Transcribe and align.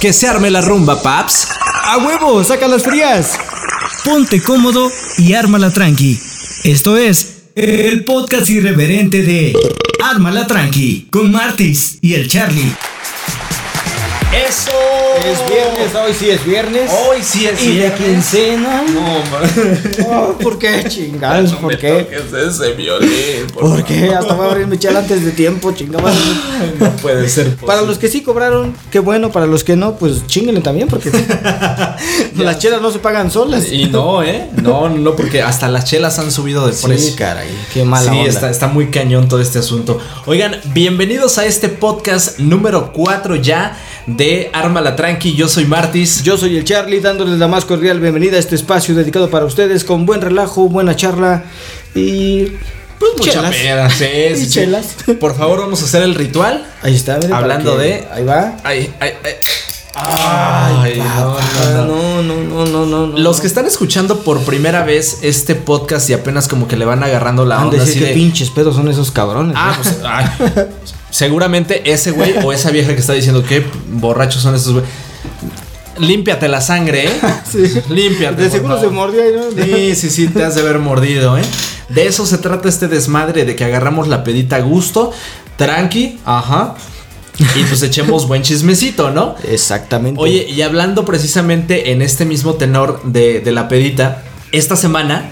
Que 0.00 0.14
se 0.14 0.26
arme 0.26 0.50
la 0.50 0.62
rumba, 0.62 1.02
paps. 1.02 1.48
¡A 1.84 1.98
huevo! 1.98 2.42
¡Saca 2.42 2.66
las 2.66 2.82
frías! 2.82 3.38
Ponte 4.02 4.40
cómodo 4.40 4.90
y 5.18 5.34
ármala 5.34 5.70
tranqui. 5.70 6.18
Esto 6.64 6.96
es 6.96 7.42
el 7.54 8.04
podcast 8.04 8.48
irreverente 8.48 9.22
de 9.22 9.52
Ármala 10.02 10.46
tranqui 10.46 11.08
con 11.10 11.30
Martis 11.30 11.98
y 12.00 12.14
el 12.14 12.28
Charlie. 12.28 12.74
¡Eso! 14.32 14.70
Es 15.24 15.50
viernes, 15.50 15.94
hoy 15.96 16.14
sí 16.14 16.30
es 16.30 16.44
viernes. 16.44 16.88
Hoy 17.08 17.18
sí 17.20 17.46
es 17.46 17.60
¿Y 17.64 17.66
de 17.66 17.72
viernes. 17.72 18.00
quincena? 18.00 18.82
No, 18.82 19.00
man. 19.28 19.80
Oh, 20.06 20.38
¿Por 20.38 20.56
qué, 20.56 20.84
chingados? 20.88 21.50
No 21.50 21.58
¿Por 21.58 21.72
me 21.72 21.78
qué? 21.78 22.04
toques 22.04 22.32
ese 22.32 22.72
violín, 22.74 23.48
por 23.52 23.62
¿Por 23.62 23.84
qué? 23.84 24.14
Hasta 24.14 24.34
voy 24.34 24.46
a 24.46 24.50
abrir 24.52 24.68
mi 24.68 24.78
chela 24.78 25.00
antes 25.00 25.24
de 25.24 25.32
tiempo, 25.32 25.72
chingados. 25.72 26.14
No 26.78 26.90
puede 26.96 27.28
ser 27.28 27.56
Para 27.56 27.82
los 27.82 27.98
que 27.98 28.08
sí 28.08 28.22
cobraron, 28.22 28.74
qué 28.92 29.00
bueno. 29.00 29.32
Para 29.32 29.46
los 29.46 29.64
que 29.64 29.74
no, 29.74 29.96
pues 29.96 30.24
chinguenle 30.28 30.60
también, 30.60 30.86
porque 30.86 31.10
las 32.36 32.58
chelas 32.60 32.80
no 32.80 32.92
se 32.92 33.00
pagan 33.00 33.32
solas. 33.32 33.70
Y 33.70 33.86
no, 33.86 34.22
¿eh? 34.22 34.48
No, 34.62 34.88
no, 34.88 35.16
porque 35.16 35.42
hasta 35.42 35.68
las 35.68 35.86
chelas 35.86 36.20
han 36.20 36.30
subido 36.30 36.68
de 36.68 36.72
precio. 36.72 37.10
Sí, 37.10 37.16
caray, 37.16 37.48
qué 37.74 37.84
mala 37.84 38.12
sí, 38.12 38.18
onda. 38.18 38.30
Está, 38.30 38.50
está 38.50 38.68
muy 38.68 38.90
cañón 38.90 39.28
todo 39.28 39.40
este 39.40 39.58
asunto. 39.58 39.98
Oigan, 40.26 40.60
bienvenidos 40.66 41.38
a 41.38 41.46
este 41.46 41.68
podcast 41.68 42.38
número 42.38 42.92
4 42.92 43.34
ya 43.36 43.76
de 44.16 44.50
Arma 44.52 44.80
la 44.80 44.96
Tranqui. 44.96 45.34
Yo 45.34 45.48
soy 45.48 45.64
Martis. 45.66 46.22
Yo 46.22 46.36
soy 46.36 46.56
el 46.56 46.64
Charlie, 46.64 47.00
dándoles 47.00 47.38
la 47.38 47.48
más 47.48 47.64
cordial 47.64 48.00
bienvenida 48.00 48.36
a 48.36 48.40
este 48.40 48.54
espacio 48.54 48.94
dedicado 48.94 49.30
para 49.30 49.44
ustedes 49.44 49.84
con 49.84 50.06
buen 50.06 50.20
relajo, 50.20 50.68
buena 50.68 50.96
charla 50.96 51.44
y 51.94 52.46
pues 52.98 53.12
Mucha 53.18 53.32
chelas. 53.32 53.54
pena, 53.54 53.90
sí, 53.90 54.04
Y 54.32 54.36
sí, 54.36 54.44
sí. 54.46 54.50
chelas. 54.50 54.96
Por 55.18 55.34
favor, 55.36 55.60
vamos 55.60 55.82
a 55.82 55.84
hacer 55.86 56.02
el 56.02 56.14
ritual. 56.14 56.66
Ahí 56.82 56.94
está, 56.94 57.16
miren, 57.16 57.32
Hablando 57.34 57.76
de- 57.78 58.06
ahí 58.12 58.24
va. 58.24 58.56
Ay, 58.64 58.92
ay, 59.00 59.12
ay. 59.24 59.32
Ay, 59.94 60.98
no, 60.98 62.22
no, 62.22 62.22
no. 62.22 62.42
no, 62.44 62.59
no, 62.90 63.06
no. 63.06 63.18
Los 63.18 63.40
que 63.40 63.46
están 63.46 63.66
escuchando 63.66 64.20
por 64.20 64.40
primera 64.40 64.84
vez 64.84 65.18
este 65.22 65.54
podcast 65.54 66.10
y 66.10 66.12
apenas 66.12 66.48
como 66.48 66.68
que 66.68 66.76
le 66.76 66.84
van 66.84 67.02
agarrando 67.02 67.44
la 67.46 67.62
onda 67.62 67.78
decir 67.78 67.90
así 67.90 67.98
que 68.00 68.06
de- 68.06 68.12
pinches 68.14 68.50
pedos 68.50 68.76
son 68.76 68.88
esos 68.88 69.10
cabrones. 69.10 69.54
Ah, 69.56 69.74
¿no? 69.76 69.82
pues 69.82 69.98
ay, 70.04 70.66
seguramente 71.10 71.90
ese 71.90 72.10
güey 72.10 72.34
o 72.44 72.52
esa 72.52 72.70
vieja 72.70 72.94
que 72.94 73.00
está 73.00 73.12
diciendo 73.14 73.42
que 73.42 73.64
borrachos 73.92 74.42
son 74.42 74.54
estos 74.54 74.72
güey. 74.74 74.84
Límpiate 75.98 76.48
la 76.48 76.60
sangre, 76.60 77.06
¿eh? 77.06 77.20
Sí. 77.50 77.62
Límpiate. 77.90 78.42
De 78.42 78.50
seguro 78.50 78.80
se 78.80 78.88
mordió 78.88 79.22
ahí, 79.22 79.32
¿no? 79.34 79.64
Sí, 79.64 79.94
sí, 79.94 80.10
sí, 80.10 80.28
te 80.28 80.42
has 80.44 80.54
de 80.54 80.62
haber 80.62 80.78
mordido, 80.78 81.36
¿eh? 81.36 81.42
De 81.90 82.06
eso 82.06 82.24
se 82.24 82.38
trata 82.38 82.68
este 82.68 82.88
desmadre, 82.88 83.44
de 83.44 83.54
que 83.56 83.64
agarramos 83.64 84.08
la 84.08 84.22
pedita 84.24 84.56
a 84.56 84.60
gusto, 84.60 85.12
tranqui, 85.56 86.18
ajá. 86.24 86.74
Y 87.56 87.64
pues 87.64 87.82
echemos 87.82 88.28
buen 88.28 88.42
chismecito, 88.42 89.10
¿no? 89.10 89.34
Exactamente. 89.44 90.20
Oye, 90.20 90.46
y 90.48 90.62
hablando 90.62 91.04
precisamente 91.04 91.90
en 91.92 92.02
este 92.02 92.24
mismo 92.24 92.54
tenor 92.54 93.02
de, 93.04 93.40
de 93.40 93.52
la 93.52 93.66
pedita, 93.68 94.22
esta 94.52 94.76
semana, 94.76 95.30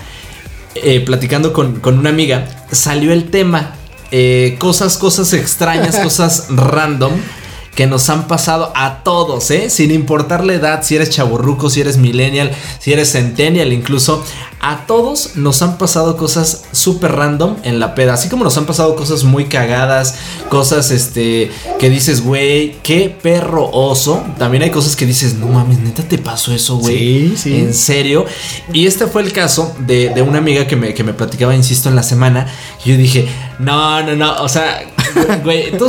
eh, 0.74 1.00
platicando 1.00 1.52
con, 1.52 1.80
con 1.80 1.98
una 1.98 2.10
amiga, 2.10 2.66
salió 2.72 3.12
el 3.12 3.30
tema. 3.30 3.74
eh, 4.10 4.56
cosas, 4.58 4.96
cosas 4.96 5.32
extrañas, 5.34 5.96
cosas 6.02 6.46
random 6.48 7.12
que 7.78 7.86
nos 7.86 8.10
han 8.10 8.26
pasado 8.26 8.72
a 8.74 9.04
todos, 9.04 9.52
¿eh? 9.52 9.70
Sin 9.70 9.92
importar 9.92 10.44
la 10.44 10.54
edad, 10.54 10.82
si 10.82 10.96
eres 10.96 11.10
chaburruco, 11.10 11.70
si 11.70 11.80
eres 11.80 11.96
millennial, 11.96 12.50
si 12.80 12.92
eres 12.92 13.12
centennial 13.12 13.72
incluso, 13.72 14.24
a 14.58 14.84
todos 14.88 15.36
nos 15.36 15.62
han 15.62 15.78
pasado 15.78 16.16
cosas 16.16 16.64
súper 16.72 17.12
random 17.12 17.54
en 17.62 17.78
la 17.78 17.94
peda, 17.94 18.14
así 18.14 18.28
como 18.28 18.42
nos 18.42 18.58
han 18.58 18.66
pasado 18.66 18.96
cosas 18.96 19.22
muy 19.22 19.44
cagadas, 19.44 20.16
cosas 20.48 20.90
este 20.90 21.52
que 21.78 21.88
dices, 21.88 22.20
güey, 22.20 22.78
qué 22.82 23.16
perro 23.22 23.70
oso, 23.70 24.24
también 24.38 24.64
hay 24.64 24.70
cosas 24.70 24.96
que 24.96 25.06
dices, 25.06 25.34
no 25.34 25.46
mames, 25.46 25.78
neta 25.78 26.02
te 26.02 26.18
pasó 26.18 26.52
eso, 26.52 26.78
güey. 26.78 27.28
Sí, 27.28 27.34
sí. 27.36 27.54
En 27.60 27.74
serio. 27.74 28.26
Y 28.72 28.88
este 28.88 29.06
fue 29.06 29.22
el 29.22 29.32
caso 29.32 29.72
de, 29.86 30.08
de 30.08 30.22
una 30.22 30.38
amiga 30.38 30.66
que 30.66 30.74
me, 30.74 30.94
que 30.94 31.04
me 31.04 31.14
platicaba, 31.14 31.54
insisto, 31.54 31.88
en 31.88 31.94
la 31.94 32.02
semana. 32.02 32.52
Y 32.84 32.90
yo 32.90 32.96
dije, 32.96 33.28
no, 33.60 34.02
no, 34.02 34.16
no. 34.16 34.42
O 34.42 34.48
sea, 34.48 34.82
güey, 35.44 35.76
tú, 35.78 35.88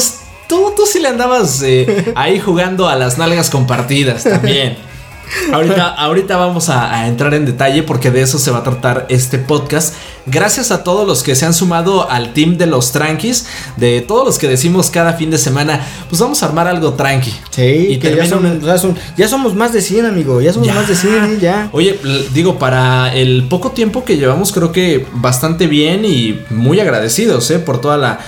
tú, 0.50 0.74
tú 0.76 0.86
sí 0.86 1.00
le 1.00 1.08
andabas 1.08 1.62
eh, 1.64 2.12
ahí 2.16 2.40
jugando 2.40 2.90
a 2.90 2.96
las 2.98 3.18
nalgas 3.18 3.50
compartidas 3.50 4.24
también. 4.26 4.78
Ahorita, 5.54 5.90
ahorita 5.90 6.38
vamos 6.38 6.70
a, 6.70 6.92
a 7.02 7.08
entrar 7.08 7.36
en 7.36 7.46
detalle 7.46 7.84
porque 7.84 8.10
de 8.10 8.22
eso 8.24 8.40
se 8.40 8.50
va 8.50 8.58
a 8.59 8.64
tratar 8.64 9.06
este 9.09 9.38
podcast. 9.38 9.94
Gracias 10.26 10.72
a 10.72 10.84
todos 10.84 11.08
los 11.08 11.22
que 11.22 11.36
se 11.36 11.46
han 11.46 11.54
sumado 11.54 12.09
al 12.09 12.34
team 12.34 12.58
de 12.58 12.66
los 12.66 12.92
tranquis, 12.92 13.46
de 13.78 14.02
todos 14.02 14.26
los 14.26 14.40
que 14.40 14.48
decimos 14.48 14.90
cada 14.90 15.14
fin 15.14 15.30
de 15.30 15.38
semana, 15.38 15.86
pues 16.09 16.20
vamos 16.20 16.42
a 16.42 16.48
armar 16.48 16.68
algo 16.68 16.94
tranqui. 16.94 17.32
Sí, 17.52 17.62
Y 17.62 18.00
que 18.00 18.09
ya, 18.09 18.16
termina 18.16 18.28
son- 18.28 18.46
una- 18.46 18.66
ya 18.66 18.78
son- 18.80 18.96
ya 19.18 19.28
somos 19.28 19.54
más 19.54 19.72
de 19.72 19.82
100, 19.84 20.08
amigo. 20.08 20.42
Ya 20.42 20.52
somos 20.52 20.68
más 20.74 20.88
de 20.88 20.96
100, 20.96 21.24
¿eh? 21.26 21.38
ya. 21.40 21.70
Oye, 21.74 22.00
digo, 22.34 22.58
para 22.58 23.14
el 23.14 23.46
poco 23.48 23.70
tiempo 23.70 24.04
que 24.04 24.18
llevamos, 24.18 24.52
creo 24.52 24.72
que 24.72 25.06
bastante 25.14 25.68
bien 25.68 26.06
y 26.06 26.40
muy 26.50 26.80
agradecidos, 26.80 27.52
¿eh? 27.52 27.59
Por 27.59 27.80
toda 27.82 27.98
la, 27.98 28.20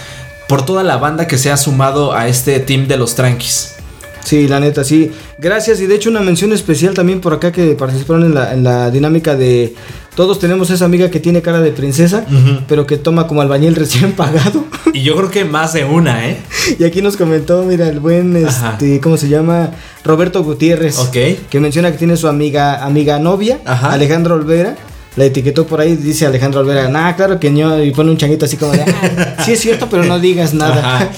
por 0.51 0.66
toda 0.66 0.84
la 0.84 0.97
banda 0.97 1.28
que 1.28 1.38
se 1.38 1.50
ha 1.50 1.56
sumado 1.56 2.13
a 2.13 2.28
este 2.28 2.59
team 2.59 2.89
de 2.89 2.97
los 2.97 3.16
tranquis. 3.16 3.75
Sí, 4.22 4.50
la 4.50 4.59
neta, 4.59 4.84
sí. 4.84 5.09
Gracias 5.38 5.79
y 5.79 5.88
de 5.88 5.95
hecho 5.95 6.09
una 6.09 6.19
mención 6.19 6.51
especial 6.51 6.94
también 6.94 7.22
por 7.22 7.31
acá 7.31 7.53
que 7.53 7.73
participaron 7.73 8.25
en 8.25 8.35
la, 8.35 8.53
en 8.53 8.66
la 8.66 8.91
dinámica 8.91 9.38
de... 9.38 9.73
Todos 10.13 10.39
tenemos 10.39 10.69
esa 10.69 10.84
amiga 10.84 11.09
que 11.09 11.22
tiene 11.22 11.41
cara 11.41 11.62
de 11.62 11.72
princesa, 11.72 12.25
pero 12.67 12.85
que 12.85 12.97
toma 12.97 13.28
como 13.28 13.39
albañil 13.41 13.75
recién 13.75 14.12
pagado. 14.17 14.66
Y 14.94 15.03
yo 15.03 15.16
creo 15.16 15.31
que 15.31 15.45
más 15.45 15.72
de 15.72 15.85
una, 15.85 16.28
¿eh? 16.28 16.41
y 16.79 16.83
aquí 16.83 17.01
nos 17.01 17.16
comentó, 17.16 17.63
mira, 17.63 17.88
el 17.88 18.01
buen, 18.01 18.45
Ajá. 18.45 18.72
este, 18.73 19.00
¿cómo 19.00 19.16
se 19.16 19.29
llama? 19.29 19.72
Roberto 20.03 20.44
Gutiérrez. 20.44 21.00
Ok. 21.00 21.47
Que 21.50 21.59
menciona 21.62 21.94
que 21.94 21.97
tiene 21.97 22.18
su 22.18 22.28
amiga, 22.28 22.83
amiga 22.83 23.19
novia, 23.19 23.62
Ajá. 23.63 23.94
Alejandra 23.94 24.33
Olvera. 24.33 24.75
La 25.18 25.26
etiquetó 25.26 25.68
por 25.68 25.82
ahí, 25.82 25.96
dice 25.98 26.26
Alejandra 26.26 26.62
Olvera, 26.62 26.88
nah, 26.88 27.14
claro 27.16 27.38
que 27.40 27.50
no, 27.50 27.84
y 27.84 27.92
pone 27.92 28.12
un 28.12 28.18
changuito 28.18 28.46
así 28.46 28.56
como 28.56 28.72
de, 28.72 28.82
"Ah, 28.82 29.44
sí 29.44 29.52
es 29.54 29.60
cierto, 29.60 29.88
pero 29.90 30.04
no 30.06 30.20
digas 30.20 30.54
nada. 30.54 30.96
Ajá. 30.96 31.10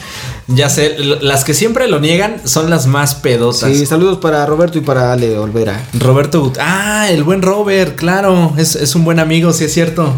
Ya 0.47 0.69
sé, 0.69 0.97
las 0.97 1.43
que 1.45 1.53
siempre 1.53 1.87
lo 1.87 1.99
niegan 2.01 2.41
son 2.43 2.69
las 2.69 2.85
más 2.85 3.15
pedotas. 3.15 3.71
Sí, 3.71 3.85
saludos 3.85 4.17
para 4.17 4.45
Roberto 4.45 4.77
y 4.77 4.81
para 4.81 5.13
Ale 5.13 5.37
Olvera. 5.37 5.79
Roberto. 5.93 6.51
Ah, 6.59 7.07
el 7.09 7.23
buen 7.23 7.41
Robert, 7.41 7.95
claro. 7.95 8.51
Es, 8.57 8.75
es 8.75 8.93
un 8.95 9.05
buen 9.05 9.19
amigo, 9.19 9.53
sí 9.53 9.63
es 9.65 9.73
cierto. 9.73 10.11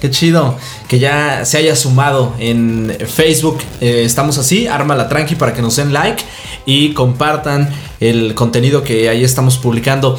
Qué 0.00 0.10
chido 0.10 0.56
que 0.88 0.98
ya 0.98 1.44
se 1.44 1.58
haya 1.58 1.76
sumado 1.76 2.34
en 2.38 2.96
Facebook. 3.06 3.58
Eh, 3.82 4.02
estamos 4.06 4.38
así, 4.38 4.66
arma 4.66 4.94
la 4.94 5.08
tranqui 5.08 5.34
para 5.34 5.52
que 5.52 5.60
nos 5.60 5.76
den 5.76 5.92
like 5.92 6.22
y 6.64 6.94
compartan 6.94 7.68
el 8.00 8.34
contenido 8.34 8.82
que 8.82 9.10
ahí 9.10 9.24
estamos 9.24 9.58
publicando. 9.58 10.18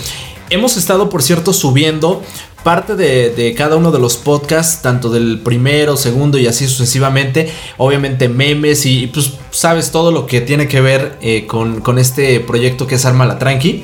Hemos 0.50 0.78
estado, 0.78 1.10
por 1.10 1.22
cierto, 1.24 1.52
subiendo 1.52 2.24
parte 2.64 2.96
de, 2.96 3.30
de 3.30 3.54
cada 3.54 3.76
uno 3.76 3.92
de 3.92 4.00
los 4.00 4.18
podcasts, 4.18 4.82
tanto 4.82 5.10
del 5.10 5.40
primero, 5.40 5.98
segundo 5.98 6.38
y 6.38 6.48
así 6.48 6.68
sucesivamente. 6.68 7.52
Obviamente 7.78 8.30
memes 8.30 8.86
y 8.86 9.08
pues 9.08 9.34
sabes 9.52 9.92
todo 9.92 10.12
lo 10.12 10.26
que 10.26 10.42
tiene 10.42 10.68
que 10.68 10.82
ver 10.82 11.18
eh, 11.22 11.46
con, 11.48 11.82
con 11.82 11.98
este 12.00 12.40
proyecto 12.40 12.88
que 12.88 12.96
es 12.96 13.06
Arma 13.06 13.26
la 13.26 13.40
Tranqui 13.40 13.84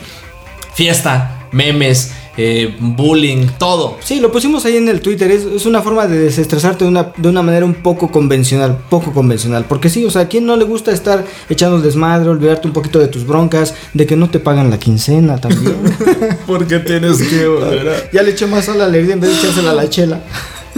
fiesta, 0.73 1.47
memes, 1.51 2.11
eh, 2.37 2.75
bullying, 2.79 3.47
todo. 3.57 3.97
Sí, 4.01 4.19
lo 4.19 4.31
pusimos 4.31 4.65
ahí 4.65 4.77
en 4.77 4.87
el 4.89 5.01
Twitter. 5.01 5.29
Es, 5.31 5.43
es 5.43 5.65
una 5.65 5.81
forma 5.81 6.07
de 6.07 6.17
desestresarte 6.19 6.83
de 6.85 6.89
una, 6.89 7.11
de 7.15 7.29
una 7.29 7.41
manera 7.41 7.65
un 7.65 7.75
poco 7.75 8.11
convencional. 8.11 8.77
Poco 8.89 9.11
convencional. 9.13 9.65
Porque 9.67 9.89
sí, 9.89 10.03
o 10.05 10.09
sea, 10.11 10.23
¿a 10.23 10.27
quién 10.27 10.45
no 10.45 10.55
le 10.55 10.65
gusta 10.65 10.91
estar 10.91 11.23
echando 11.49 11.79
desmadre, 11.79 12.29
olvidarte 12.29 12.67
un 12.67 12.73
poquito 12.73 12.99
de 12.99 13.07
tus 13.07 13.25
broncas, 13.27 13.75
de 13.93 14.05
que 14.05 14.15
no 14.15 14.29
te 14.29 14.39
pagan 14.39 14.69
la 14.69 14.79
quincena 14.79 15.37
también? 15.39 15.75
Porque 16.47 16.79
tienes 16.79 17.21
que 17.21 17.47
volver 17.47 18.09
ya 18.11 18.23
le 18.23 18.31
eché 18.31 18.45
más 18.47 18.67
a 18.69 18.75
la 18.75 18.85
alegría 18.85 19.13
en 19.13 19.19
vez 19.19 19.31
de 19.31 19.37
echársela 19.39 19.71
a 19.71 19.73
la 19.75 19.89
chela. 19.89 20.21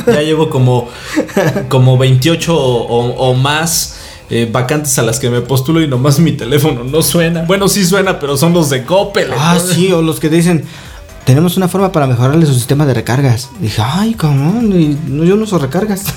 Ya 0.05 0.21
llevo 0.21 0.49
como, 0.49 0.89
como 1.69 1.97
28 1.97 2.53
o, 2.53 3.05
o 3.15 3.33
más 3.33 3.95
eh, 4.29 4.47
vacantes 4.51 4.99
a 4.99 5.03
las 5.03 5.19
que 5.19 5.29
me 5.29 5.39
postulo 5.41 5.81
y 5.81 5.87
nomás 5.87 6.19
mi 6.19 6.33
teléfono 6.33 6.83
no 6.83 7.01
suena. 7.01 7.43
Bueno, 7.43 7.67
sí 7.69 7.85
suena, 7.85 8.19
pero 8.19 8.35
son 8.35 8.53
los 8.53 8.69
de 8.69 8.83
Coppel. 8.83 9.29
Ah, 9.37 9.53
entonces- 9.53 9.75
sí, 9.77 9.91
o 9.93 10.01
los 10.01 10.19
que 10.19 10.29
dicen. 10.29 10.65
Tenemos 11.25 11.57
una 11.57 11.67
forma 11.67 11.91
para 11.91 12.05
mejorarle 12.05 12.45
su 12.45 12.53
sistema 12.53 12.85
de 12.85 12.93
recargas. 12.93 13.49
Dije, 13.59 13.81
ay, 13.83 14.13
cabrón, 14.13 14.71
yo 15.25 15.35
no 15.35 15.43
uso 15.43 15.57
recargas. 15.57 16.03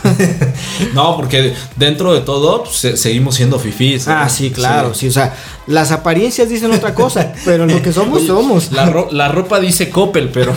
No, 0.95 1.17
porque 1.17 1.55
dentro 1.77 2.13
de 2.13 2.21
todo 2.21 2.65
pues, 2.65 2.77
se- 2.77 2.97
seguimos 2.97 3.35
siendo 3.35 3.59
fifís. 3.59 4.07
¿eh? 4.07 4.11
ah, 4.13 4.29
sí, 4.29 4.51
claro, 4.51 4.95
sí. 4.95 5.09
o 5.09 5.13
sea, 5.13 5.35
las 5.67 5.91
apariencias 5.93 6.49
dicen 6.49 6.73
otra 6.73 6.95
cosa, 6.95 7.33
pero 7.45 7.67
lo 7.67 7.81
que 7.83 7.93
somos, 7.93 8.25
somos. 8.27 8.71
La, 8.73 8.87
ro- 8.87 9.09
la 9.11 9.29
ropa 9.29 9.61
dice 9.61 9.91
Coppel, 9.91 10.29
pero... 10.31 10.53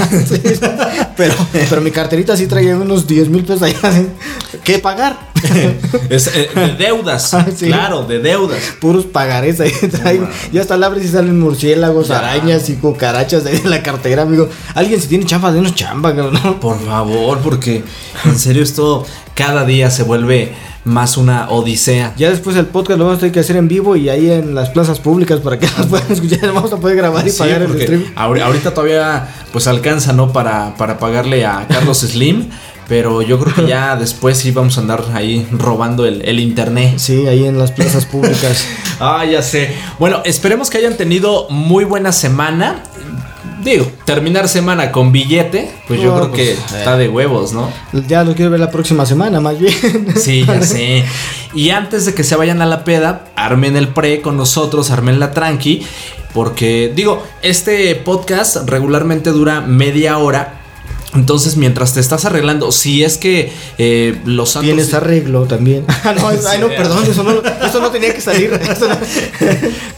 pero, 1.18 1.34
pero 1.70 1.82
mi 1.82 1.92
carterita 1.92 2.36
sí 2.38 2.48
traía 2.48 2.76
unos 2.76 3.08
10 3.08 3.30
mil 3.30 3.44
pesos 3.44 3.64
allá. 3.64 4.04
¿Qué 4.64 4.80
pagar? 4.80 5.31
Es, 6.10 6.28
eh, 6.36 6.50
de 6.54 6.76
deudas. 6.76 7.34
Ah, 7.34 7.46
sí. 7.56 7.68
Claro, 7.68 8.04
de 8.04 8.20
deudas. 8.20 8.60
Puros 8.80 9.06
pagarés 9.06 9.60
ahí 9.60 9.72
traen. 9.90 10.28
Ya 10.52 10.62
hasta 10.62 10.78
la 10.78 10.88
abres 10.88 11.06
y 11.06 11.08
salen 11.08 11.40
murciélagos, 11.40 12.10
Ya. 12.10 12.20
arañas 12.20 12.70
y 12.70 12.76
cucarachas 12.76 13.44
de 13.44 13.52
ahí 13.52 13.62
en 13.64 13.70
la 13.70 13.82
cartera, 13.84 14.24
amigo. 14.24 14.50
Alguien 14.76 15.00
si 15.00 15.08
tiene 15.08 15.26
chamba, 15.26 15.52
denos 15.52 15.74
chamba, 15.76 16.14
¿no? 16.14 16.60
Por 16.60 16.80
favor, 16.86 17.40
porque 17.40 17.84
en 18.26 18.38
serio 18.40 18.64
esto 18.64 19.06
cada 19.36 19.66
día 19.66 19.90
se 19.90 20.04
vuelve 20.04 20.54
más 20.84 21.16
una 21.16 21.50
odisea. 21.50 22.14
Ya 22.18 22.30
después 22.32 22.56
el 22.56 22.66
podcast 22.66 22.98
lo 22.98 23.06
vamos 23.06 23.18
a 23.18 23.20
tener 23.22 23.32
que 23.34 23.40
hacer 23.40 23.56
en 23.56 23.68
vivo 23.68 23.96
y 23.96 24.10
ahí 24.10 24.32
en 24.32 24.56
las 24.56 24.70
plazas 24.70 25.00
públicas 25.00 25.40
para 25.40 25.60
que 25.60 25.68
nos 25.78 25.86
puedan 25.88 26.12
escuchar. 26.12 26.52
Vamos 26.54 26.74
a 26.74 26.78
poder 26.78 26.98
grabar 26.98 27.26
y 27.28 27.32
Sí, 27.32 27.38
pagar 27.40 27.62
el 27.62 27.82
stream. 27.82 28.04
ahori- 28.16 28.42
ahorita 28.42 28.74
todavía 28.74 29.28
pues 29.54 29.68
alcanza, 29.68 30.12
¿no? 30.14 30.34
Para, 30.34 30.76
para 30.76 30.98
pagarle 30.98 31.46
a 31.46 31.68
Carlos 31.68 32.00
Slim. 32.02 32.50
Pero 32.92 33.22
yo 33.22 33.40
creo 33.40 33.56
que 33.56 33.68
ya 33.68 33.96
después 34.00 34.38
sí 34.38 34.52
vamos 34.52 34.78
a 34.78 34.82
andar 34.82 35.06
ahí 35.14 35.48
robando 35.50 36.06
el, 36.06 36.24
el 36.26 36.42
internet. 36.42 36.96
Sí, 36.98 37.26
ahí 37.26 37.46
en 37.46 37.58
las 37.58 37.72
plazas 37.72 38.06
públicas. 38.06 38.68
Ah, 39.04 39.26
ya 39.26 39.42
sé. 39.42 39.74
Bueno, 39.98 40.22
esperemos 40.26 40.70
que 40.70 40.78
hayan 40.78 40.96
tenido 40.96 41.48
muy 41.50 41.86
buena 41.86 42.12
semana. 42.12 42.84
Digo, 43.64 43.92
terminar 44.06 44.48
semana 44.48 44.92
con 44.92 45.12
billete, 45.12 45.72
pues 45.88 46.00
yo 46.00 46.16
creo 46.16 46.30
pues, 46.30 46.40
que 46.40 46.52
eh. 46.52 46.78
está 46.78 46.98
de 46.98 47.10
huevos, 47.10 47.52
¿no? 47.52 47.72
ya 48.08 48.24
lo 48.24 48.36
quiero 48.36 48.52
ver 48.52 48.60
la 48.60 48.70
próxima 48.70 49.08
semana, 49.08 49.40
más 49.40 49.58
bien. 49.58 49.74
Sí, 50.16 50.46
ya 50.46 50.62
sé. 50.62 51.04
Y 51.56 51.72
antes 51.72 52.06
de 52.06 52.14
que 52.14 52.24
se 52.24 52.36
vayan 52.36 52.62
a 52.62 52.68
la 52.68 52.84
peda, 52.84 53.26
armen 53.36 53.76
el 53.76 53.88
pre 53.88 54.22
con 54.22 54.38
nosotros, 54.38 54.92
armen 54.92 55.20
la 55.20 55.32
tranqui. 55.32 55.84
Porque, 56.32 56.94
digo, 56.96 57.24
este 57.42 57.96
podcast 57.96 58.70
regularmente 58.70 59.32
dura 59.32 59.62
media 59.62 60.20
hora. 60.20 60.61
Entonces, 61.14 61.58
mientras 61.58 61.94
te 61.94 62.00
estás 62.00 62.24
arreglando, 62.26 62.72
si 62.72 63.04
es 63.04 63.18
que 63.18 63.52
eh, 63.78 64.20
los 64.26 64.52
santos. 64.52 64.68
Tienes 64.68 64.94
arreglo 64.94 65.44
también. 65.46 65.86
Ah, 66.04 66.14
no, 66.18 66.32
es- 66.32 66.46
ay, 66.46 66.60
no, 66.60 66.68
perdón, 66.70 67.04
eso 67.10 67.24
no, 67.24 67.32
eso 67.66 67.80
no 67.82 67.90
tenía 67.92 68.14
que 68.14 68.22
salir. 68.22 68.52
No- 68.80 68.98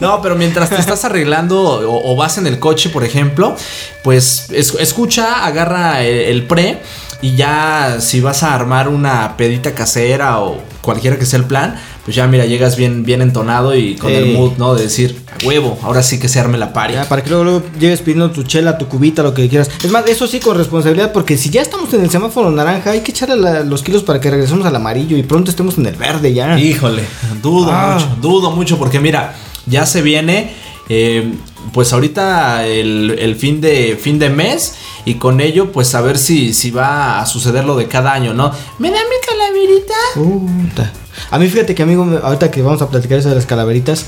No, 0.00 0.22
pero 0.22 0.34
mientras 0.34 0.70
te 0.70 0.76
estás 0.76 1.04
arreglando 1.04 1.60
o, 1.62 2.12
o 2.12 2.16
vas 2.16 2.38
en 2.38 2.46
el 2.46 2.58
coche, 2.58 2.90
por 2.90 3.04
ejemplo, 3.04 3.56
pues 4.02 4.46
es- 4.50 4.74
escucha, 4.80 5.44
agarra 5.46 6.02
el, 6.04 6.16
el 6.18 6.46
pre 6.46 6.78
y 7.22 7.36
ya 7.36 7.98
si 8.00 8.20
vas 8.20 8.42
a 8.42 8.54
armar 8.54 8.88
una 8.88 9.36
pedita 9.36 9.72
casera 9.74 10.40
o 10.40 10.60
cualquiera 10.84 11.18
que 11.18 11.26
sea 11.26 11.38
el 11.38 11.46
plan, 11.46 11.76
pues 12.04 12.14
ya 12.16 12.26
mira, 12.26 12.44
llegas 12.44 12.76
bien, 12.76 13.04
bien 13.04 13.22
entonado 13.22 13.74
y 13.74 13.96
con 13.96 14.12
el 14.12 14.32
mood, 14.34 14.52
¿no? 14.58 14.74
De 14.74 14.82
decir, 14.84 15.22
a 15.32 15.44
huevo, 15.46 15.78
ahora 15.82 16.02
sí 16.02 16.18
que 16.20 16.28
se 16.28 16.38
arme 16.38 16.58
la 16.58 16.72
pari. 16.72 16.94
Para 17.08 17.22
que 17.22 17.30
luego, 17.30 17.44
luego 17.44 17.62
llegues 17.80 18.00
pidiendo 18.00 18.30
tu 18.30 18.42
chela, 18.44 18.78
tu 18.78 18.86
cubita, 18.86 19.22
lo 19.22 19.34
que 19.34 19.48
quieras. 19.48 19.70
Es 19.82 19.90
más, 19.90 20.06
eso 20.06 20.26
sí 20.26 20.38
con 20.40 20.56
responsabilidad, 20.56 21.12
porque 21.12 21.36
si 21.36 21.50
ya 21.50 21.62
estamos 21.62 21.92
en 21.94 22.02
el 22.02 22.10
semáforo 22.10 22.50
naranja, 22.50 22.90
hay 22.90 23.00
que 23.00 23.10
echarle 23.12 23.36
la- 23.36 23.60
los 23.64 23.82
kilos 23.82 24.02
para 24.02 24.20
que 24.20 24.30
regresemos 24.30 24.66
al 24.66 24.76
amarillo 24.76 25.16
y 25.16 25.22
pronto 25.22 25.50
estemos 25.50 25.78
en 25.78 25.86
el 25.86 25.96
verde 25.96 26.32
ya. 26.34 26.58
Híjole, 26.60 27.02
dudo 27.42 27.70
Ah. 27.72 27.94
mucho, 27.94 28.16
dudo 28.20 28.50
mucho 28.50 28.78
porque 28.78 29.00
mira, 29.00 29.34
ya 29.66 29.86
se 29.86 30.02
viene, 30.02 30.52
eh, 30.88 31.32
pues 31.72 31.92
ahorita 31.94 32.66
el, 32.66 33.16
el 33.18 33.36
fin 33.36 33.60
de 33.62 33.98
fin 34.00 34.18
de 34.18 34.28
mes 34.28 34.74
y 35.06 35.14
con 35.14 35.40
ello 35.40 35.72
pues 35.72 35.94
a 35.94 36.02
ver 36.02 36.18
si, 36.18 36.52
si 36.52 36.70
va 36.70 37.20
a 37.20 37.26
suceder 37.26 37.64
lo 37.64 37.74
de 37.74 37.88
cada 37.88 38.12
año, 38.12 38.34
¿no? 38.34 38.52
¿Me 38.78 38.90
da 38.90 38.98
mi 38.98 39.16
calaverita? 39.64 39.94
Puta. 40.14 40.92
A 41.30 41.38
mí 41.38 41.48
fíjate 41.48 41.74
que 41.74 41.82
amigo, 41.82 42.06
ahorita 42.22 42.50
que 42.50 42.62
vamos 42.62 42.82
a 42.82 42.88
platicar 42.88 43.18
eso 43.18 43.28
de 43.28 43.34
las 43.36 43.46
calaveritas, 43.46 44.06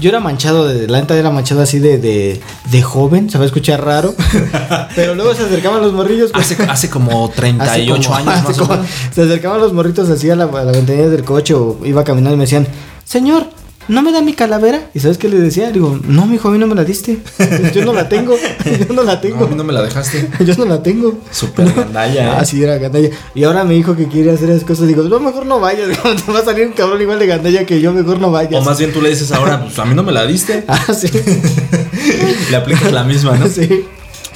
yo 0.00 0.08
era 0.10 0.20
manchado 0.20 0.66
de, 0.66 0.88
la 0.88 1.00
neta 1.00 1.16
era 1.16 1.30
manchado 1.30 1.62
así 1.62 1.78
de, 1.78 1.98
de, 1.98 2.40
de 2.70 2.82
joven, 2.82 3.30
se 3.30 3.38
va 3.38 3.44
a 3.44 3.46
escuchar 3.46 3.84
raro, 3.84 4.14
pero 4.96 5.14
luego 5.14 5.34
se 5.34 5.44
acercaban 5.44 5.80
los 5.82 5.92
morrillos. 5.92 6.30
Hace, 6.34 6.56
hace 6.64 6.90
como 6.90 7.26
Hace 7.28 7.36
38 7.36 8.02
como- 8.08 8.16
años 8.16 8.34
hace 8.34 8.48
más 8.48 8.58
o 8.58 8.68
menos. 8.68 8.86
Se 9.14 9.22
acercaban 9.22 9.60
los 9.60 9.72
morritos 9.72 10.08
así 10.10 10.28
a 10.30 10.36
la, 10.36 10.44
a 10.44 10.64
la 10.64 10.72
ventanilla 10.72 11.08
del 11.08 11.24
coche 11.24 11.54
o 11.54 11.78
iba 11.84 12.02
caminando 12.04 12.34
y 12.34 12.38
me 12.38 12.44
decían, 12.44 12.66
señor, 13.04 13.46
¿no 13.90 14.02
me 14.02 14.12
da 14.12 14.22
mi 14.22 14.32
calavera? 14.32 14.80
¿Y 14.94 15.00
sabes 15.00 15.18
qué 15.18 15.28
le 15.28 15.38
decía? 15.38 15.70
Digo, 15.70 15.98
no, 16.06 16.26
mi 16.26 16.36
hijo, 16.36 16.48
a 16.48 16.50
mí 16.52 16.58
no 16.58 16.66
me 16.66 16.74
la 16.74 16.84
diste. 16.84 17.18
Yo 17.74 17.84
no 17.84 17.92
la 17.92 18.08
tengo. 18.08 18.36
Yo 18.64 18.94
no 18.94 19.02
la 19.02 19.12
No, 19.12 19.18
a 19.18 19.20
tengo. 19.20 19.46
mí 19.48 19.54
no 19.54 19.64
me 19.64 19.72
la 19.72 19.82
dejaste. 19.82 20.28
Yo 20.44 20.54
no 20.56 20.64
la 20.64 20.82
tengo. 20.82 21.18
Súper 21.30 21.72
gandalla, 21.74 22.24
¿eh? 22.24 22.36
Ah, 22.38 22.44
sí, 22.44 22.62
era 22.62 22.78
gandalla. 22.78 23.10
Y 23.34 23.44
ahora 23.44 23.64
me 23.64 23.74
dijo 23.74 23.94
que 23.96 24.06
quiere 24.08 24.30
hacer 24.30 24.48
esas 24.50 24.64
cosas. 24.64 24.86
Digo, 24.88 25.02
no, 25.02 25.20
mejor 25.20 25.44
no 25.46 25.60
vayas. 25.60 25.88
Te 26.24 26.32
va 26.32 26.38
a 26.38 26.44
salir 26.44 26.66
un 26.66 26.72
cabrón 26.72 27.00
igual 27.02 27.18
de 27.18 27.26
gandalla 27.26 27.66
que 27.66 27.80
yo, 27.80 27.92
mejor 27.92 28.18
no 28.20 28.30
vayas. 28.30 28.54
O 28.54 28.62
más 28.64 28.78
bien 28.78 28.92
tú 28.92 29.02
le 29.02 29.10
dices 29.10 29.30
ahora, 29.32 29.62
pues 29.64 29.78
a 29.78 29.84
mí 29.84 29.94
no 29.94 30.02
me 30.02 30.12
la 30.12 30.26
diste. 30.26 30.64
Ah, 30.68 30.94
sí. 30.94 31.08
Le 32.50 32.56
aplicas 32.56 32.92
la 32.92 33.04
misma, 33.04 33.36
¿no? 33.36 33.48
sí. 33.48 33.84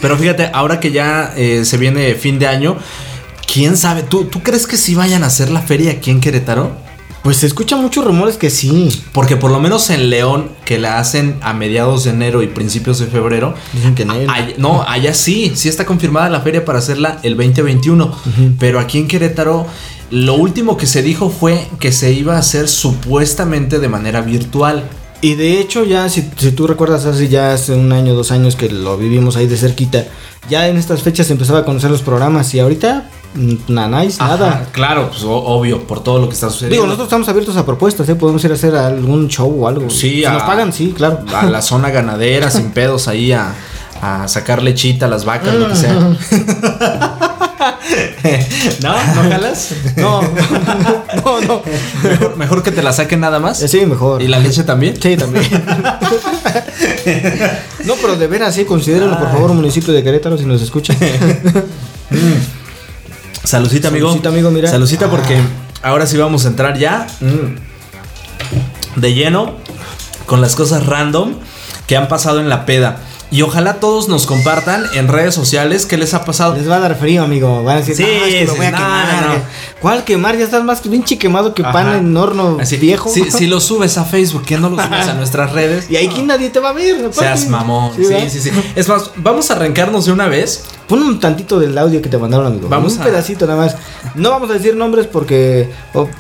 Pero 0.01 0.19
fíjate, 0.19 0.51
ahora 0.53 0.81
que 0.81 0.91
ya 0.93 1.33
eh, 1.37 1.65
se 1.65 1.77
viene 1.79 2.15
fin 2.15 2.39
de 2.39 2.47
año, 2.47 2.77
¿quién 3.51 3.77
sabe? 3.77 4.03
¿Tú, 4.03 4.25
¿Tú 4.25 4.43
crees 4.43 4.67
que 4.67 4.77
sí 4.77 4.95
vayan 4.95 5.23
a 5.25 5.29
hacer 5.29 5.51
la 5.51 5.63
feria 5.63 5.93
aquí 5.93 6.11
en 6.11 6.21
Querétaro? 6.21 6.73
Pues 7.25 7.39
se 7.39 7.47
escuchan 7.47 7.81
muchos 7.81 8.05
rumores 8.05 8.37
que 8.37 8.51
sí. 8.51 9.03
Porque 9.13 9.37
por 9.37 9.51
lo 9.51 9.59
menos 9.59 9.89
en 9.91 10.11
León, 10.11 10.51
que 10.67 10.79
la 10.79 10.99
hacen 10.99 11.37
a 11.41 11.55
mediados 11.55 12.05
de 12.05 12.11
enero 12.11 12.43
y 12.43 12.47
principios 12.49 12.99
de 12.99 13.07
febrero. 13.07 13.55
Dicen 13.73 13.95
que 13.95 14.05
no. 14.05 14.13
ay- 14.29 14.55
no, 14.59 14.83
allá 14.87 15.15
sí, 15.15 15.53
sí 15.57 15.69
está 15.71 15.87
confirmada 15.87 16.29
la 16.29 16.43
feria 16.43 16.65
para 16.67 16.79
hacerla 16.81 17.19
el 17.23 17.37
2021. 17.37 18.15
Pero 18.59 18.79
aquí 18.79 18.99
en 18.99 19.09
Querétaro, 19.09 19.67
lo 20.11 20.35
último 20.35 20.77
que 20.77 20.87
se 20.87 21.03
dijo 21.03 21.31
fue 21.31 21.67
que 21.81 21.93
se 21.93 22.13
iba 22.13 22.37
a 22.37 22.41
hacer 22.41 22.69
supuestamente 22.69 23.79
de 23.79 23.89
manera 23.89 24.21
virtual. 24.21 24.85
Y 25.23 25.35
de 25.37 25.59
hecho, 25.59 25.85
ya 25.85 26.07
si, 26.11 26.29
si 26.37 26.53
tú 26.53 26.67
recuerdas 26.67 27.07
hace 27.07 27.29
ya 27.29 27.55
hace 27.55 27.73
un 27.73 27.91
año, 27.93 28.13
dos 28.15 28.31
años 28.33 28.57
que 28.57 28.69
lo 28.69 28.99
vivimos 28.99 29.37
ahí 29.37 29.47
de 29.47 29.57
cerquita, 29.57 30.05
ya 30.51 30.69
en 30.69 30.77
estas 30.77 31.03
fechas 31.03 31.29
se 31.29 31.33
empezaba 31.33 31.61
a 31.61 31.65
conocer 31.65 31.91
los 31.91 32.03
programas 32.03 32.53
y 32.55 32.61
ahorita 32.61 33.09
mm, 33.35 33.55
nada, 33.69 34.67
claro, 34.73 35.09
pues 35.11 35.23
obvio, 35.27 35.83
por 35.87 36.03
todo 36.03 36.19
lo 36.19 36.29
que 36.29 36.35
está 36.35 36.49
sucediendo. 36.51 36.75
Digo, 36.75 36.87
nosotros 36.87 37.07
estamos 37.07 37.29
abiertos 37.29 37.57
a 37.57 37.65
propuestas, 37.67 38.09
¿eh? 38.09 38.15
Podemos 38.15 38.45
ir 38.45 38.51
a 38.51 38.55
hacer 38.55 38.75
algún 38.77 39.29
show 39.29 39.65
o 39.65 39.69
algo. 39.69 39.91
Sí, 39.91 40.11
si 40.11 40.25
a- 40.25 40.33
nos 40.33 40.43
pagan, 40.45 40.73
sí, 40.73 40.93
claro. 40.97 41.21
a 41.35 41.45
la 41.47 41.63
zona 41.63 41.91
ganadera 41.91 42.51
sin 42.51 42.71
pedos 42.73 43.09
ahí 43.09 43.33
a, 43.33 43.55
a 44.03 44.29
sacar 44.29 44.63
lechita 44.63 45.07
a 45.07 45.09
las 45.09 45.25
vacas, 45.25 45.55
lo 45.55 45.69
que 45.69 45.77
sea. 45.77 45.95
¿No? 48.83 48.93
¿No 48.93 49.31
jalas? 49.31 49.71
No, 49.97 50.21
no, 51.25 51.41
no. 51.41 51.63
Mejor, 52.03 52.37
mejor 52.37 52.63
que 52.63 52.71
te 52.71 52.83
la 52.83 52.93
saquen 52.93 53.21
nada 53.21 53.39
más. 53.39 53.63
Eh, 53.63 53.69
Sí, 53.69 53.87
mejor. 53.87 54.21
¿Y 54.23 54.29
la 54.29 54.39
leche 54.39 54.65
también? 54.65 55.01
Sí, 55.01 55.17
también. 55.17 55.45
no, 57.85 57.95
pero 58.01 58.17
de 58.17 58.27
veras, 58.27 58.55
sí, 58.55 58.65
considérenlo, 58.65 59.19
por 59.19 59.31
favor, 59.31 59.53
municipio 59.53 59.93
de 59.95 60.03
Querétaro, 60.03 60.37
si 60.39 60.45
nos 60.45 60.61
escuchan. 60.63 60.97
Salucita, 63.45 63.89
amigo. 63.89 64.09
Salucita, 64.09 64.29
amigo, 64.31 64.51
mira. 64.51 64.69
Salucita 64.71 65.07
Ah. 65.07 65.11
porque 65.11 65.39
ahora 65.83 66.07
sí 66.07 66.17
vamos 66.17 66.45
a 66.45 66.49
entrar 66.49 66.79
ya 66.79 67.07
mm, 67.21 69.01
de 69.01 69.15
lleno 69.15 69.55
con 70.27 70.41
las 70.41 70.55
cosas 70.57 70.87
random 70.87 71.35
que 71.87 71.97
han 71.97 72.09
pasado 72.09 72.41
en 72.41 72.49
la 72.49 72.65
peda. 72.67 72.97
Y 73.35 73.43
ojalá 73.43 73.81
todos 73.81 74.09
nos 74.09 74.27
compartan 74.27 74.85
en 74.95 75.09
redes 75.09 75.35
sociales 75.35 75.87
qué 75.87 75.97
les 75.97 76.15
ha 76.15 76.25
pasado. 76.25 76.55
Les 76.55 76.71
va 76.71 76.77
a 76.77 76.79
dar 76.79 76.97
frío, 76.97 77.25
amigo. 77.25 77.65
Van 77.65 77.79
a 77.79 77.81
decir, 77.81 77.97
Sí, 77.97 78.03
no, 78.05 78.25
es 78.27 78.33
que 78.35 78.45
lo 78.45 78.53
sí, 78.53 78.57
voy 78.59 78.67
a 78.67 78.71
no, 78.71 78.77
quemar. 78.77 79.27
no. 79.27 79.35
¿Cuál 79.81 80.05
quemar? 80.05 80.39
Ya 80.39 80.45
estás 80.45 80.63
más 80.63 80.81
pinche 80.83 81.19
quemado 81.19 81.53
que 81.53 81.65
pan 81.65 81.95
en 81.97 82.17
horno 82.17 82.59
Así, 82.61 82.77
viejo. 82.77 83.11
Si, 83.11 83.33
si 83.33 83.49
lo 83.49 83.61
subes 83.69 83.99
a 83.99 84.05
Facebook, 84.05 84.45
que 84.45 84.57
no 84.57 84.71
lo 84.71 84.77
subes 84.77 85.09
a 85.09 85.15
nuestras 85.19 85.53
redes. 85.53 85.91
Y 85.91 85.97
aquí 85.97 86.23
nadie 86.23 86.51
te 86.51 86.61
va 86.61 86.69
a 86.69 86.73
ver. 86.75 86.95
aparte. 86.97 87.19
Seas 87.19 87.49
mamón. 87.49 87.91
Sí, 87.97 88.03
¿verdad? 88.07 88.29
sí, 88.31 88.39
sí. 88.41 88.51
Es 88.77 88.89
más, 88.89 89.11
vamos 89.17 89.51
a 89.51 89.55
arrancarnos 89.55 90.07
de 90.07 90.13
una 90.13 90.29
vez. 90.29 90.63
Pon 90.87 91.03
un 91.03 91.19
tantito 91.19 91.59
del 91.59 91.77
audio 91.77 92.01
que 92.03 92.09
te 92.09 92.19
mandaron, 92.19 92.47
amigo. 92.47 92.69
Vamos 92.69 92.95
un 92.95 93.01
a- 93.01 93.05
pedacito 93.05 93.47
nada 93.49 93.59
más. 93.65 93.77
No 94.15 94.31
vamos 94.31 94.49
a 94.51 94.53
decir 94.53 94.77
nombres 94.77 95.07
porque, 95.09 95.69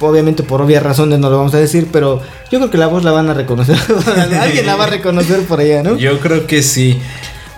obviamente, 0.00 0.42
por 0.42 0.60
obvias 0.62 0.82
razones 0.82 1.20
no 1.20 1.30
lo 1.30 1.36
vamos 1.36 1.54
a 1.54 1.58
decir, 1.58 1.88
pero 1.92 2.20
yo 2.54 2.60
creo 2.60 2.70
que 2.70 2.78
la 2.78 2.86
voz 2.86 3.02
la 3.02 3.10
van 3.10 3.28
a 3.28 3.34
reconocer. 3.34 3.76
Alguien 4.40 4.64
la 4.66 4.76
va 4.76 4.84
a 4.84 4.88
reconocer 4.88 5.40
por 5.46 5.58
allá, 5.58 5.82
¿no? 5.82 5.96
Yo 5.96 6.20
creo 6.20 6.46
que 6.46 6.62
sí. 6.62 6.98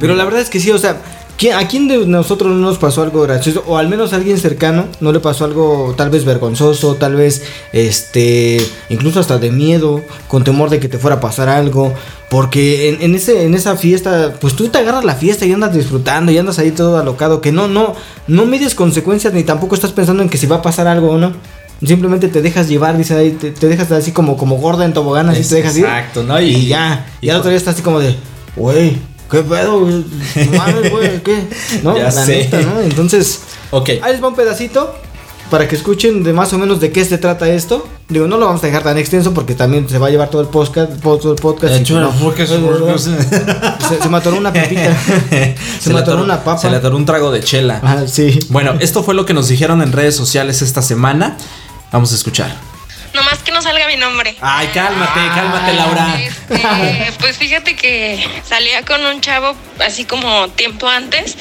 Pero 0.00 0.14
la 0.14 0.24
verdad 0.24 0.40
es 0.40 0.48
que 0.48 0.58
sí, 0.58 0.70
o 0.70 0.78
sea, 0.78 0.96
¿quién- 1.36 1.54
¿a 1.54 1.68
quién 1.68 1.86
de 1.86 2.06
nosotros 2.06 2.50
no 2.50 2.56
nos 2.56 2.78
pasó 2.78 3.02
algo 3.02 3.20
gracioso? 3.22 3.62
O 3.66 3.76
al 3.76 3.88
menos 3.88 4.12
a 4.12 4.16
alguien 4.16 4.38
cercano 4.38 4.86
no 5.00 5.12
le 5.12 5.20
pasó 5.20 5.44
algo 5.44 5.94
tal 5.96 6.08
vez 6.10 6.24
vergonzoso, 6.24 6.94
tal 6.94 7.14
vez, 7.16 7.42
este, 7.72 8.58
incluso 8.88 9.20
hasta 9.20 9.38
de 9.38 9.50
miedo, 9.50 10.02
con 10.28 10.44
temor 10.44 10.70
de 10.70 10.80
que 10.80 10.88
te 10.88 10.98
fuera 10.98 11.16
a 11.16 11.20
pasar 11.20 11.48
algo. 11.50 11.92
Porque 12.28 12.88
en, 12.88 13.02
en 13.02 13.14
ese, 13.14 13.44
en 13.44 13.54
esa 13.54 13.76
fiesta, 13.76 14.34
pues 14.40 14.56
tú 14.56 14.66
te 14.68 14.78
agarras 14.78 15.04
la 15.04 15.14
fiesta 15.14 15.46
y 15.46 15.52
andas 15.52 15.72
disfrutando 15.74 16.32
y 16.32 16.38
andas 16.38 16.58
ahí 16.58 16.72
todo 16.72 16.98
alocado, 16.98 17.40
que 17.40 17.52
no, 17.52 17.68
no, 17.68 17.94
no 18.26 18.46
mides 18.46 18.74
consecuencias 18.74 19.32
ni 19.32 19.44
tampoco 19.44 19.74
estás 19.76 19.92
pensando 19.92 20.22
en 20.24 20.28
que 20.28 20.36
si 20.38 20.46
va 20.46 20.56
a 20.56 20.62
pasar 20.62 20.88
algo 20.88 21.10
o 21.12 21.18
no. 21.18 21.32
Simplemente 21.85 22.28
te 22.28 22.40
dejas 22.40 22.68
llevar, 22.68 22.97
dice 22.97 23.14
ahí, 23.14 23.33
te, 23.33 23.50
te 23.50 23.68
dejas 23.68 23.90
así 23.92 24.12
como, 24.12 24.37
como 24.37 24.56
gorda 24.56 24.85
en 24.85 24.92
tobogán, 24.95 25.28
así 25.28 25.40
Es- 25.42 25.49
te 25.49 25.56
dejas 25.56 25.76
ir. 25.76 25.85
exacto, 25.85 26.23
¿no? 26.23 26.40
Y, 26.40 26.47
Y- 26.54 26.66
ya. 26.68 27.06
Y, 27.21 27.26
y 27.26 27.30
al 27.30 27.37
otro 27.37 27.50
día 27.50 27.59
estás 27.59 27.75
así 27.75 27.83
como 27.83 28.00
de, 28.00 28.16
güey, 28.56 28.97
¿qué 29.30 29.42
pedo? 29.42 29.80
mames, 29.80 30.90
güey, 30.90 31.23
¿qué? 31.23 31.42
No, 31.83 31.97
Ya 31.97 32.04
la 32.04 32.11
sé. 32.12 32.38
neta, 32.38 32.61
¿no? 32.62 32.80
Entonces, 32.80 33.40
Ok. 33.71 33.90
ahí 34.02 34.12
les 34.12 34.23
va 34.23 34.28
un 34.28 34.35
pedacito 34.37 34.95
para 35.50 35.68
que 35.68 35.76
escuchen 35.76 36.25
de 36.25 36.33
más 36.33 36.52
o 36.54 36.59
menos 36.59 36.80
de 36.80 36.90
qué 36.90 37.04
se 37.04 37.18
trata 37.18 37.49
esto. 37.49 37.87
Digo, 38.09 38.26
no 38.26 38.37
lo 38.38 38.47
vamos 38.47 38.62
a 38.62 38.66
dejar 38.66 38.83
tan 38.83 38.99
extenso 38.99 39.35
porque 39.35 39.54
también 39.54 39.88
se 39.88 39.99
va 39.99 40.06
a 40.06 40.11
llevar 40.11 40.28
todo 40.30 40.40
el 40.42 40.49
podcast, 40.49 41.00
todo 41.00 41.33
el 41.33 41.38
podcast. 41.40 41.75
y, 41.75 41.78
Hecho, 41.78 42.00
no, 42.00 42.11
porque- 42.12 42.47
se, 42.47 44.02
se 44.02 44.09
me 44.09 44.16
atoró 44.16 44.37
una 44.38 44.52
pepita. 44.52 44.97
Se, 45.80 45.92
me 45.92 46.00
atoró 46.00 46.23
una 46.25 46.42
papa. 46.42 46.59
Se 46.59 46.71
le 46.71 46.76
atoró 46.76 46.97
un 46.97 47.04
trago 47.04 47.30
de 47.30 47.40
chela. 47.40 47.80
Ah, 47.85 48.04
sí. 48.06 48.38
Bueno, 48.49 48.75
esto 48.80 49.02
fue 49.02 49.14
lo 49.14 49.25
que 49.26 49.35
nos 49.35 49.49
dijeron 49.49 49.83
en 49.83 49.92
redes 49.92 50.16
sociales 50.16 50.62
esta 50.62 50.83
semana. 50.83 51.37
Vamos 51.96 52.12
a 52.12 52.16
escuchar. 52.16 52.54
Nomás 53.14 53.38
que 53.38 53.50
no 53.52 53.62
salga 53.62 53.86
mi 53.86 53.96
nombre. 53.96 54.36
Ay, 54.42 54.66
cálmate, 54.74 55.18
cálmate, 55.34 55.72
Laura. 55.72 56.20
Este, 56.20 57.12
pues 57.20 57.38
fíjate 57.38 57.74
que 57.74 58.22
salía 58.46 58.82
con 58.84 59.02
un 59.06 59.22
chavo 59.22 59.56
así 59.80 60.04
como 60.04 60.48
tiempo 60.50 60.86
antes, 60.88 61.38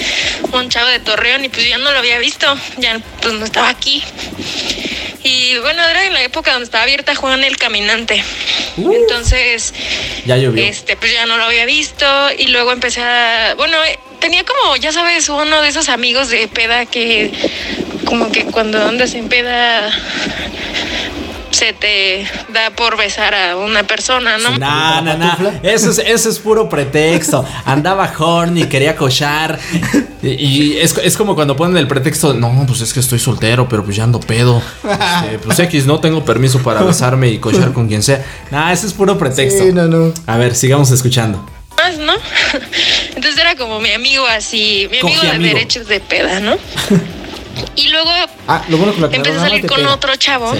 un 0.54 0.70
chavo 0.70 0.88
de 0.88 1.02
Torreón 1.02 1.44
y 1.44 1.50
pues 1.50 1.68
ya 1.68 1.78
no 1.78 1.92
lo 1.92 2.00
había 2.00 2.20
visto, 2.20 2.48
ya 2.78 3.02
pues 3.22 3.34
no 3.34 3.44
estaba 3.44 3.68
aquí. 3.68 4.02
Y 5.24 5.58
bueno, 5.58 5.84
era 5.84 6.06
en 6.06 6.14
la 6.14 6.22
época 6.22 6.52
donde 6.52 6.64
estaba 6.64 6.84
abierta 6.86 7.16
Juan 7.16 7.44
el 7.44 7.58
Caminante. 7.58 8.24
Uh. 8.78 8.94
Entonces, 8.94 9.74
Ya 10.26 10.38
llovió. 10.38 10.64
este, 10.64 10.96
pues 10.96 11.12
ya 11.12 11.26
no 11.26 11.36
lo 11.38 11.44
había 11.44 11.66
visto 11.66 12.06
y 12.38 12.48
luego 12.48 12.72
empecé 12.72 13.02
a, 13.02 13.56
bueno, 13.58 13.78
tenía 14.22 14.46
como, 14.46 14.78
ya 14.78 14.94
sabes, 14.94 15.28
uno 15.28 15.62
de 15.62 15.68
esos 15.68 15.90
amigos 15.90 16.30
de 16.30 16.48
peda 16.48 16.86
que 16.86 17.34
como 18.06 18.32
que 18.32 18.46
cuando 18.46 18.84
andas 18.84 19.14
en 19.14 19.28
peda 19.28 19.90
se 21.52 21.72
te 21.72 22.28
da 22.54 22.72
por 22.72 22.98
besar 22.98 23.34
a 23.34 23.56
una 23.56 23.84
persona, 23.84 24.38
¿no? 24.38 24.58
No, 24.58 25.02
no, 25.02 25.18
no. 25.18 25.52
Eso 25.64 25.90
es, 25.92 26.00
eso 26.00 26.30
es 26.30 26.40
puro 26.40 26.68
pretexto. 26.68 27.46
Andaba 27.64 28.12
horny, 28.18 28.66
quería 28.66 28.96
cochar. 28.98 29.58
Y, 30.22 30.28
y 30.28 30.78
es, 30.80 30.98
es 30.98 31.16
como 31.16 31.34
cuando 31.34 31.56
ponen 31.56 31.78
el 31.78 31.88
pretexto, 31.88 32.34
no, 32.34 32.66
pues 32.68 32.82
es 32.82 32.94
que 32.94 33.00
estoy 33.00 33.20
soltero, 33.20 33.70
pero 33.70 33.86
pues 33.86 33.96
ya 33.96 34.04
ando 34.04 34.20
pedo. 34.20 34.62
Este, 34.84 35.40
pues 35.40 35.58
X, 35.60 35.86
no 35.86 36.00
tengo 36.02 36.26
permiso 36.26 36.62
para 36.62 36.82
besarme 36.82 37.30
y 37.30 37.38
cochar 37.38 37.72
con 37.72 37.88
quien 37.88 38.04
sea. 38.04 38.26
Nah, 38.52 38.72
ese 38.74 38.88
es 38.88 38.94
puro 38.94 39.18
pretexto. 39.18 39.64
Sí, 39.64 39.72
no, 39.72 39.88
no. 39.88 40.14
A 40.28 40.36
ver, 40.38 40.56
sigamos 40.56 40.92
escuchando. 40.92 41.46
más, 41.78 41.98
¿no? 42.00 42.14
Entonces 43.16 43.40
era 43.40 43.56
como 43.56 43.80
mi 43.80 43.92
amigo 43.92 44.26
así, 44.28 44.90
mi 44.92 44.98
amigo 45.00 45.16
Coge 45.16 45.28
de 45.28 45.34
amigo. 45.36 45.54
derechos 45.54 45.88
de 45.88 46.02
peda, 46.02 46.42
¿no? 46.42 46.58
Y 47.76 47.88
luego 47.90 48.10
Ah, 48.48 48.64
lo 48.70 48.78
bueno 48.78 48.94
que 48.94 49.00
lo 49.02 49.08
empecé 49.08 49.38
a 49.38 49.40
salir 49.42 49.64
no 49.64 49.68
con 49.70 49.78
pega. 49.78 49.94
otro 49.94 50.16
chavo. 50.18 50.54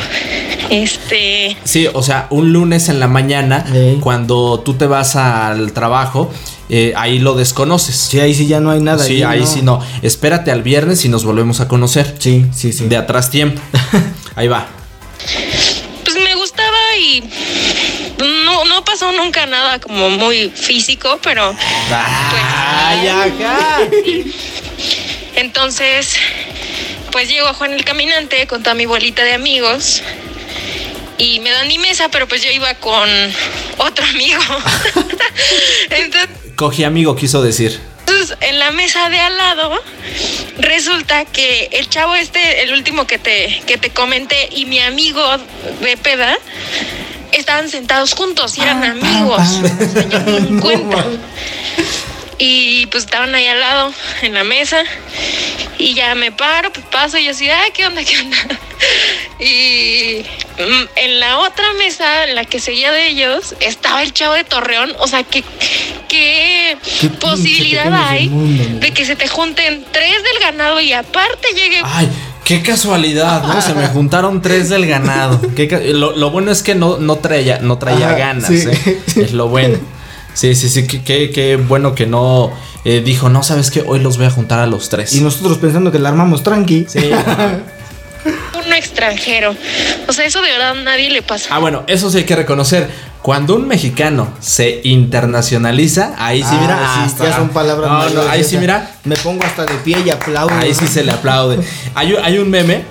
Este, 0.70 1.56
Sí, 1.64 1.88
o 1.94 2.02
sea, 2.02 2.28
un 2.30 2.52
lunes 2.54 2.90
en 2.90 3.00
la 3.00 3.08
mañana, 3.08 3.66
cuando 4.02 4.60
tú 4.62 4.74
te 4.74 4.88
vas 4.88 5.16
al 5.16 5.72
trabajo, 5.74 6.32
eh, 6.70 6.94
ahí 6.96 7.20
lo 7.20 7.36
desconoces. 7.36 7.96
Sí, 7.96 8.20
ahí 8.20 8.34
sí 8.34 8.48
ya 8.48 8.60
no 8.60 8.72
hay 8.72 8.80
nada. 8.82 9.04
Sí, 9.04 9.22
ahí 9.24 9.46
sí 9.46 9.62
no. 9.62 9.82
Espérate 10.02 10.52
al 10.52 10.64
viernes 10.64 11.06
y 11.06 11.10
nos 11.10 11.24
volvemos 11.26 11.60
a 11.62 11.68
conocer. 11.68 12.16
Sí, 12.20 12.46
sí, 12.54 12.74
sí. 12.74 12.86
De 12.88 12.98
atrás 12.98 13.30
tiempo. 13.30 13.62
Ahí 14.36 14.48
va. 14.50 14.68
pues 16.04 16.16
me 16.18 16.36
gustaba 16.36 16.78
y 17.00 17.24
no, 18.46 18.66
no 18.66 18.84
pasó 18.84 19.12
nunca 19.12 19.46
nada 19.46 19.80
como 19.80 20.10
muy 20.10 20.50
físico, 20.50 21.20
pero 21.24 21.54
Ay, 21.92 23.08
ajá. 23.08 23.80
Entonces, 25.36 26.16
pues 27.16 27.30
llego 27.30 27.48
a 27.48 27.54
Juan 27.54 27.72
el 27.72 27.86
Caminante 27.86 28.46
con 28.46 28.62
toda 28.62 28.76
mi 28.76 28.86
bolita 28.86 29.24
de 29.24 29.32
amigos 29.32 30.04
y 31.18 31.40
me 31.40 31.50
dan 31.50 31.66
mi 31.70 31.78
mesa, 31.78 32.10
pero 32.10 32.28
pues 32.28 32.44
yo 32.44 32.52
iba 32.52 32.74
con 32.74 33.10
otro 33.78 34.06
amigo. 34.06 34.42
Entonces, 35.92 36.28
Cogí 36.58 36.84
amigo, 36.84 37.16
quiso 37.16 37.42
decir. 37.42 37.80
en 38.42 38.60
la 38.60 38.72
mesa 38.72 39.10
de 39.10 39.18
al 39.18 39.38
lado, 39.38 39.82
resulta 40.58 41.24
que 41.24 41.70
el 41.72 41.88
chavo 41.88 42.16
este, 42.16 42.64
el 42.64 42.74
último 42.74 43.08
que 43.08 43.18
te, 43.18 43.62
que 43.66 43.78
te 43.78 43.92
comenté, 43.92 44.50
y 44.52 44.66
mi 44.66 44.80
amigo 44.82 45.24
de 45.80 45.96
peda, 45.96 46.38
estaban 47.32 47.70
sentados 47.70 48.14
juntos 48.14 48.58
y 48.58 48.62
eran 48.62 48.84
amigos. 48.84 49.40
O 49.40 49.90
sea, 49.90 50.10
yo 50.10 50.20
ni 50.20 50.38
en 50.50 50.60
cuenta. 50.60 51.06
Y 52.38 52.86
pues 52.88 53.06
estaban 53.06 53.34
ahí 53.34 53.48
al 53.48 53.60
lado, 53.60 53.94
en 54.22 54.34
la 54.34 54.44
mesa. 54.44 54.84
Y 55.78 55.94
ya 55.94 56.16
me 56.16 56.32
paro, 56.32 56.72
pues 56.72 56.86
paso 56.88 57.18
y 57.18 57.26
yo 57.26 57.32
así, 57.32 57.50
ay, 57.50 57.72
¿qué 57.74 57.86
onda, 57.86 58.04
qué 58.04 58.20
onda? 58.20 58.38
Y 59.40 60.22
mm, 60.62 60.84
en 60.96 61.20
la 61.20 61.40
otra 61.40 61.66
mesa, 61.78 62.26
en 62.26 62.36
la 62.36 62.46
que 62.46 62.60
seguía 62.60 62.92
de 62.92 63.08
ellos, 63.08 63.56
estaba 63.60 64.02
el 64.04 64.14
chavo 64.14 64.34
de 64.34 64.44
Torreón. 64.44 64.94
O 65.00 65.08
sea, 65.08 65.24
¿qué, 65.24 65.44
qué, 66.08 66.78
Qué 67.02 67.10
posibilidad 67.10 67.92
hay 67.94 68.30
mundo, 68.30 68.80
de 68.80 68.92
que 68.92 69.06
se 69.06 69.16
te 69.16 69.28
junten 69.28 69.86
tres 69.92 70.12
del 70.24 70.40
ganado 70.42 70.80
y 70.80 70.94
aparte 70.94 71.48
llegue 71.56 71.82
Ay, 71.84 72.10
qué 72.44 72.62
casualidad, 72.62 73.44
¿no? 73.44 73.62
Se 73.62 73.74
me 73.74 73.88
juntaron 73.88 74.42
tres 74.42 74.70
del 74.70 74.86
ganado. 74.88 75.42
Qué 75.56 75.68
ca- 75.68 75.80
lo, 75.80 76.16
lo 76.16 76.30
bueno 76.32 76.52
es 76.52 76.62
que 76.64 76.76
no, 76.76 76.98
no 76.98 77.18
traía, 77.18 77.60
no 77.60 77.78
traía 77.78 78.08
Ajá, 78.10 78.18
ganas, 78.18 78.48
sí. 78.50 78.64
¿eh? 78.70 79.02
Es 79.16 79.34
lo 79.34 79.48
bueno. 79.50 79.78
Sí, 80.36 80.54
sí, 80.54 80.70
sí, 80.70 80.86
qué, 80.86 81.02
qué- 81.02 81.32
qué 81.32 81.56
bueno 81.56 81.96
que 81.96 82.06
no 82.06 82.52
eh, 82.84 83.02
dijo, 83.04 83.30
no, 83.30 83.42
¿sabes 83.42 83.72
qué? 83.72 83.84
Hoy 83.88 84.00
los 84.00 84.18
voy 84.18 84.28
a 84.28 84.30
juntar 84.30 84.60
a 84.60 84.68
los 84.68 84.90
tres. 84.90 85.14
Y 85.16 85.22
nosotros 85.22 85.58
pensando 85.58 85.92
que 85.92 85.98
la 85.98 86.10
armamos 86.10 86.44
tranqui. 86.44 86.86
Sí. 86.88 87.00
uno 88.66 88.76
extranjero. 88.76 89.56
O 90.08 90.14
sea, 90.14 90.26
eso 90.26 90.42
de 90.42 90.52
verdad 90.52 90.72
a 90.72 90.84
nadie 90.84 91.10
le 91.10 91.22
pasa. 91.22 91.50
Ah, 91.52 91.60
bueno, 91.60 91.84
eso 91.88 92.10
sí 92.10 92.20
hay 92.20 92.24
que 92.26 92.36
reconocer. 92.36 92.90
Cuando 93.22 93.56
un 93.56 93.68
mexicano 93.68 94.32
se 94.40 94.82
internacionaliza, 94.84 96.14
ahí 96.18 96.42
sí, 96.44 96.48
Ah, 96.52 96.58
mira. 96.62 96.78
sí, 96.78 97.00
hasta- 97.06 97.24
ya 97.30 97.36
son 97.38 97.50
palabras 97.50 97.90
No, 98.14 98.24
no, 98.24 98.30
ahí 98.30 98.44
sí, 98.44 98.58
mira. 98.58 98.92
Me 99.04 99.16
pongo 99.18 99.44
hasta 99.44 99.66
de 99.66 99.74
pie 99.84 99.98
y 100.06 100.10
aplaudo. 100.10 100.54
Ahí 100.54 100.74
sí 100.76 100.88
se 100.88 101.04
le 101.04 101.12
aplaude. 101.12 101.60
Hay, 101.96 102.14
un- 102.14 102.24
hay 102.24 102.38
un 102.38 102.50
meme 102.50 102.84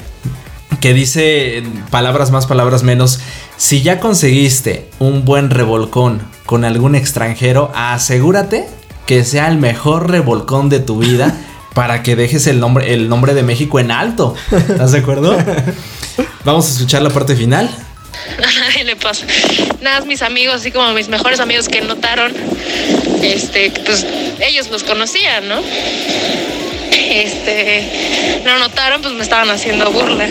que 0.81 0.93
dice 0.93 1.63
palabras 1.91 2.31
más, 2.33 2.47
palabras 2.47 2.83
menos. 2.83 3.21
Si 3.57 3.83
ya 3.83 4.01
conseguiste 4.01 4.89
un 4.99 5.25
buen 5.25 5.51
revolcón 5.51 6.21
con 6.47 6.65
algún 6.65 6.95
extranjero, 6.95 7.73
asegúrate 7.75 8.67
que 9.07 9.25
sea 9.25 9.49
el 9.49 9.59
mejor 9.59 10.11
revolcón 10.11 10.69
de 10.69 10.81
tu 10.81 10.99
vida 10.99 11.35
para 11.75 12.03
que 12.03 12.17
dejes 12.17 12.47
el 12.47 12.61
nombre, 12.61 12.95
el 12.95 13.09
nombre 13.09 13.35
de 13.35 13.43
México 13.43 13.81
en 13.81 13.91
alto. 13.91 14.35
¿Estás 14.51 14.93
de 14.93 14.99
acuerdo? 14.99 15.37
Vamos 16.45 16.67
a 16.67 16.71
escuchar 16.71 17.03
la 17.03 17.11
parte 17.11 17.35
final. 17.35 17.69
A 18.39 18.61
nadie 18.61 18.85
le 18.85 18.97
pasa. 18.97 19.27
Nada, 19.81 19.99
más 19.99 20.07
mis 20.07 20.23
amigos, 20.23 20.57
así 20.57 20.71
como 20.71 20.93
mis 20.93 21.09
mejores 21.09 21.41
amigos 21.41 21.69
que 21.69 21.81
notaron, 21.81 22.33
este, 23.23 23.73
pues 23.85 24.07
ellos 24.41 24.71
los 24.71 24.85
conocían, 24.85 25.49
¿no? 25.49 25.61
Este, 26.93 28.43
lo 28.45 28.59
notaron, 28.59 29.03
pues 29.03 29.15
me 29.15 29.23
estaban 29.23 29.51
haciendo 29.51 29.91
burla 29.91 30.29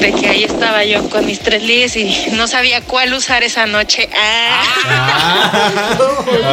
de 0.00 0.12
que 0.12 0.28
ahí 0.28 0.44
estaba 0.44 0.84
yo 0.84 1.08
con 1.10 1.26
mis 1.26 1.40
tres 1.40 1.62
ligues 1.62 1.96
y 1.96 2.14
no 2.32 2.48
sabía 2.48 2.80
cuál 2.80 3.12
usar 3.14 3.42
esa 3.42 3.66
noche. 3.66 4.08
Ah. 4.16 5.98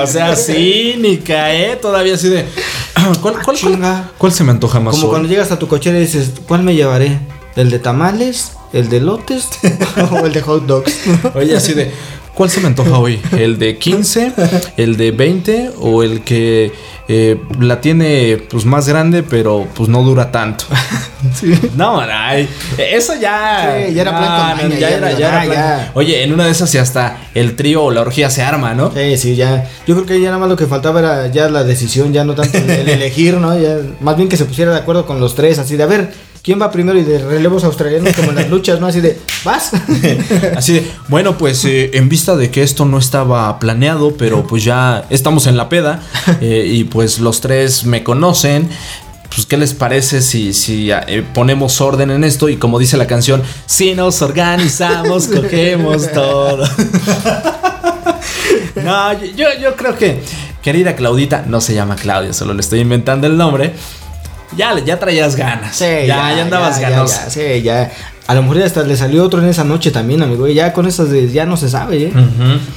o 0.03 0.07
sea, 0.07 0.35
cínica, 0.35 1.53
¿eh? 1.53 1.77
Todavía 1.77 2.15
así 2.15 2.29
de. 2.29 2.45
¿Cuál, 2.93 3.19
cuál, 3.19 3.35
cuál, 3.43 3.55
chinga. 3.55 4.11
cuál 4.17 4.31
se 4.31 4.43
me 4.43 4.51
antoja 4.51 4.79
más? 4.79 4.95
Como 4.95 5.07
hoy? 5.07 5.11
cuando 5.11 5.29
llegas 5.29 5.51
a 5.51 5.59
tu 5.59 5.67
cochera 5.67 5.97
y 5.97 6.01
dices, 6.01 6.31
¿cuál 6.47 6.63
me 6.63 6.75
llevaré? 6.75 7.19
¿El 7.55 7.69
de 7.69 7.79
tamales? 7.79 8.51
¿El 8.73 8.89
de 8.89 8.99
lotes? 8.99 9.47
¿O 10.11 10.25
el 10.25 10.33
de 10.33 10.41
hot 10.41 10.65
dogs? 10.65 10.93
Oye, 11.35 11.55
así 11.55 11.73
de, 11.73 11.91
¿cuál 12.33 12.49
se 12.49 12.59
me 12.59 12.67
antoja 12.67 12.97
hoy? 12.97 13.21
¿El 13.31 13.57
de 13.59 13.77
15? 13.77 14.33
¿El 14.77 14.97
de 14.97 15.11
20? 15.11 15.71
¿O 15.79 16.03
el 16.03 16.21
que 16.23 16.73
eh, 17.07 17.41
la 17.59 17.79
tiene 17.81 18.37
pues 18.49 18.65
más 18.65 18.87
grande 18.87 19.23
pero 19.23 19.67
pues 19.73 19.89
no 19.89 20.03
dura 20.03 20.31
tanto? 20.31 20.65
No, 21.75 21.99
ay, 21.99 22.47
eso 22.77 23.13
ya... 23.19 23.75
Sí, 23.87 23.93
ya 23.93 24.01
era 24.03 24.17
plan 24.17 24.57
con 24.57 24.69
maña, 24.69 24.79
ya 24.79 24.89
ya, 24.89 24.97
era, 24.97 25.11
ya, 25.13 25.45
ya 25.45 25.91
Oye, 25.93 26.23
en 26.23 26.31
una 26.31 26.45
de 26.45 26.51
esas 26.51 26.73
y 26.75 26.77
hasta 26.77 27.17
el 27.33 27.55
trío 27.55 27.83
o 27.83 27.91
la 27.91 28.01
orgía 28.01 28.29
se 28.29 28.43
arma, 28.43 28.73
¿no? 28.73 28.91
Sí, 28.91 29.17
sí, 29.17 29.35
ya. 29.35 29.67
Yo 29.85 29.95
creo 29.95 30.05
que 30.05 30.21
ya 30.21 30.27
nada 30.27 30.37
más 30.39 30.49
lo 30.49 30.55
que 30.55 30.67
faltaba 30.67 30.99
era 30.99 31.27
ya 31.27 31.49
la 31.49 31.63
decisión, 31.63 32.13
ya 32.13 32.23
no 32.23 32.35
tanto 32.35 32.57
el, 32.57 32.69
el 32.69 32.89
elegir, 32.89 33.35
¿no? 33.35 33.59
Ya, 33.59 33.77
más 33.99 34.15
bien 34.15 34.29
que 34.29 34.37
se 34.37 34.45
pusiera 34.45 34.71
de 34.71 34.77
acuerdo 34.77 35.05
con 35.05 35.19
los 35.19 35.35
tres, 35.35 35.59
así 35.59 35.75
de, 35.75 35.83
a 35.83 35.87
ver, 35.87 36.11
¿quién 36.47 36.61
va 36.61 36.71
primero? 36.71 36.97
Y 36.97 37.03
de 37.03 37.19
relevos 37.19 37.65
australianos 37.65 38.15
como 38.15 38.29
en 38.29 38.35
las 38.35 38.49
luchas, 38.49 38.79
¿no? 38.79 38.87
Así 38.87 39.01
de, 39.01 39.19
¿vas? 39.43 39.71
Así 40.55 40.75
de, 40.75 40.91
bueno, 41.09 41.37
pues 41.37 41.65
eh, 41.65 41.91
en 41.95 42.07
vista 42.07 42.37
de 42.37 42.49
que 42.49 42.63
esto 42.63 42.85
no 42.85 42.99
estaba 42.99 43.59
planeado, 43.59 44.15
pero 44.15 44.47
pues 44.47 44.63
ya 44.63 45.05
estamos 45.09 45.45
en 45.47 45.57
la 45.57 45.67
peda 45.67 46.01
eh, 46.39 46.65
y 46.65 46.85
pues 46.85 47.19
los 47.19 47.41
tres 47.41 47.83
me 47.83 48.01
conocen. 48.01 48.69
Pues, 49.27 49.45
¿qué 49.45 49.57
les 49.57 49.73
parece 49.73 50.21
si, 50.21 50.53
si 50.53 50.89
eh, 50.89 51.25
ponemos 51.33 51.81
orden 51.81 52.11
en 52.11 52.23
esto? 52.23 52.47
Y 52.47 52.55
como 52.55 52.79
dice 52.79 52.95
la 52.95 53.07
canción, 53.07 53.43
si 53.65 53.93
nos 53.93 54.21
organizamos, 54.21 55.27
cogemos 55.35 56.09
todo. 56.13 56.65
no, 58.85 59.21
yo, 59.35 59.47
yo 59.61 59.75
creo 59.75 59.97
que, 59.97 60.23
querida 60.61 60.95
Claudita, 60.95 61.43
no 61.45 61.59
se 61.59 61.73
llama 61.73 61.97
Claudia, 61.97 62.31
solo 62.31 62.53
le 62.53 62.61
estoy 62.61 62.79
inventando 62.79 63.27
el 63.27 63.35
nombre. 63.35 63.73
Ya, 64.55 64.77
ya 64.79 64.97
traías 64.99 65.35
ganas. 65.35 65.75
Sí, 65.75 65.85
ya, 65.85 66.33
ya, 66.35 66.41
andabas 66.43 66.79
ya, 66.79 66.89
ganosa. 66.89 67.25
ya, 67.25 67.29
sí, 67.29 67.61
ya. 67.61 67.91
A 68.27 68.33
lo 68.35 68.41
mejor 68.41 68.57
ya 68.59 68.65
hasta 68.65 68.83
le 68.83 68.95
salió 68.95 69.23
otro 69.23 69.41
en 69.41 69.47
esa 69.49 69.63
noche 69.63 69.91
también, 69.91 70.21
amigo. 70.21 70.47
y 70.47 70.53
Ya 70.53 70.73
con 70.73 70.85
esas 70.87 71.09
de, 71.09 71.29
ya 71.29 71.45
no 71.45 71.57
se 71.57 71.69
sabe, 71.69 72.03
¿eh? 72.03 72.13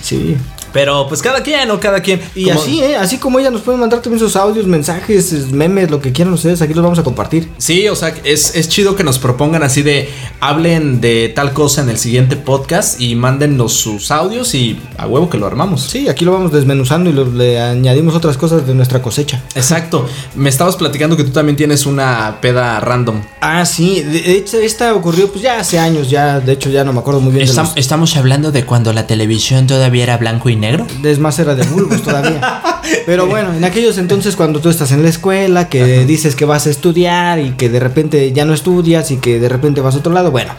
Sí. 0.02 0.36
Pero 0.72 1.06
pues 1.08 1.22
cada 1.22 1.42
quien, 1.42 1.68
¿no? 1.68 1.80
Cada 1.80 2.00
quien. 2.00 2.20
Y 2.34 2.44
Como- 2.44 2.60
así, 2.60 2.82
¿eh? 2.82 2.96
Así 2.96 3.18
como 3.18 3.38
ella 3.38 3.50
nos 3.50 3.62
pueden 3.62 3.80
mandar 3.80 4.00
también 4.00 4.20
sus 4.20 4.36
audios, 4.36 4.66
mensajes, 4.66 5.32
memes, 5.52 5.90
lo 5.90 6.00
que 6.00 6.12
quieran 6.12 6.32
ustedes, 6.34 6.62
aquí 6.62 6.74
los 6.74 6.82
vamos 6.82 6.98
a 6.98 7.02
compartir. 7.02 7.48
Sí, 7.58 7.88
o 7.88 7.96
sea, 7.96 8.14
es, 8.24 8.54
es 8.54 8.68
chido 8.68 8.96
que 8.96 9.04
nos 9.04 9.18
propongan 9.18 9.62
así 9.62 9.82
de 9.82 10.08
hablen 10.40 11.00
de 11.00 11.28
tal 11.34 11.52
cosa 11.52 11.82
en 11.82 11.90
el 11.90 11.98
siguiente 11.98 12.36
podcast 12.36 13.00
y 13.00 13.14
mándennos 13.14 13.72
sus 13.74 14.10
audios 14.10 14.54
y 14.54 14.78
a 14.96 15.06
huevo 15.06 15.28
que 15.28 15.38
lo 15.38 15.46
armamos. 15.46 15.82
Sí, 15.82 16.08
aquí 16.08 16.24
lo 16.24 16.32
vamos 16.32 16.52
desmenuzando 16.52 17.10
y 17.10 17.12
lo- 17.12 17.24
le 17.30 17.60
añadimos 17.60 18.14
otras 18.14 18.36
cosas 18.36 18.66
de 18.66 18.74
nuestra 18.74 19.02
cosecha. 19.02 19.42
Exacto. 19.54 20.06
Me 20.34 20.48
estabas 20.48 20.76
platicando 20.76 21.16
que 21.16 21.24
tú 21.24 21.30
también 21.30 21.56
tienes 21.56 21.86
una 21.86 22.38
peda 22.40 22.80
random. 22.80 23.22
Ah, 23.40 23.64
sí, 23.66 24.00
de 24.02 24.20
de 24.20 24.36
hecho 24.36 24.58
esta 24.58 24.94
ocurrió 24.94 25.28
pues 25.32 25.42
ya 25.42 25.58
hace 25.58 25.78
años, 25.78 26.08
ya, 26.10 26.40
de 26.40 26.52
hecho 26.52 26.70
ya 26.70 26.84
no 26.84 26.92
me 26.92 27.00
acuerdo 27.00 27.20
muy 27.20 27.32
bien 27.32 27.46
de 27.46 27.52
los- 27.52 27.72
estamos 27.76 28.16
hablando 28.16 28.52
de 28.52 28.64
cuando 28.64 28.92
la 28.92 29.06
televisión 29.06 29.66
todavía 29.66 30.02
era 30.04 30.16
blanco 30.18 30.48
y 30.50 30.56
negro. 30.60 30.86
Es 31.02 31.18
más, 31.18 31.38
era 31.38 31.54
de 31.54 31.64
bulbos 31.64 32.02
todavía. 32.02 32.62
Pero 33.06 33.26
bueno, 33.26 33.54
en 33.54 33.64
aquellos 33.64 33.98
entonces 33.98 34.36
cuando 34.36 34.60
tú 34.60 34.68
estás 34.68 34.92
en 34.92 35.02
la 35.02 35.08
escuela, 35.08 35.68
que 35.68 36.04
dices 36.04 36.36
que 36.36 36.44
vas 36.44 36.66
a 36.66 36.70
estudiar 36.70 37.38
y 37.38 37.52
que 37.52 37.68
de 37.68 37.80
repente 37.80 38.32
ya 38.32 38.44
no 38.44 38.54
estudias 38.54 39.10
y 39.10 39.16
que 39.16 39.40
de 39.40 39.48
repente 39.48 39.80
vas 39.80 39.94
a 39.94 39.98
otro 39.98 40.12
lado, 40.12 40.30
bueno. 40.30 40.52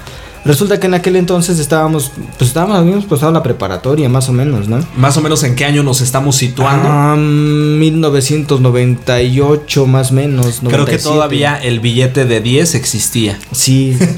Resulta 0.44 0.80
que 0.80 0.88
en 0.88 0.96
aquel 0.96 1.18
entonces 1.18 1.60
estábamos, 1.60 2.12
pues 2.40 2.50
estábamos, 2.50 2.78
habíamos 2.78 3.06
pasado 3.06 3.32
la 3.32 3.44
preparatoria 3.44 4.10
más 4.10 4.28
o 4.28 4.34
menos, 4.34 4.68
¿no? 4.68 4.84
Más 4.98 5.16
o 5.18 5.22
menos 5.22 5.44
en 5.44 5.56
qué 5.56 5.66
año 5.66 5.84
nos 5.84 6.02
estamos 6.02 6.36
situando. 6.36 6.90
Ah, 6.90 7.16
1998 7.16 9.86
más 9.86 10.10
o 10.10 10.16
menos. 10.16 10.62
Creo 10.62 10.86
que 10.86 10.98
97. 10.98 11.04
todavía 11.04 11.62
el 11.62 11.80
billete 11.80 12.26
de 12.26 12.42
10 12.42 12.74
existía. 12.74 13.38
Sí. 13.52 13.96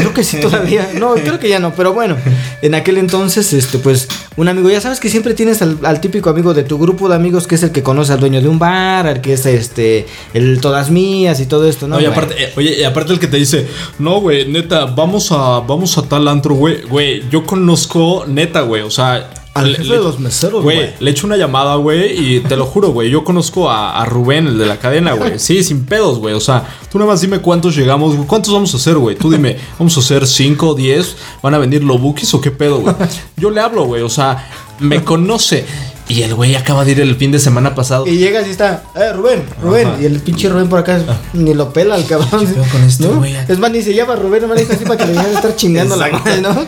Creo 0.00 0.14
que 0.14 0.24
sí 0.24 0.36
todavía. 0.42 0.90
No, 0.94 1.14
creo 1.14 1.38
que 1.38 1.48
ya 1.48 1.58
no. 1.58 1.74
Pero 1.74 1.92
bueno, 1.92 2.16
en 2.62 2.74
aquel 2.74 2.98
entonces, 2.98 3.52
este, 3.52 3.78
pues, 3.78 4.08
un 4.36 4.48
amigo, 4.48 4.70
ya 4.70 4.80
sabes 4.80 5.00
que 5.00 5.08
siempre 5.08 5.34
tienes 5.34 5.62
al, 5.62 5.78
al 5.82 6.00
típico 6.00 6.30
amigo 6.30 6.54
de 6.54 6.62
tu 6.62 6.78
grupo 6.78 7.08
de 7.08 7.14
amigos 7.14 7.46
que 7.46 7.54
es 7.54 7.62
el 7.62 7.70
que 7.70 7.82
conoce 7.82 8.12
al 8.12 8.20
dueño 8.20 8.40
de 8.40 8.48
un 8.48 8.58
bar, 8.58 9.06
al 9.06 9.20
que 9.20 9.34
es 9.34 9.46
este, 9.46 10.06
el 10.34 10.60
todas 10.60 10.90
mías 10.90 11.40
y 11.40 11.46
todo 11.46 11.68
esto, 11.68 11.86
¿no? 11.86 11.96
Bueno. 11.96 12.10
aparte, 12.10 12.34
eh, 12.42 12.52
oye, 12.56 12.76
y 12.78 12.84
aparte 12.84 13.12
el 13.12 13.18
que 13.18 13.26
te 13.26 13.36
dice, 13.36 13.66
no, 13.98 14.20
güey, 14.20 14.48
neta, 14.48 14.86
vamos 14.86 15.30
a, 15.32 15.60
vamos 15.60 15.96
a 15.98 16.02
tal 16.02 16.28
antro, 16.28 16.54
güey, 16.54 16.82
güey, 16.82 17.28
yo 17.30 17.44
conozco, 17.44 18.24
neta, 18.26 18.62
güey, 18.62 18.82
o 18.82 18.90
sea, 18.90 19.30
Al 19.60 19.72
le- 19.72 19.78
jefe 19.78 19.88
le- 19.90 19.96
de 19.98 20.02
los 20.02 20.18
meseros, 20.18 20.62
güey, 20.62 20.90
le 20.98 21.10
echo 21.10 21.26
una 21.26 21.36
llamada, 21.36 21.76
güey, 21.76 22.34
y 22.36 22.40
te 22.40 22.56
lo 22.56 22.66
juro, 22.66 22.88
güey, 22.90 23.10
yo 23.10 23.24
conozco 23.24 23.70
a, 23.70 24.00
a 24.00 24.04
Rubén, 24.04 24.46
el 24.46 24.58
de 24.58 24.66
la 24.66 24.78
cadena, 24.78 25.12
güey, 25.14 25.38
sí, 25.38 25.62
sin 25.62 25.84
pedos, 25.86 26.18
güey, 26.18 26.34
o 26.34 26.40
sea, 26.40 26.64
tú 26.90 26.98
nada 26.98 27.10
más 27.10 27.20
dime 27.20 27.38
cuántos 27.40 27.76
llegamos, 27.76 28.14
güey, 28.16 28.26
cuántos 28.26 28.52
vamos 28.52 28.72
a 28.74 28.76
hacer, 28.76 28.96
güey, 28.96 29.16
tú 29.16 29.30
dime, 29.30 29.56
vamos 29.78 29.96
a 29.96 30.00
hacer 30.00 30.26
5, 30.26 30.74
10, 30.74 31.16
van 31.42 31.54
a 31.54 31.58
venir 31.58 31.82
lobukis 31.84 32.32
o 32.34 32.40
qué 32.40 32.50
pedo, 32.50 32.80
güey, 32.80 32.94
yo 33.36 33.50
le 33.50 33.60
hablo, 33.60 33.84
güey, 33.84 34.02
o 34.02 34.08
sea, 34.10 34.48
me 34.80 35.02
conoce. 35.04 35.64
Y 36.08 36.22
el 36.22 36.34
güey 36.34 36.56
acaba 36.56 36.84
de 36.84 36.90
ir 36.90 37.00
el 37.00 37.14
fin 37.14 37.30
de 37.30 37.38
semana 37.38 37.72
pasado. 37.76 38.04
Y 38.04 38.16
llegas 38.16 38.44
y 38.48 38.50
está, 38.50 38.82
eh, 38.96 39.12
Rubén, 39.12 39.44
Rubén. 39.62 39.86
Ajá. 39.86 40.02
Y 40.02 40.06
el 40.06 40.18
pinche 40.18 40.48
Rubén 40.48 40.68
por 40.68 40.80
acá 40.80 40.98
ni 41.34 41.54
lo 41.54 41.72
pela 41.72 41.94
el 41.94 42.04
cabrón. 42.04 42.46
pedo 42.52 42.64
con 42.72 42.82
este 42.82 43.04
¿no? 43.06 43.18
güey? 43.18 43.36
Es 43.48 43.58
más, 43.60 43.70
ni 43.70 43.80
se 43.80 43.94
llama 43.94 44.16
Rubén, 44.16 44.42
nomás 44.42 44.58
así 44.68 44.84
para 44.84 44.96
que 44.96 45.06
le 45.06 45.12
dejen 45.12 45.28
de 45.30 45.34
estar 45.36 45.54
chingando 45.54 45.94
la 45.94 46.08
madre, 46.08 46.40
¿no? 46.40 46.66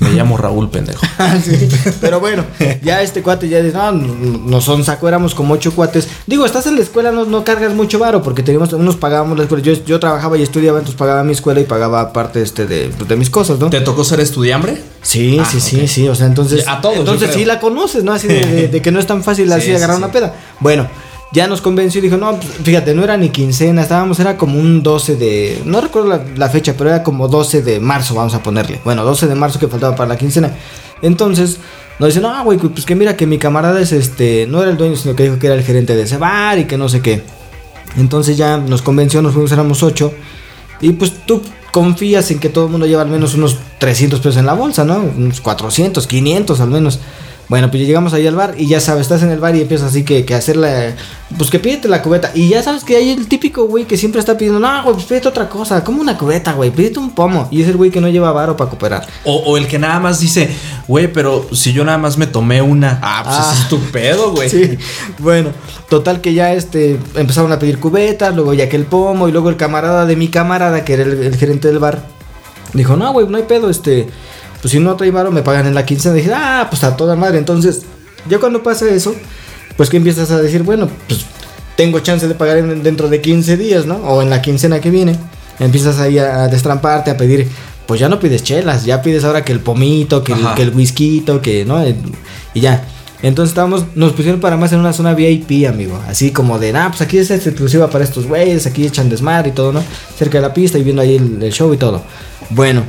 Me 0.00 0.10
llamo 0.10 0.36
Raúl, 0.36 0.70
pendejo. 0.70 1.04
Ah, 1.18 1.36
sí. 1.42 1.68
Pero 2.00 2.20
bueno, 2.20 2.44
ya 2.82 3.02
este 3.02 3.22
cuate 3.22 3.48
ya 3.48 3.60
dice, 3.60 3.76
no, 3.76 3.90
no 3.92 4.38
no 4.38 4.60
son 4.60 4.84
saco, 4.84 5.08
éramos 5.08 5.34
como 5.34 5.54
ocho 5.54 5.72
cuates. 5.72 6.06
Digo, 6.28 6.46
estás 6.46 6.66
en 6.68 6.76
la 6.76 6.82
escuela, 6.82 7.10
no, 7.10 7.24
no 7.24 7.42
cargas 7.44 7.74
mucho 7.74 7.98
varo, 7.98 8.22
porque 8.22 8.42
teníamos, 8.44 8.72
unos 8.72 8.96
pagábamos 8.96 9.36
la 9.36 9.44
escuela. 9.44 9.64
Yo, 9.64 9.72
yo 9.84 9.98
trabajaba 9.98 10.38
y 10.38 10.42
estudiaba, 10.42 10.78
entonces 10.78 10.96
pagaba 10.98 11.24
mi 11.24 11.32
escuela 11.32 11.60
y 11.60 11.64
pagaba 11.64 12.12
parte 12.12 12.40
este 12.40 12.66
de, 12.66 12.88
de 12.90 13.16
mis 13.16 13.30
cosas, 13.30 13.58
¿no? 13.58 13.68
¿Te 13.70 13.80
tocó 13.80 14.04
ser 14.04 14.20
estudiambre? 14.20 14.80
Sí, 15.02 15.38
Ah, 15.40 15.44
sí, 15.50 15.60
sí, 15.60 15.88
sí. 15.88 16.08
O 16.08 16.14
sea, 16.14 16.26
entonces. 16.26 16.66
A 16.68 16.80
todos, 16.80 16.98
Entonces 16.98 17.30
sí 17.34 17.44
la 17.44 17.58
conoces, 17.58 18.04
¿no? 18.04 18.12
Así 18.12 18.28
de, 18.28 18.46
de- 18.46 18.68
de 18.68 18.82
que 18.82 18.92
no 18.92 19.00
es 19.00 19.06
tan 19.06 19.24
fácil 19.24 19.46
Sí, 19.48 19.52
así 19.54 19.66
sí, 19.66 19.74
agarrar 19.74 19.96
una 19.96 20.12
peda. 20.12 20.34
Bueno, 20.60 20.86
ya 21.32 21.46
nos 21.46 21.60
convenció 21.60 21.98
y 21.98 22.02
dijo, 22.02 22.16
no, 22.16 22.36
pues, 22.36 22.48
fíjate, 22.62 22.94
no 22.94 23.04
era 23.04 23.16
ni 23.16 23.30
quincena, 23.30 23.82
estábamos, 23.82 24.18
era 24.20 24.36
como 24.36 24.58
un 24.58 24.82
12 24.82 25.16
de. 25.16 25.62
No 25.64 25.80
recuerdo 25.80 26.08
la, 26.08 26.24
la 26.36 26.48
fecha, 26.48 26.74
pero 26.76 26.90
era 26.90 27.02
como 27.02 27.28
12 27.28 27.62
de 27.62 27.80
marzo, 27.80 28.14
vamos 28.14 28.34
a 28.34 28.42
ponerle. 28.42 28.80
Bueno, 28.84 29.04
12 29.04 29.26
de 29.26 29.34
marzo 29.34 29.58
que 29.58 29.68
faltaba 29.68 29.94
para 29.96 30.08
la 30.08 30.16
quincena. 30.16 30.52
Entonces. 31.02 31.58
Nos 31.98 32.10
dice, 32.10 32.20
no, 32.20 32.44
güey, 32.44 32.58
pues 32.58 32.86
que 32.86 32.94
mira 32.94 33.16
que 33.16 33.26
mi 33.26 33.38
camarada 33.38 33.80
es 33.80 33.90
este, 33.90 34.46
no 34.46 34.62
era 34.62 34.70
el 34.70 34.76
dueño, 34.76 34.94
sino 34.94 35.16
que 35.16 35.24
dijo 35.24 35.40
que 35.40 35.48
era 35.48 35.56
el 35.56 35.64
gerente 35.64 35.96
de 35.96 36.02
ese 36.02 36.16
bar 36.16 36.56
y 36.56 36.64
que 36.64 36.78
no 36.78 36.88
sé 36.88 37.00
qué. 37.00 37.24
Entonces 37.96 38.36
ya 38.36 38.56
nos 38.58 38.82
convenció, 38.82 39.20
nos 39.20 39.32
fuimos, 39.32 39.50
éramos 39.50 39.82
ocho. 39.82 40.12
Y 40.80 40.92
pues 40.92 41.12
tú 41.26 41.42
confías 41.72 42.30
en 42.30 42.38
que 42.38 42.48
todo 42.48 42.66
el 42.66 42.70
mundo 42.70 42.86
lleva 42.86 43.02
al 43.02 43.08
menos 43.08 43.34
unos 43.34 43.58
300 43.78 44.20
pesos 44.20 44.36
en 44.36 44.46
la 44.46 44.52
bolsa, 44.52 44.84
¿no? 44.84 44.98
Unos 44.98 45.40
400, 45.40 46.06
500 46.06 46.60
al 46.60 46.70
menos. 46.70 47.00
Bueno, 47.48 47.70
pues 47.70 47.82
llegamos 47.86 48.12
ahí 48.12 48.26
al 48.26 48.34
bar 48.36 48.54
y 48.58 48.66
ya 48.66 48.78
sabes, 48.78 49.02
estás 49.02 49.22
en 49.22 49.30
el 49.30 49.40
bar 49.40 49.56
y 49.56 49.62
empiezas 49.62 49.88
así 49.88 50.04
que, 50.04 50.26
que 50.26 50.34
hacer 50.34 50.56
la... 50.56 50.94
Pues 51.38 51.48
que 51.50 51.58
pídete 51.58 51.88
la 51.88 52.02
cubeta. 52.02 52.30
Y 52.34 52.48
ya 52.48 52.62
sabes 52.62 52.84
que 52.84 52.96
hay 52.96 53.10
el 53.10 53.26
típico 53.26 53.64
güey 53.64 53.86
que 53.86 53.96
siempre 53.96 54.20
está 54.20 54.36
pidiendo, 54.36 54.60
no, 54.60 54.82
güey, 54.82 54.94
pues 54.94 55.06
pídete 55.06 55.28
otra 55.28 55.48
cosa. 55.48 55.82
como 55.82 56.02
una 56.02 56.18
cubeta, 56.18 56.52
güey? 56.52 56.70
Pídete 56.70 56.98
un 56.98 57.14
pomo. 57.14 57.48
Y 57.50 57.62
es 57.62 57.68
el 57.68 57.78
güey 57.78 57.90
que 57.90 58.02
no 58.02 58.08
lleva 58.08 58.32
varo 58.32 58.54
para 58.56 58.68
cooperar. 58.68 59.06
O, 59.24 59.34
o 59.36 59.56
el 59.56 59.66
que 59.66 59.78
nada 59.78 59.98
más 59.98 60.20
dice, 60.20 60.50
güey, 60.86 61.10
pero 61.10 61.46
si 61.52 61.72
yo 61.72 61.84
nada 61.84 61.96
más 61.96 62.18
me 62.18 62.26
tomé 62.26 62.60
una. 62.60 62.98
Ah, 63.02 63.22
pues 63.24 63.36
Ah. 63.38 63.54
es 63.62 63.68
tu 63.70 63.78
pedo, 63.92 64.32
güey. 64.32 64.50
Sí, 64.50 64.76
bueno, 65.18 65.50
total 65.88 66.20
que 66.20 66.34
ya 66.34 66.52
este 66.52 66.98
empezaron 67.14 67.50
a 67.52 67.58
pedir 67.58 67.78
cubetas, 67.78 68.34
luego 68.34 68.52
ya 68.52 68.68
que 68.68 68.76
el 68.76 68.84
pomo 68.84 69.26
y 69.26 69.32
luego 69.32 69.48
el 69.48 69.56
camarada 69.56 70.04
de 70.04 70.16
mi 70.16 70.28
camarada, 70.28 70.84
que 70.84 70.92
era 70.94 71.02
el, 71.04 71.22
el 71.22 71.36
gerente 71.36 71.68
del 71.68 71.78
bar, 71.78 72.02
dijo, 72.74 72.96
no, 72.96 73.10
güey, 73.12 73.26
no 73.26 73.38
hay 73.38 73.44
pedo, 73.44 73.70
este, 73.70 74.06
pues 74.60 74.72
si 74.72 74.80
no 74.80 74.96
trae 74.96 75.10
varo 75.10 75.30
me 75.30 75.42
pagan 75.42 75.66
en 75.66 75.74
la 75.74 75.84
quincena. 75.86 76.14
dije, 76.14 76.30
ah, 76.34 76.66
pues 76.70 76.84
a 76.84 76.96
toda 76.96 77.16
madre. 77.16 77.38
Entonces, 77.38 77.82
ya 78.28 78.38
cuando 78.38 78.62
pasa 78.62 78.88
eso, 78.88 79.14
pues 79.76 79.88
que 79.90 79.96
empiezas 79.96 80.30
a 80.30 80.40
decir, 80.40 80.62
bueno, 80.62 80.88
pues 81.08 81.20
tengo 81.76 82.00
chance 82.00 82.26
de 82.26 82.34
pagar 82.34 82.58
en- 82.58 82.82
dentro 82.82 83.08
de 83.08 83.20
15 83.20 83.56
días, 83.56 83.86
¿no? 83.86 83.96
O 83.96 84.22
en 84.22 84.30
la 84.30 84.42
quincena 84.42 84.80
que 84.80 84.90
viene. 84.90 85.16
Empiezas 85.60 85.98
ahí 85.98 86.18
a, 86.18 86.44
a 86.44 86.48
destramparte, 86.48 87.10
a 87.10 87.16
pedir, 87.16 87.48
pues 87.86 88.00
ya 88.00 88.08
no 88.08 88.18
pides 88.20 88.42
chelas, 88.42 88.84
ya 88.84 89.02
pides 89.02 89.24
ahora 89.24 89.44
que 89.44 89.52
el 89.52 89.60
pomito, 89.60 90.22
que 90.24 90.32
el, 90.32 90.38
que 90.54 90.62
el 90.62 90.70
whisky, 90.74 91.24
que, 91.42 91.64
¿no? 91.64 91.80
El- 91.80 91.96
y 92.54 92.60
ya. 92.60 92.84
Entonces 93.20 93.50
estábamos, 93.50 93.84
nos 93.96 94.12
pusieron 94.12 94.40
para 94.40 94.56
más 94.56 94.72
en 94.72 94.78
una 94.78 94.92
zona 94.92 95.12
VIP, 95.14 95.66
amigo. 95.68 96.00
Así 96.08 96.30
como 96.30 96.58
de, 96.60 96.70
ah, 96.76 96.86
pues 96.90 97.00
aquí 97.00 97.18
es 97.18 97.30
exclusiva 97.32 97.90
para 97.90 98.04
estos 98.04 98.26
güeyes, 98.28 98.66
aquí 98.66 98.86
echan 98.86 99.08
desmadre 99.08 99.48
y 99.48 99.52
todo, 99.52 99.72
¿no? 99.72 99.82
Cerca 100.16 100.38
de 100.38 100.42
la 100.42 100.54
pista 100.54 100.78
y 100.78 100.84
viendo 100.84 101.02
ahí 101.02 101.16
el, 101.16 101.42
el 101.42 101.52
show 101.52 101.72
y 101.74 101.76
todo. 101.76 102.02
Bueno, 102.50 102.84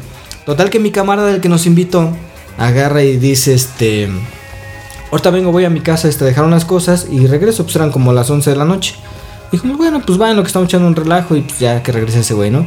total 0.50 0.72
que 0.72 0.80
mi 0.80 0.90
camarada 0.92 1.28
del 1.28 1.42
que 1.42 1.50
nos 1.50 1.68
invitó 1.68 2.12
agarra 2.58 3.04
y 3.04 3.18
dice, 3.18 3.54
este, 3.54 4.10
ahorita 5.12 5.30
vengo, 5.30 5.52
voy 5.52 5.66
a 5.66 5.70
mi 5.70 5.82
casa 5.82 6.08
este, 6.08 6.26
dejar 6.26 6.44
unas 6.44 6.66
cosas 6.66 7.08
y 7.10 7.28
regreso, 7.28 7.64
pues 7.64 7.76
eran 7.76 7.92
como 7.92 8.14
las 8.14 8.30
11 8.30 8.50
de 8.50 8.56
la 8.56 8.66
noche. 8.66 8.96
Dijimos, 9.52 9.78
bueno, 9.78 10.02
pues 10.06 10.20
va 10.20 10.32
en 10.32 10.38
lo 10.38 10.42
que 10.42 10.48
estamos 10.48 10.68
echando 10.68 10.88
un 10.88 10.96
relajo 10.96 11.36
y 11.36 11.42
pues 11.42 11.60
ya 11.60 11.84
que 11.84 11.92
regrese 11.92 12.22
ese 12.22 12.34
güey, 12.34 12.50
¿no? 12.50 12.66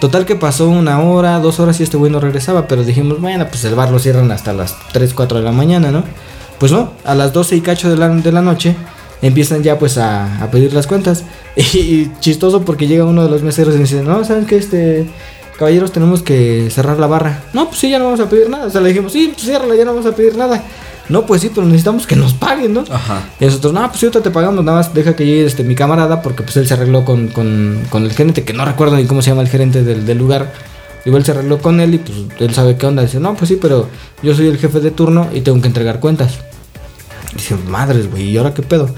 Total 0.00 0.26
que 0.26 0.34
pasó 0.34 0.68
una 0.68 1.00
hora, 1.00 1.38
dos 1.38 1.60
horas 1.60 1.78
y 1.78 1.84
este 1.84 1.96
güey 1.96 2.10
no 2.10 2.18
regresaba, 2.18 2.66
pero 2.66 2.82
dijimos, 2.82 3.20
bueno, 3.20 3.46
pues 3.48 3.64
el 3.64 3.76
bar 3.76 3.90
lo 3.90 4.00
cierran 4.00 4.32
hasta 4.32 4.52
las 4.52 4.74
3, 4.92 5.14
4 5.14 5.38
de 5.38 5.44
la 5.44 5.52
mañana, 5.52 5.92
¿no? 5.92 6.02
Pues 6.58 6.72
no, 6.72 6.92
a 7.04 7.14
las 7.14 7.32
12 7.32 7.54
y 7.54 7.60
cacho 7.60 7.88
de 7.88 7.96
la, 7.96 8.08
de 8.08 8.32
la 8.32 8.42
noche 8.42 8.74
empiezan 9.22 9.62
ya 9.62 9.78
pues 9.78 9.98
a, 9.98 10.42
a 10.42 10.50
pedir 10.50 10.72
las 10.72 10.86
cuentas. 10.86 11.24
Y, 11.56 12.10
chistoso 12.20 12.64
porque 12.64 12.86
llega 12.86 13.04
uno 13.04 13.22
de 13.22 13.30
los 13.30 13.42
meseros 13.42 13.74
y 13.76 13.78
dice, 13.78 14.02
no, 14.02 14.24
¿saben 14.24 14.46
qué? 14.46 14.56
Este, 14.56 15.06
caballeros, 15.60 15.92
tenemos 15.92 16.22
que 16.22 16.70
cerrar 16.70 16.98
la 16.98 17.06
barra. 17.06 17.44
No, 17.52 17.68
pues 17.68 17.78
sí, 17.78 17.90
ya 17.90 17.98
no 17.98 18.06
vamos 18.06 18.20
a 18.20 18.28
pedir 18.28 18.48
nada. 18.48 18.66
O 18.66 18.70
sea, 18.70 18.80
le 18.80 18.88
dijimos, 18.88 19.12
sí, 19.12 19.30
pues 19.32 19.44
ciérrala, 19.44 19.76
ya 19.76 19.84
no 19.84 19.92
vamos 19.94 20.10
a 20.10 20.16
pedir 20.16 20.34
nada. 20.34 20.64
No, 21.10 21.26
pues 21.26 21.42
sí, 21.42 21.50
pero 21.54 21.66
necesitamos 21.66 22.06
que 22.06 22.16
nos 22.16 22.32
paguen, 22.32 22.72
¿no? 22.72 22.84
Ajá. 22.90 23.28
Y 23.38 23.44
nosotros, 23.44 23.72
no, 23.74 23.86
pues 23.86 24.00
sí, 24.00 24.06
ahorita 24.06 24.22
te 24.22 24.30
pagamos, 24.30 24.64
nada 24.64 24.78
más 24.78 24.94
deja 24.94 25.14
que 25.14 25.26
llegue 25.26 25.44
este, 25.44 25.62
mi 25.62 25.74
camarada, 25.74 26.22
porque 26.22 26.42
pues 26.42 26.56
él 26.56 26.66
se 26.66 26.74
arregló 26.74 27.04
con, 27.04 27.28
con, 27.28 27.78
con 27.90 28.04
el 28.04 28.12
gerente, 28.12 28.42
que 28.42 28.54
no 28.54 28.64
recuerdo 28.64 28.96
ni 28.96 29.04
cómo 29.04 29.20
se 29.20 29.30
llama 29.30 29.42
el 29.42 29.48
gerente 29.48 29.84
del, 29.84 30.06
del 30.06 30.16
lugar. 30.16 30.52
Igual 31.04 31.24
se 31.24 31.32
arregló 31.32 31.58
con 31.58 31.80
él 31.80 31.94
y 31.94 31.98
pues 31.98 32.16
él 32.38 32.54
sabe 32.54 32.76
qué 32.76 32.86
onda. 32.86 33.02
Dice, 33.02 33.20
no, 33.20 33.34
pues 33.34 33.48
sí, 33.48 33.58
pero 33.60 33.88
yo 34.22 34.34
soy 34.34 34.48
el 34.48 34.56
jefe 34.56 34.80
de 34.80 34.90
turno 34.90 35.28
y 35.32 35.42
tengo 35.42 35.60
que 35.60 35.66
entregar 35.66 36.00
cuentas. 36.00 36.38
Dice, 37.34 37.54
madres, 37.68 38.10
güey, 38.10 38.30
¿y 38.30 38.36
ahora 38.38 38.54
qué 38.54 38.62
pedo? 38.62 38.88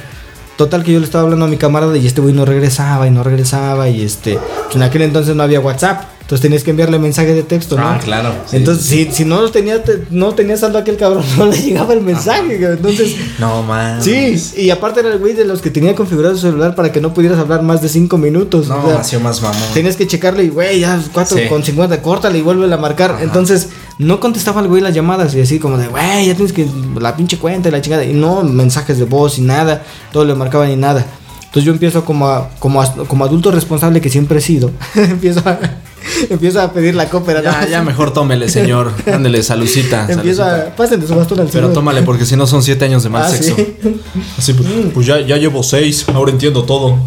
Total 0.56 0.84
que 0.84 0.92
yo 0.92 1.00
le 1.00 1.06
estaba 1.06 1.24
hablando 1.24 1.46
a 1.46 1.48
mi 1.48 1.56
camarada 1.56 1.96
y 1.96 2.06
este 2.06 2.20
güey 2.20 2.34
no 2.34 2.44
regresaba 2.44 3.06
y 3.06 3.10
no 3.10 3.24
regresaba 3.24 3.88
y 3.88 4.02
este, 4.02 4.38
pues 4.64 4.76
en 4.76 4.82
aquel 4.82 5.02
entonces 5.02 5.34
no 5.34 5.42
había 5.42 5.60
WhatsApp, 5.60 6.04
entonces 6.22 6.40
tenías 6.40 6.62
que 6.64 6.70
enviarle 6.70 6.98
mensaje 6.98 7.34
de 7.34 7.42
texto, 7.42 7.76
¿no? 7.76 7.86
Ah, 7.86 8.00
claro. 8.02 8.32
sí, 8.46 8.56
entonces, 8.56 8.86
sí, 8.86 9.04
si, 9.10 9.12
si 9.18 9.24
no 9.26 9.46
tenía, 9.50 9.82
te- 9.84 10.04
no 10.10 10.32
tenía 10.34 10.56
saldo 10.56 10.78
aquel 10.78 10.96
cabrón, 10.96 11.22
no 11.36 11.46
le 11.46 11.60
llegaba 11.60 11.92
el 11.92 12.00
mensaje, 12.00 12.56
entonces... 12.64 13.16
No, 13.38 13.62
man. 13.62 14.02
Sí, 14.02 14.40
y 14.56 14.70
aparte 14.70 15.00
era 15.00 15.10
el 15.12 15.18
güey 15.18 15.34
de 15.34 15.44
los 15.44 15.60
que 15.60 15.70
tenía 15.70 15.94
configurado 15.94 16.34
su 16.34 16.42
celular 16.42 16.74
para 16.74 16.90
que 16.92 17.00
no 17.00 17.12
pudieras 17.12 17.38
hablar 17.38 17.62
más 17.62 17.82
de 17.82 17.88
5 17.88 18.16
minutos. 18.18 18.68
No, 18.68 18.76
o 18.86 19.04
sea, 19.04 19.18
más 19.18 19.42
mamón. 19.42 19.58
tenías 19.74 19.96
que 19.96 20.06
checarle 20.06 20.44
y, 20.44 20.48
güey, 20.48 20.80
ya 20.80 20.98
4 21.12 21.36
Sí. 21.36 21.48
con 21.48 21.62
50, 21.62 22.00
córtale 22.02 22.38
y 22.38 22.42
vuelve 22.42 22.72
a 22.72 22.76
marcar. 22.78 23.18
Entonces, 23.20 23.68
no 23.98 24.20
contestaba 24.20 24.60
el 24.62 24.68
güey 24.68 24.80
las 24.80 24.94
llamadas 24.94 25.34
y 25.34 25.40
así 25.40 25.58
como 25.58 25.76
de, 25.76 25.88
güey, 25.88 26.26
ya 26.26 26.34
tienes 26.34 26.52
que 26.52 26.66
la 27.00 27.16
pinche 27.16 27.36
cuenta 27.38 27.68
y 27.68 27.72
la 27.72 27.80
chingada. 27.82 28.04
Y 28.04 28.12
no 28.14 28.42
mensajes 28.42 28.98
de 28.98 29.04
voz 29.04 29.38
y 29.38 29.42
nada, 29.42 29.82
todo 30.12 30.24
le 30.24 30.34
marcaba 30.34 30.66
ni 30.66 30.76
nada. 30.76 31.04
Entonces 31.40 31.64
yo 31.64 31.72
empiezo 31.72 32.04
como, 32.04 32.28
a- 32.28 32.48
como, 32.58 32.80
a- 32.80 32.94
como 33.08 33.24
adulto 33.24 33.50
responsable 33.50 34.00
que 34.00 34.08
siempre 34.08 34.38
he 34.38 34.40
sido, 34.40 34.70
empiezo 34.94 35.40
a, 35.44 35.58
Empieza 36.30 36.64
a 36.64 36.72
pedir 36.72 36.94
la 36.94 37.08
cópera. 37.08 37.42
Ya, 37.42 37.60
¿no? 37.62 37.68
ya 37.68 37.82
mejor 37.82 38.12
tómele, 38.12 38.48
señor. 38.48 38.92
Ándele, 39.12 39.42
salucita. 39.42 40.06
Empieza, 40.08 40.44
salucita. 40.50 40.76
pásenle 40.76 41.06
su 41.06 41.14
bastón 41.14 41.40
al 41.40 41.46
Pero 41.46 41.60
señor. 41.60 41.72
tómale, 41.74 42.02
porque 42.02 42.24
si 42.26 42.36
no 42.36 42.46
son 42.46 42.62
siete 42.62 42.84
años 42.84 43.02
de 43.02 43.08
mal 43.08 43.22
Ah, 43.24 43.28
sexo. 43.28 43.54
sí. 43.56 43.76
Así, 44.38 44.52
pues, 44.54 44.68
pues 44.94 45.06
ya, 45.06 45.20
ya 45.20 45.36
llevo 45.36 45.62
seis, 45.62 46.04
ahora 46.12 46.30
entiendo 46.32 46.64
todo. 46.64 46.98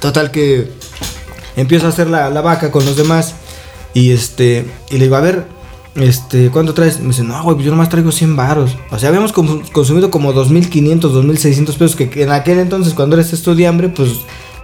Total 0.00 0.30
que 0.30 0.70
empiezo 1.56 1.86
a 1.86 1.90
hacer 1.90 2.08
la, 2.08 2.30
la 2.30 2.40
vaca 2.40 2.70
con 2.70 2.84
los 2.84 2.96
demás. 2.96 3.34
Y 3.92 4.12
este, 4.12 4.66
y 4.90 4.98
le 4.98 5.04
digo, 5.04 5.16
a 5.16 5.20
ver, 5.20 5.44
este, 5.96 6.50
¿cuánto 6.50 6.74
traes? 6.74 7.00
Me 7.00 7.08
dice, 7.08 7.24
no, 7.24 7.42
güey, 7.42 7.56
pues 7.56 7.64
yo 7.66 7.72
nomás 7.72 7.88
traigo 7.88 8.12
100 8.12 8.36
varos. 8.36 8.76
O 8.92 8.98
sea, 8.98 9.08
habíamos 9.08 9.32
consumido 9.32 10.10
como 10.10 10.32
2.500, 10.32 11.00
2.600 11.00 11.64
pesos, 11.76 11.96
que, 11.96 12.08
en 12.22 12.30
aquel 12.30 12.60
entonces, 12.60 12.94
cuando 12.94 13.16
eres 13.16 13.32
estudiambre, 13.32 13.88
pues 13.88 14.10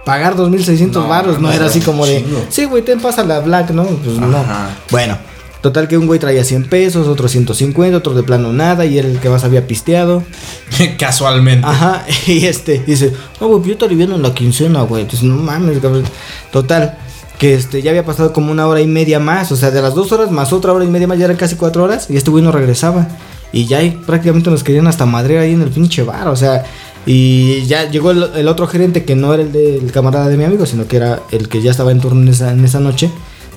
pagar 0.07 0.37
2.600 0.37 0.93
No, 0.93 1.07
varos 1.09 1.35
no 1.35 1.49
no, 1.49 1.53
era 1.53 1.65
así 1.65 1.81
como 1.81 2.05
de, 2.05 2.23
sí, 2.47 2.63
güey, 2.63 2.81
te 2.81 2.95
pasa 2.95 3.25
la 3.25 3.41
black, 3.41 3.71
¿no? 3.71 3.83
Pues 3.83 4.15
no. 4.17 4.45
Bueno, 4.89 5.17
total 5.59 5.89
que 5.89 5.97
un 5.97 6.07
güey 6.07 6.17
traía 6.17 6.45
100 6.45 6.69
pesos, 6.69 7.07
otro 7.09 7.27
150, 7.27 7.97
otro 7.97 8.13
de 8.13 8.23
plano 8.23 8.53
nada, 8.53 8.85
y 8.85 8.97
era 8.97 9.05
el 9.05 9.19
que 9.19 9.27
más 9.29 9.43
había 9.43 9.67
pisteado. 9.67 10.23
Casualmente. 10.97 11.67
Ajá, 11.67 12.05
y 12.25 12.45
este 12.45 12.81
dice, 12.87 13.11
no, 13.41 13.47
güey, 13.47 13.59
pues 13.59 13.71
yo 13.71 13.77
te 13.77 13.83
aliviano 13.83 14.15
en 14.15 14.21
la 14.21 14.33
quincena, 14.33 14.83
güey. 14.83 15.01
Entonces, 15.01 15.27
no 15.27 15.35
mames, 15.35 15.79
cabrón. 15.79 16.05
Total, 16.53 16.97
que 17.37 17.55
este, 17.55 17.81
ya 17.81 17.89
había 17.91 18.05
pasado 18.05 18.31
como 18.31 18.49
una 18.49 18.65
hora 18.65 18.79
y 18.79 18.87
media 18.87 19.19
más. 19.19 19.51
O 19.51 19.57
sea, 19.57 19.71
de 19.71 19.81
las 19.81 19.93
dos 19.93 20.13
horas 20.13 20.31
más 20.31 20.53
otra 20.53 20.71
hora 20.71 20.85
y 20.85 20.87
media 20.87 21.07
más, 21.07 21.19
ya 21.19 21.25
eran 21.25 21.35
casi 21.35 21.57
cuatro 21.57 21.83
horas. 21.83 22.09
Y 22.09 22.15
este 22.15 22.31
güey 22.31 22.45
no 22.45 22.53
regresaba. 22.53 23.09
Y 23.51 23.65
ya 23.65 23.79
ahí 23.79 23.91
prácticamente 24.05 24.49
nos 24.49 24.63
querían 24.63 24.87
hasta 24.87 25.05
madre 25.05 25.39
ahí 25.39 25.51
en 25.51 25.63
el 25.63 25.69
pinche 25.69 26.03
bar. 26.03 26.29
O 26.29 26.35
sea, 26.37 26.63
y 27.07 27.65
ya 27.65 27.89
llegó 27.89 28.11
el, 28.11 28.21
el 28.35 28.47
otro 28.49 28.67
gerente 28.67 29.05
que 29.05 29.15
no 29.15 29.33
era 29.33 29.41
el 29.41 29.91
camarada 29.93 30.27
de 30.27 30.35
mi 30.35 30.43
amigo, 30.43 30.65
sino 30.65 30.87
que 30.87 30.97
era 30.97 31.21
el 31.31 31.47
que 31.47 31.61
ya 31.61 31.71
estaba 31.71 31.91
en 31.91 32.01
turno 32.01 32.21
en 32.21 32.27
esa, 32.27 32.51
en 32.51 32.63
esa 32.65 32.81
noche. 32.81 33.09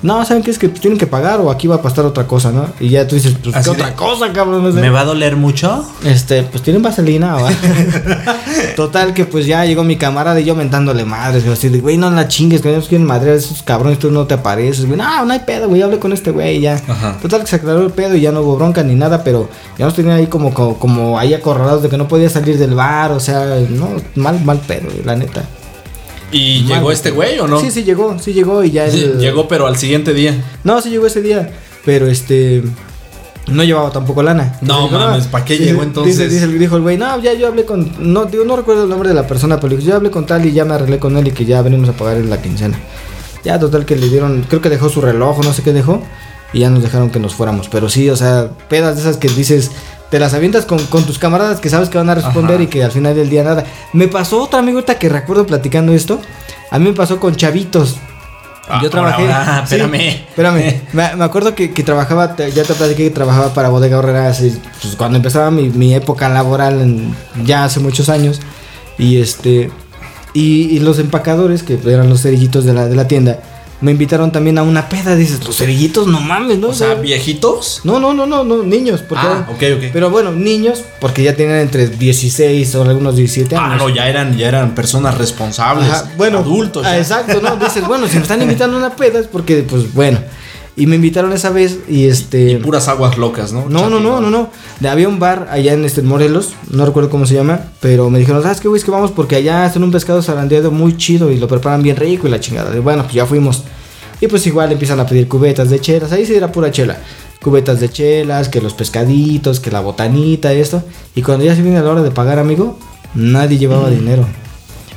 No, 0.03 0.25
¿saben 0.25 0.41
qué? 0.41 0.49
Es 0.49 0.57
que 0.57 0.67
tienen 0.67 0.97
que 0.97 1.05
pagar 1.05 1.39
o 1.41 1.51
aquí 1.51 1.67
va 1.67 1.75
a 1.75 1.81
pasar 1.81 2.05
otra 2.05 2.25
cosa, 2.25 2.51
¿no? 2.51 2.67
Y 2.79 2.89
ya 2.89 3.07
tú 3.07 3.15
dices, 3.15 3.35
pues, 3.41 3.55
¿qué 3.63 3.69
otra 3.69 3.95
cosa, 3.95 4.33
cabrón? 4.33 4.73
¿Me 4.73 4.89
va 4.89 5.01
a 5.01 5.05
doler 5.05 5.35
mucho? 5.35 5.85
este, 6.03 6.43
pues 6.43 6.63
tienen 6.63 6.81
vaselina, 6.81 7.35
¿va? 7.35 7.49
Total, 8.75 9.13
que 9.13 9.25
pues 9.25 9.45
ya 9.45 9.63
llegó 9.65 9.83
mi 9.83 9.97
camarada 9.97 10.39
y 10.39 10.45
yo 10.45 10.55
mentándole 10.55 11.05
madres, 11.05 11.43
güey, 11.43 11.53
así 11.53 11.69
de, 11.69 11.79
güey, 11.79 11.97
no 11.97 12.09
la 12.09 12.27
chingues, 12.27 12.61
que 12.61 12.75
no 12.75 12.81
quieren 12.81 13.05
madre 13.05 13.31
a 13.31 13.35
esos 13.35 13.61
cabrones, 13.61 13.99
tú 13.99 14.09
no 14.09 14.25
te 14.25 14.33
apareces, 14.33 14.85
güey, 14.85 14.97
no, 14.97 15.25
no 15.25 15.33
hay 15.33 15.39
pedo, 15.39 15.67
güey, 15.67 15.81
hablé 15.81 15.99
con 15.99 16.13
este 16.13 16.31
güey 16.31 16.57
y 16.57 16.61
ya. 16.61 16.81
Ajá. 16.87 17.17
Total, 17.21 17.41
que 17.41 17.47
se 17.47 17.57
aclaró 17.57 17.81
el 17.81 17.91
pedo 17.91 18.15
y 18.15 18.21
ya 18.21 18.31
no 18.31 18.41
hubo 18.41 18.55
bronca 18.55 18.81
ni 18.83 18.95
nada, 18.95 19.23
pero 19.23 19.49
ya 19.77 19.85
nos 19.85 19.93
tenían 19.93 20.17
ahí 20.17 20.27
como, 20.27 20.53
como, 20.53 20.79
como 20.79 21.19
ahí 21.19 21.33
acorralados 21.33 21.83
de 21.83 21.89
que 21.89 21.97
no 21.97 22.07
podía 22.07 22.29
salir 22.29 22.57
del 22.57 22.73
bar, 22.73 23.11
o 23.11 23.19
sea, 23.19 23.45
no, 23.69 23.89
mal, 24.15 24.43
mal 24.43 24.59
pedo, 24.59 24.89
güey, 24.91 25.03
la 25.03 25.15
neta. 25.15 25.43
¿Y 26.31 26.63
Mal, 26.67 26.77
llegó 26.79 26.91
este 26.91 27.11
güey 27.11 27.39
o 27.39 27.47
no? 27.47 27.59
Sí, 27.59 27.71
sí 27.71 27.83
llegó, 27.83 28.17
sí 28.19 28.33
llegó 28.33 28.63
y 28.63 28.71
ya 28.71 28.85
el- 28.85 29.19
Llegó, 29.19 29.47
pero 29.47 29.67
al 29.67 29.77
siguiente 29.77 30.13
día. 30.13 30.35
No, 30.63 30.81
sí 30.81 30.89
llegó 30.89 31.07
ese 31.07 31.21
día, 31.21 31.49
pero 31.85 32.07
este 32.07 32.63
no 33.47 33.63
llevaba 33.63 33.91
tampoco 33.91 34.23
lana. 34.23 34.57
No 34.61 34.87
mames, 34.87 35.27
¿pa' 35.27 35.43
qué 35.43 35.57
llegó 35.57 35.83
entonces? 35.83 36.17
Dice, 36.17 36.29
dice 36.29 36.47
dijo 36.47 36.75
el 36.77 36.83
güey, 36.83 36.97
no, 36.97 37.19
ya 37.21 37.33
yo 37.33 37.47
hablé 37.47 37.65
con 37.65 37.91
no 37.99 38.25
digo, 38.25 38.45
no 38.45 38.55
recuerdo 38.55 38.83
el 38.83 38.89
nombre 38.89 39.09
de 39.09 39.15
la 39.15 39.27
persona, 39.27 39.59
pero 39.59 39.75
dijo, 39.75 39.87
yo 39.89 39.95
hablé 39.95 40.11
con 40.11 40.25
tal 40.25 40.45
y 40.45 40.51
ya 40.53 40.63
me 40.63 40.73
arreglé 40.75 40.99
con 40.99 41.17
él 41.17 41.27
y 41.27 41.31
que 41.31 41.43
ya 41.45 41.61
venimos 41.61 41.89
a 41.89 41.93
pagar 41.93 42.17
la 42.17 42.41
quincena. 42.41 42.79
Ya 43.43 43.59
total 43.59 43.85
que 43.85 43.95
le 43.95 44.07
dieron, 44.07 44.45
creo 44.47 44.61
que 44.61 44.69
dejó 44.69 44.87
su 44.89 45.01
reloj, 45.01 45.43
no 45.43 45.53
sé 45.53 45.63
qué 45.63 45.73
dejó 45.73 46.01
y 46.53 46.59
ya 46.59 46.69
nos 46.69 46.83
dejaron 46.83 47.09
que 47.09 47.19
nos 47.19 47.33
fuéramos, 47.33 47.67
pero 47.69 47.89
sí, 47.89 48.09
o 48.09 48.15
sea, 48.15 48.49
pedas 48.69 48.95
de 48.95 49.01
esas 49.01 49.17
que 49.17 49.27
dices 49.29 49.71
te 50.11 50.19
las 50.19 50.33
avientas 50.35 50.65
con, 50.65 50.85
con 50.87 51.05
tus 51.05 51.17
camaradas 51.17 51.59
que 51.59 51.69
sabes 51.69 51.89
que 51.89 51.97
van 51.97 52.09
a 52.09 52.15
responder 52.15 52.55
Ajá. 52.57 52.63
y 52.63 52.67
que 52.67 52.83
al 52.83 52.91
final 52.91 53.15
del 53.15 53.29
día 53.29 53.43
nada. 53.43 53.63
Me 53.93 54.07
pasó 54.07 54.43
otra 54.43 54.59
ahorita 54.59 54.99
que 54.99 55.09
recuerdo 55.09 55.47
platicando 55.47 55.93
esto. 55.93 56.21
A 56.69 56.77
mí 56.77 56.85
me 56.85 56.93
pasó 56.93 57.19
con 57.19 57.35
chavitos. 57.35 57.95
Ah, 58.69 58.79
Yo 58.83 58.89
trabajé. 58.89 59.23
ahora, 59.23 59.39
ahora, 59.39 59.67
sí, 59.67 59.75
espérame. 59.75 59.95
espérame. 60.29 60.81
Me, 60.93 61.15
me 61.15 61.23
acuerdo 61.25 61.55
que, 61.55 61.71
que 61.71 61.83
trabajaba, 61.83 62.35
te- 62.35 62.51
ya 62.51 62.63
te 62.63 62.73
platiqué 62.73 63.05
que 63.05 63.09
trabajaba 63.09 63.53
para 63.53 63.69
Bodega 63.69 63.97
Horrera 63.97 64.31
pues, 64.81 64.95
cuando 64.97 65.17
empezaba 65.17 65.49
mi, 65.51 65.69
mi 65.69 65.93
época 65.95 66.29
laboral, 66.29 66.79
en- 66.79 67.15
ya 67.43 67.63
hace 67.65 67.79
muchos 67.79 68.07
años. 68.09 68.39
Y 68.97 69.19
este. 69.19 69.71
Y, 70.33 70.75
y 70.75 70.79
los 70.79 70.99
empacadores, 70.99 71.63
que 71.63 71.79
eran 71.85 72.09
los 72.09 72.21
cerillitos 72.21 72.63
de 72.63 72.73
la, 72.73 72.87
de 72.87 72.95
la 72.95 73.07
tienda, 73.07 73.39
me 73.81 73.91
invitaron 73.91 74.31
también 74.31 74.57
a 74.57 74.63
una 74.63 74.87
peda. 74.87 75.15
Dices, 75.15 75.43
los 75.43 75.57
cerillitos, 75.57 76.07
no 76.07 76.19
mames, 76.21 76.59
¿no? 76.59 76.69
O 76.69 76.73
sea, 76.73 76.93
viejitos. 76.95 77.81
No, 77.83 77.99
no, 77.99 78.13
no, 78.13 78.25
no, 78.25 78.43
no, 78.43 78.63
niños. 78.63 79.01
Porque 79.01 79.25
Ah, 79.27 79.47
ok, 79.49 79.63
ok. 79.77 79.83
Pero 79.91 80.09
bueno, 80.09 80.31
niños, 80.31 80.83
porque 80.99 81.23
ya 81.23 81.35
tenían 81.35 81.57
entre 81.59 81.87
16 81.87 82.75
o 82.75 82.83
algunos 82.83 83.15
17 83.15 83.55
años. 83.55 83.69
Ah, 83.73 83.75
no, 83.77 83.89
ya 83.89 84.07
eran, 84.07 84.37
ya 84.37 84.47
eran 84.47 84.75
personas 84.75 85.17
responsables. 85.17 85.89
Ajá, 85.89 86.11
bueno, 86.17 86.39
adultos. 86.39 86.85
ah, 86.85 86.97
exacto, 86.97 87.41
¿no? 87.41 87.57
Dices, 87.57 87.85
bueno, 87.87 88.07
si 88.07 88.15
me 88.15 88.21
están 88.21 88.41
invitando 88.41 88.77
a 88.77 88.79
una 88.79 88.95
peda 88.95 89.19
es 89.19 89.27
porque, 89.27 89.63
pues 89.63 89.93
bueno. 89.93 90.19
Y 90.81 90.87
me 90.87 90.95
invitaron 90.95 91.31
esa 91.31 91.51
vez 91.51 91.77
y 91.87 92.07
este. 92.07 92.53
Y 92.53 92.55
puras 92.55 92.87
aguas 92.87 93.15
locas, 93.19 93.53
¿no? 93.53 93.69
No, 93.69 93.87
no, 93.87 93.99
no, 93.99 94.19
no, 94.19 94.31
no. 94.31 94.49
Había 94.89 95.07
un 95.07 95.19
bar 95.19 95.47
allá 95.51 95.73
en 95.73 95.85
este 95.85 96.01
Morelos, 96.01 96.53
no 96.71 96.87
recuerdo 96.87 97.11
cómo 97.11 97.27
se 97.27 97.35
llama, 97.35 97.59
pero 97.81 98.09
me 98.09 98.17
dijeron, 98.17 98.41
¿sabes 98.41 98.59
qué, 98.61 98.67
güey? 98.67 98.79
Es 98.79 98.85
que 98.85 98.89
vamos 98.89 99.11
porque 99.11 99.35
allá 99.35 99.63
hacen 99.65 99.83
un 99.83 99.91
pescado 99.91 100.23
zarandeado 100.23 100.71
muy 100.71 100.97
chido 100.97 101.31
y 101.31 101.37
lo 101.37 101.47
preparan 101.47 101.83
bien 101.83 101.97
rico 101.97 102.27
y 102.27 102.31
la 102.31 102.39
chingada. 102.39 102.75
Y 102.75 102.79
bueno, 102.79 103.03
pues 103.03 103.13
ya 103.13 103.27
fuimos. 103.27 103.63
Y 104.21 104.25
pues 104.27 104.47
igual 104.47 104.71
empiezan 104.71 104.99
a 104.99 105.05
pedir 105.05 105.27
cubetas 105.27 105.69
de 105.69 105.79
chelas, 105.79 106.11
ahí 106.13 106.25
sí 106.25 106.33
era 106.33 106.51
pura 106.51 106.71
chela. 106.71 106.97
Cubetas 107.43 107.79
de 107.79 107.89
chelas, 107.89 108.49
que 108.49 108.59
los 108.59 108.73
pescaditos, 108.73 109.59
que 109.59 109.69
la 109.69 109.81
botanita, 109.81 110.51
esto. 110.51 110.81
Y 111.15 111.21
cuando 111.21 111.45
ya 111.45 111.55
se 111.55 111.61
viene 111.61 111.79
la 111.79 111.91
hora 111.91 112.01
de 112.01 112.09
pagar, 112.09 112.39
amigo, 112.39 112.79
nadie 113.13 113.59
llevaba 113.59 113.87
Mm. 113.89 113.91
dinero. 113.99 114.25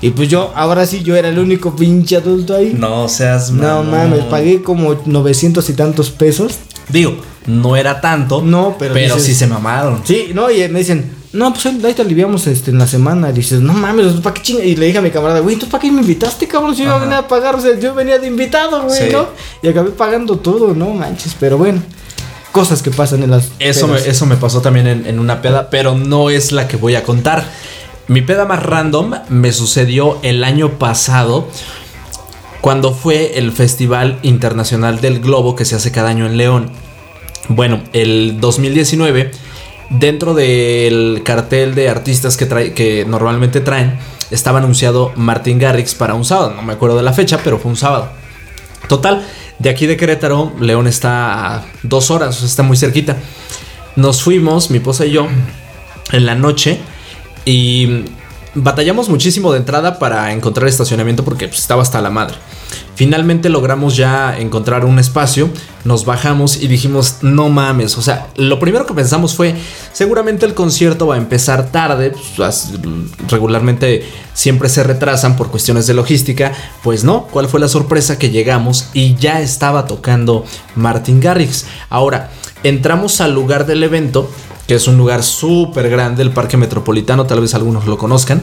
Y 0.00 0.10
pues 0.10 0.28
yo, 0.28 0.52
ahora 0.54 0.86
sí, 0.86 1.02
yo 1.02 1.16
era 1.16 1.28
el 1.28 1.38
único 1.38 1.74
pinche 1.74 2.16
adulto 2.16 2.54
ahí. 2.56 2.74
No 2.78 3.08
seas 3.08 3.50
No 3.50 3.82
mamón. 3.82 3.90
mames, 3.90 4.24
pagué 4.26 4.62
como 4.62 4.94
900 5.06 5.68
y 5.70 5.72
tantos 5.72 6.10
pesos. 6.10 6.54
Digo, 6.88 7.16
no 7.46 7.76
era 7.76 8.00
tanto. 8.00 8.42
No, 8.42 8.76
pero 8.78 8.92
Pero 8.94 9.14
dices- 9.16 9.24
sí 9.26 9.34
se 9.34 9.46
mamaron. 9.46 10.02
Sí, 10.04 10.32
no, 10.34 10.50
y 10.50 10.68
me 10.68 10.80
dicen, 10.80 11.10
no, 11.32 11.52
pues 11.54 11.64
ahí 11.66 11.94
te 11.94 12.02
aliviamos 12.02 12.46
este, 12.46 12.70
en 12.70 12.78
la 12.78 12.86
semana. 12.86 13.30
Y 13.30 13.32
dices, 13.32 13.60
no 13.60 13.72
mames, 13.72 14.12
¿para 14.20 14.34
qué 14.34 14.42
chinga? 14.42 14.62
Y 14.64 14.76
le 14.76 14.86
dije 14.86 14.98
a 14.98 15.02
mi 15.02 15.10
camarada, 15.10 15.40
güey, 15.40 15.56
¿tú 15.56 15.66
para 15.68 15.80
qué 15.80 15.90
me 15.90 16.02
invitaste, 16.02 16.46
cabrón? 16.46 16.76
Si 16.76 16.82
yo 16.84 16.90
Ajá. 16.90 16.98
venía 17.00 17.18
a 17.18 17.28
pagar, 17.28 17.54
o 17.54 17.60
sea, 17.60 17.78
yo 17.78 17.94
venía 17.94 18.18
de 18.18 18.26
invitado, 18.26 18.82
güey, 18.82 18.98
Sí. 18.98 19.08
¿no? 19.10 19.28
Y 19.62 19.68
acabé 19.68 19.90
pagando 19.90 20.36
todo, 20.38 20.74
no 20.74 20.90
manches, 20.90 21.34
pero 21.40 21.56
bueno, 21.56 21.82
cosas 22.52 22.82
que 22.82 22.90
pasan 22.90 23.22
en 23.22 23.30
las. 23.30 23.48
Eso 23.58 23.88
me, 23.88 23.96
eso 23.98 24.26
me 24.26 24.36
pasó 24.36 24.60
también 24.60 24.86
en, 24.86 25.06
en 25.06 25.18
una 25.18 25.40
peda, 25.42 25.70
pero 25.70 25.96
no 25.96 26.28
es 26.30 26.52
la 26.52 26.68
que 26.68 26.76
voy 26.76 26.94
a 26.94 27.02
contar. 27.02 27.44
Mi 28.06 28.20
peda 28.20 28.44
más 28.44 28.62
random 28.62 29.14
me 29.30 29.50
sucedió 29.52 30.18
el 30.22 30.44
año 30.44 30.78
pasado 30.78 31.48
cuando 32.60 32.92
fue 32.92 33.38
el 33.38 33.50
Festival 33.50 34.18
Internacional 34.22 35.00
del 35.00 35.20
Globo 35.20 35.56
que 35.56 35.64
se 35.64 35.74
hace 35.74 35.90
cada 35.90 36.10
año 36.10 36.26
en 36.26 36.36
León. 36.36 36.70
Bueno, 37.48 37.82
el 37.94 38.40
2019, 38.40 39.30
dentro 39.88 40.34
del 40.34 41.22
cartel 41.24 41.74
de 41.74 41.88
artistas 41.88 42.36
que, 42.36 42.44
trae, 42.44 42.74
que 42.74 43.06
normalmente 43.06 43.62
traen, 43.62 43.98
estaba 44.30 44.58
anunciado 44.58 45.12
Martin 45.16 45.58
Garrix 45.58 45.94
para 45.94 46.12
un 46.12 46.26
sábado. 46.26 46.52
No 46.54 46.62
me 46.62 46.74
acuerdo 46.74 46.98
de 46.98 47.04
la 47.04 47.14
fecha, 47.14 47.40
pero 47.42 47.58
fue 47.58 47.70
un 47.70 47.76
sábado. 47.78 48.10
Total, 48.86 49.26
de 49.58 49.70
aquí 49.70 49.86
de 49.86 49.96
Querétaro, 49.96 50.52
León 50.60 50.86
está 50.86 51.56
a 51.56 51.64
dos 51.82 52.10
horas, 52.10 52.42
está 52.42 52.62
muy 52.62 52.76
cerquita. 52.76 53.16
Nos 53.96 54.22
fuimos, 54.22 54.70
mi 54.70 54.76
esposa 54.76 55.06
y 55.06 55.12
yo, 55.12 55.26
en 56.12 56.26
la 56.26 56.34
noche 56.34 56.80
y 57.44 58.04
batallamos 58.54 59.08
muchísimo 59.08 59.52
de 59.52 59.58
entrada 59.58 59.98
para 59.98 60.32
encontrar 60.32 60.68
estacionamiento 60.68 61.24
porque 61.24 61.48
pues, 61.48 61.60
estaba 61.60 61.82
hasta 61.82 62.00
la 62.00 62.10
madre. 62.10 62.36
Finalmente 62.94 63.48
logramos 63.48 63.96
ya 63.96 64.38
encontrar 64.38 64.84
un 64.84 65.00
espacio, 65.00 65.50
nos 65.84 66.04
bajamos 66.04 66.56
y 66.62 66.68
dijimos, 66.68 67.18
no 67.22 67.48
mames, 67.48 67.98
o 67.98 68.02
sea, 68.02 68.28
lo 68.36 68.60
primero 68.60 68.86
que 68.86 68.94
pensamos 68.94 69.34
fue, 69.34 69.56
seguramente 69.92 70.46
el 70.46 70.54
concierto 70.54 71.08
va 71.08 71.16
a 71.16 71.18
empezar 71.18 71.72
tarde, 71.72 72.12
pues, 72.36 72.70
regularmente 73.28 74.06
siempre 74.32 74.68
se 74.68 74.84
retrasan 74.84 75.36
por 75.36 75.50
cuestiones 75.50 75.88
de 75.88 75.94
logística, 75.94 76.52
pues 76.84 77.02
no, 77.02 77.26
¿cuál 77.26 77.48
fue 77.48 77.58
la 77.58 77.68
sorpresa 77.68 78.16
que 78.16 78.30
llegamos 78.30 78.88
y 78.92 79.16
ya 79.16 79.40
estaba 79.40 79.86
tocando 79.86 80.44
Martin 80.76 81.20
Garrix? 81.20 81.66
Ahora, 81.90 82.30
entramos 82.62 83.20
al 83.20 83.34
lugar 83.34 83.66
del 83.66 83.82
evento, 83.82 84.30
que 84.66 84.74
es 84.74 84.86
un 84.88 84.96
lugar 84.96 85.22
súper 85.22 85.88
grande, 85.90 86.22
el 86.22 86.30
Parque 86.30 86.56
Metropolitano, 86.56 87.26
tal 87.26 87.40
vez 87.40 87.54
algunos 87.54 87.86
lo 87.86 87.98
conozcan. 87.98 88.40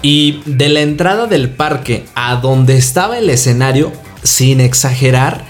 Y 0.00 0.40
de 0.46 0.68
la 0.68 0.80
entrada 0.80 1.26
del 1.26 1.50
parque 1.50 2.06
a 2.14 2.36
donde 2.36 2.76
estaba 2.76 3.18
el 3.18 3.28
escenario, 3.30 3.92
sin 4.22 4.60
exagerar, 4.60 5.44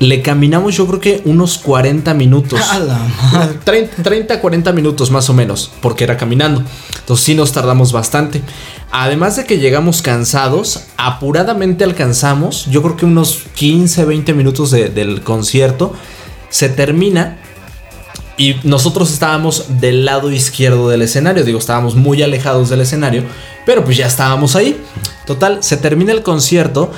le 0.00 0.22
caminamos 0.22 0.76
yo 0.76 0.86
creo 0.86 1.00
que 1.00 1.22
unos 1.24 1.58
40 1.58 2.12
minutos. 2.14 2.60
A 2.70 2.78
la 2.78 2.98
madre. 3.32 3.58
30, 3.64 4.02
30, 4.02 4.40
40 4.40 4.72
minutos 4.72 5.10
más 5.10 5.28
o 5.30 5.34
menos, 5.34 5.70
porque 5.80 6.04
era 6.04 6.16
caminando. 6.16 6.62
Entonces 6.98 7.24
sí 7.24 7.34
nos 7.34 7.52
tardamos 7.52 7.92
bastante. 7.92 8.42
Además 8.92 9.36
de 9.36 9.44
que 9.44 9.58
llegamos 9.58 10.02
cansados, 10.02 10.84
apuradamente 10.96 11.84
alcanzamos, 11.84 12.66
yo 12.66 12.82
creo 12.82 12.96
que 12.96 13.06
unos 13.06 13.40
15, 13.54 14.04
20 14.04 14.34
minutos 14.34 14.70
de- 14.70 14.88
del 14.90 15.22
concierto. 15.22 15.94
Se 16.50 16.68
termina 16.68 17.38
y 18.40 18.56
nosotros 18.62 19.12
estábamos 19.12 19.66
del 19.80 20.06
lado 20.06 20.32
izquierdo 20.32 20.88
del 20.88 21.02
escenario, 21.02 21.44
digo, 21.44 21.58
estábamos 21.58 21.94
muy 21.94 22.22
alejados 22.22 22.70
del 22.70 22.80
escenario, 22.80 23.24
pero 23.66 23.84
pues 23.84 23.98
ya 23.98 24.06
estábamos 24.06 24.56
ahí. 24.56 24.80
Total, 25.26 25.62
se 25.62 25.76
termina 25.76 26.12
el 26.12 26.22
concierto 26.22 26.90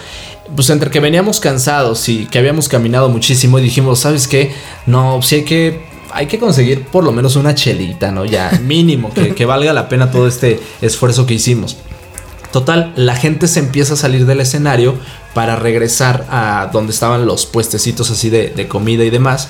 pues 0.55 0.71
entre 0.71 0.89
que 0.89 1.01
veníamos 1.01 1.41
cansados 1.41 2.09
y 2.09 2.27
que 2.27 2.39
habíamos 2.39 2.69
caminado 2.69 3.09
muchísimo 3.09 3.59
y 3.59 3.63
dijimos, 3.63 3.99
¿sabes 3.99 4.29
qué? 4.29 4.53
No, 4.87 5.21
sí 5.21 5.35
hay 5.35 5.43
que, 5.43 5.85
hay 6.13 6.27
que 6.27 6.39
conseguir 6.39 6.85
por 6.85 7.03
lo 7.03 7.11
menos 7.11 7.35
una 7.35 7.57
chelita, 7.57 8.13
¿no? 8.13 8.25
Ya 8.25 8.61
mínimo, 8.63 9.13
que, 9.13 9.35
que 9.35 9.45
valga 9.45 9.73
la 9.73 9.89
pena 9.89 10.13
todo 10.13 10.29
este 10.29 10.61
esfuerzo 10.81 11.27
que 11.27 11.35
hicimos. 11.35 11.77
Total, 12.53 12.93
la 12.95 13.17
gente 13.17 13.49
se 13.49 13.59
empieza 13.59 13.95
a 13.95 13.97
salir 13.97 14.27
del 14.27 14.39
escenario 14.39 14.95
para 15.35 15.57
regresar 15.57 16.25
a 16.31 16.71
donde 16.73 16.93
estaban 16.93 17.27
los 17.27 17.47
puestecitos 17.47 18.13
así 18.13 18.31
de, 18.31 18.51
de 18.51 18.69
comida 18.69 19.03
y 19.03 19.11
demás. 19.11 19.49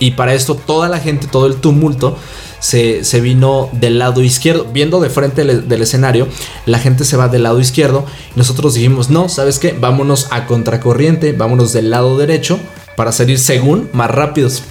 Y 0.00 0.12
para 0.12 0.34
esto 0.34 0.56
toda 0.56 0.88
la 0.88 0.98
gente, 0.98 1.28
todo 1.28 1.46
el 1.46 1.56
tumulto 1.56 2.16
se, 2.58 3.04
se 3.04 3.20
vino 3.20 3.68
del 3.72 3.98
lado 3.98 4.22
izquierdo. 4.22 4.66
Viendo 4.72 4.98
de 4.98 5.10
frente 5.10 5.44
del, 5.44 5.82
escenario, 5.82 6.26
la 6.66 6.78
gente 6.78 7.04
se 7.04 7.16
va 7.16 7.28
del 7.28 7.44
lado 7.44 7.60
izquierdo. 7.60 8.04
Nosotros 8.34 8.74
dijimos, 8.74 9.10
no, 9.10 9.28
¿sabes 9.28 9.58
qué? 9.58 9.76
Vámonos 9.78 10.28
a 10.30 10.46
contracorriente, 10.46 11.32
vámonos 11.32 11.72
del 11.72 11.90
lado 11.90 12.18
derecho 12.18 12.58
para 12.96 13.12
salir 13.12 13.38
según 13.38 13.90
más 13.92 14.10
rápidos. 14.10 14.64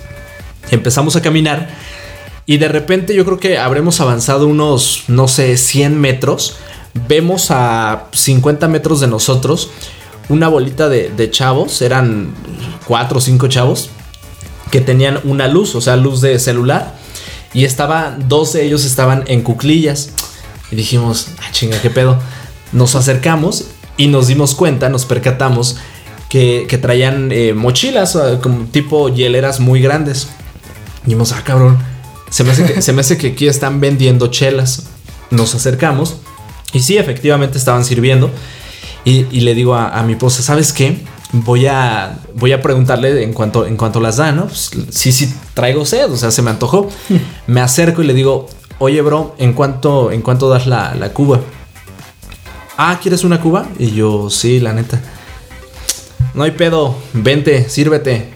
Empezamos 0.71 1.15
a 1.15 1.21
caminar 1.21 1.69
y 2.45 2.57
de 2.57 2.67
repente 2.67 3.13
yo 3.13 3.23
creo 3.23 3.39
que 3.39 3.57
habremos 3.57 4.01
avanzado 4.01 4.47
unos, 4.47 5.03
no 5.07 5.27
sé, 5.27 5.55
100 5.57 5.99
metros. 5.99 6.57
Vemos 7.07 7.51
a 7.51 8.07
50 8.11 8.67
metros 8.67 8.99
de 8.99 9.07
nosotros 9.07 9.69
una 10.29 10.47
bolita 10.47 10.89
de, 10.89 11.09
de 11.09 11.31
chavos, 11.31 11.81
eran 11.81 12.33
4 12.85 13.17
o 13.17 13.21
5 13.21 13.47
chavos, 13.47 13.89
que 14.71 14.82
tenían 14.82 15.19
una 15.23 15.47
luz, 15.47 15.75
o 15.75 15.82
sea, 15.82 15.95
luz 15.95 16.21
de 16.21 16.39
celular. 16.39 16.95
Y 17.53 17.65
estaba, 17.65 18.15
dos 18.27 18.53
de 18.53 18.65
ellos 18.65 18.86
estaban 18.86 19.23
en 19.27 19.41
cuclillas. 19.41 20.12
Y 20.71 20.75
dijimos, 20.75 21.29
ah, 21.39 21.49
chinga, 21.51 21.82
qué 21.82 21.89
pedo. 21.89 22.19
Nos 22.71 22.95
acercamos 22.95 23.65
y 23.97 24.08
nos 24.08 24.27
dimos 24.27 24.55
cuenta, 24.55 24.89
nos 24.89 25.05
percatamos 25.05 25.77
que, 26.29 26.67
que 26.69 26.77
traían 26.77 27.32
eh, 27.32 27.53
mochilas, 27.53 28.17
como 28.41 28.65
tipo 28.65 29.10
hieleras 29.10 29.60
muy 29.60 29.82
grandes. 29.82 30.27
Y 31.01 31.05
dijimos, 31.05 31.32
ah, 31.32 31.43
cabrón, 31.43 31.79
se 32.29 32.43
me, 32.43 32.51
hace 33.01 33.17
que, 33.17 33.27
aquí 33.29 33.47
están 33.47 33.79
vendiendo 33.79 34.27
chelas. 34.27 34.84
Nos 35.32 35.55
acercamos 35.55 36.17
y 36.73 36.79
sí, 36.82 36.97
efectivamente 36.97 37.58
estaban 37.58 37.84
sirviendo. 37.84 38.32
Y, 39.05 39.25
y 39.32 39.41
le 39.41 39.55
digo 39.55 39.75
a, 39.75 39.89
a, 39.89 40.03
mi 40.03 40.13
esposa, 40.13 40.43
¿sabes 40.43 40.73
qué? 40.73 41.03
Voy 41.31 41.67
a, 41.67 42.19
voy 42.35 42.53
a 42.53 42.61
preguntarle 42.61 43.23
en 43.23 43.33
cuanto, 43.33 43.65
en 43.67 43.77
cuanto 43.77 43.99
las 43.99 44.17
da, 44.17 44.31
¿no? 44.31 44.47
Pues, 44.47 44.71
sí, 44.89 45.11
sí, 45.11 45.33
traigo 45.53 45.85
sed, 45.85 46.11
o 46.11 46.17
sea, 46.17 46.31
se 46.31 46.41
me 46.41 46.49
antojó. 46.49 46.89
me 47.47 47.61
acerco 47.61 48.01
y 48.01 48.07
le 48.07 48.13
digo, 48.13 48.47
oye, 48.79 49.01
bro, 49.01 49.35
¿en 49.37 49.53
cuánto, 49.53 50.11
en 50.11 50.21
cuánto 50.21 50.49
das 50.49 50.65
la, 50.65 50.95
la 50.95 51.13
cuba? 51.13 51.41
Ah, 52.77 52.97
¿quieres 53.01 53.23
una 53.23 53.41
cuba? 53.41 53.67
Y 53.77 53.91
yo, 53.91 54.29
sí, 54.29 54.59
la 54.59 54.73
neta. 54.73 55.01
No 56.33 56.43
hay 56.43 56.51
pedo, 56.51 56.95
vente, 57.13 57.69
sírvete. 57.69 58.29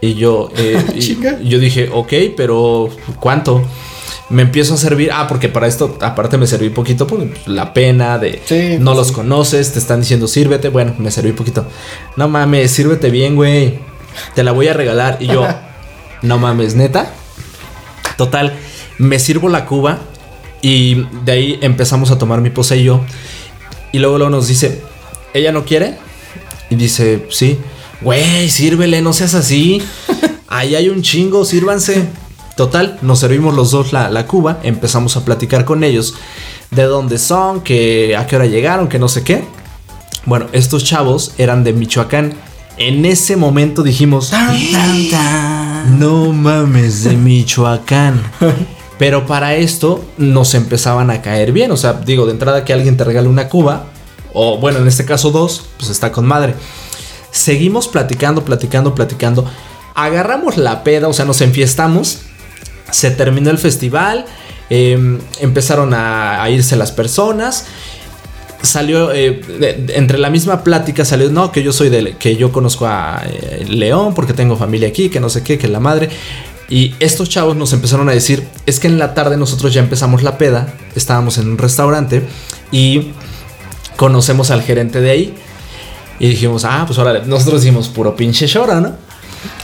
Y 0.00 0.14
yo, 0.14 0.50
eh, 0.56 0.82
y 1.42 1.48
yo 1.48 1.58
dije, 1.58 1.90
ok, 1.92 2.12
pero 2.36 2.88
¿cuánto? 3.20 3.64
Me 4.30 4.42
empiezo 4.42 4.74
a 4.74 4.76
servir. 4.76 5.10
Ah, 5.12 5.26
porque 5.26 5.48
para 5.48 5.66
esto, 5.66 5.98
aparte 6.00 6.36
me 6.36 6.46
serví 6.46 6.70
poquito 6.70 7.06
por 7.06 7.26
la 7.46 7.72
pena 7.72 8.18
de 8.18 8.42
sí, 8.44 8.76
no 8.78 8.92
pues 8.92 8.96
los 8.96 9.06
sí. 9.08 9.12
conoces, 9.14 9.72
te 9.72 9.78
están 9.78 10.00
diciendo 10.00 10.28
sírvete. 10.28 10.68
Bueno, 10.68 10.94
me 10.98 11.10
serví 11.10 11.32
poquito. 11.32 11.66
No 12.16 12.28
mames, 12.28 12.70
sírvete 12.70 13.10
bien, 13.10 13.36
güey. 13.36 13.78
Te 14.34 14.42
la 14.42 14.52
voy 14.52 14.68
a 14.68 14.74
regalar. 14.74 15.18
Y 15.20 15.26
yo, 15.26 15.46
no 16.22 16.38
mames, 16.38 16.74
neta. 16.74 17.12
Total, 18.16 18.52
me 18.98 19.18
sirvo 19.18 19.48
la 19.48 19.64
cuba 19.64 20.00
y 20.60 21.06
de 21.24 21.32
ahí 21.32 21.58
empezamos 21.62 22.10
a 22.10 22.18
tomar 22.18 22.40
mi 22.40 22.50
pose 22.50 22.76
y 22.76 22.84
yo. 22.84 23.00
Y 23.92 23.98
luego, 23.98 24.18
luego 24.18 24.30
nos 24.30 24.48
dice, 24.48 24.82
¿ella 25.32 25.52
no 25.52 25.64
quiere? 25.64 25.96
Y 26.70 26.76
dice, 26.76 27.26
sí. 27.30 27.58
Güey, 28.00 28.48
sírvele, 28.50 29.00
no 29.02 29.12
seas 29.12 29.34
así. 29.34 29.82
Ahí 30.48 30.74
hay 30.76 30.88
un 30.88 31.02
chingo, 31.02 31.44
sírvanse. 31.44 32.06
Total, 32.58 32.98
nos 33.02 33.20
servimos 33.20 33.54
los 33.54 33.70
dos 33.70 33.92
la, 33.92 34.10
la, 34.10 34.26
cuba, 34.26 34.58
empezamos 34.64 35.16
a 35.16 35.24
platicar 35.24 35.64
con 35.64 35.84
ellos 35.84 36.16
de 36.72 36.82
dónde 36.82 37.16
son, 37.16 37.60
que 37.60 38.16
a 38.16 38.26
qué 38.26 38.34
hora 38.34 38.46
llegaron, 38.46 38.88
que 38.88 38.98
no 38.98 39.06
sé 39.06 39.22
qué. 39.22 39.44
Bueno, 40.26 40.46
estos 40.50 40.82
chavos 40.82 41.34
eran 41.38 41.62
de 41.62 41.72
Michoacán. 41.72 42.34
En 42.76 43.04
ese 43.04 43.36
momento 43.36 43.84
dijimos, 43.84 44.30
tan, 44.30 44.56
tan, 44.72 45.08
tan. 45.08 46.00
no 46.00 46.32
mames, 46.32 47.04
de 47.04 47.16
Michoacán. 47.16 48.20
Pero 48.98 49.24
para 49.24 49.54
esto 49.54 50.04
nos 50.16 50.52
empezaban 50.54 51.12
a 51.12 51.22
caer 51.22 51.52
bien. 51.52 51.70
O 51.70 51.76
sea, 51.76 51.92
digo, 51.92 52.26
de 52.26 52.32
entrada 52.32 52.64
que 52.64 52.72
alguien 52.72 52.96
te 52.96 53.04
regale 53.04 53.28
una 53.28 53.48
cuba, 53.48 53.84
o 54.34 54.58
bueno, 54.58 54.80
en 54.80 54.88
este 54.88 55.04
caso 55.04 55.30
dos, 55.30 55.66
pues 55.78 55.90
está 55.90 56.10
con 56.10 56.26
madre. 56.26 56.56
Seguimos 57.30 57.86
platicando, 57.86 58.44
platicando, 58.44 58.96
platicando. 58.96 59.44
Agarramos 59.94 60.56
la 60.56 60.82
peda, 60.82 61.06
o 61.06 61.12
sea, 61.12 61.24
nos 61.24 61.40
enfiestamos 61.40 62.22
se 62.90 63.10
terminó 63.10 63.50
el 63.50 63.58
festival, 63.58 64.24
eh, 64.70 65.18
empezaron 65.40 65.94
a, 65.94 66.48
irse 66.50 66.76
las 66.76 66.92
personas. 66.92 67.66
Salió 68.62 69.12
eh, 69.12 69.40
entre 69.94 70.18
la 70.18 70.30
misma 70.30 70.64
plática 70.64 71.04
salió 71.04 71.30
no 71.30 71.52
que 71.52 71.62
yo 71.62 71.72
soy 71.72 71.90
de 71.90 72.16
que 72.16 72.34
yo 72.34 72.50
conozco 72.50 72.86
a 72.86 73.22
eh, 73.24 73.64
León 73.68 74.14
porque 74.14 74.32
tengo 74.32 74.56
familia 74.56 74.88
aquí 74.88 75.10
que 75.10 75.20
no 75.20 75.30
sé 75.30 75.44
qué 75.44 75.58
que 75.58 75.68
la 75.68 75.78
madre 75.78 76.08
y 76.68 76.92
estos 76.98 77.28
chavos 77.28 77.56
nos 77.56 77.72
empezaron 77.72 78.08
a 78.08 78.12
decir 78.12 78.48
es 78.66 78.80
que 78.80 78.88
en 78.88 78.98
la 78.98 79.14
tarde 79.14 79.36
nosotros 79.36 79.72
ya 79.72 79.80
empezamos 79.80 80.24
la 80.24 80.38
peda 80.38 80.74
estábamos 80.96 81.38
en 81.38 81.48
un 81.48 81.56
restaurante 81.56 82.24
y 82.72 83.12
conocemos 83.94 84.50
al 84.50 84.62
gerente 84.62 85.00
de 85.00 85.10
ahí 85.12 85.34
y 86.18 86.26
dijimos 86.26 86.64
ah 86.64 86.82
pues 86.84 86.98
ahora 86.98 87.22
nosotros 87.24 87.62
dijimos 87.62 87.86
puro 87.86 88.16
pinche 88.16 88.48
chora 88.48 88.80
no 88.80 88.96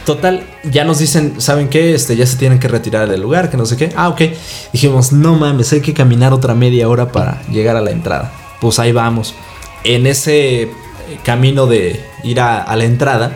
Total, 0.05 0.44
ya 0.70 0.85
nos 0.85 0.99
dicen, 0.99 1.40
¿saben 1.40 1.68
qué? 1.68 1.94
Este, 1.94 2.14
ya 2.14 2.27
se 2.27 2.37
tienen 2.37 2.59
que 2.59 2.68
retirar 2.68 3.09
del 3.09 3.23
lugar, 3.23 3.51
que 3.51 3.57
no 3.57 3.64
sé 3.64 3.77
qué. 3.79 3.90
Ah, 3.97 4.11
ok. 4.11 4.20
Dijimos, 4.73 5.12
no 5.12 5.35
mames, 5.35 5.73
hay 5.73 5.81
que 5.81 5.94
caminar 5.94 6.35
otra 6.35 6.55
media 6.55 6.88
hora 6.90 7.11
para 7.11 7.42
llegar 7.49 7.77
a 7.77 7.81
la 7.81 7.90
entrada. 7.90 8.31
Pues 8.61 8.79
ahí 8.79 8.92
vamos. 8.92 9.35
En 9.83 10.07
ese 10.07 10.70
camino 11.23 11.66
de 11.66 12.05
ir 12.23 12.40
a, 12.40 12.75
la 12.77 12.85
entrada, 12.85 13.33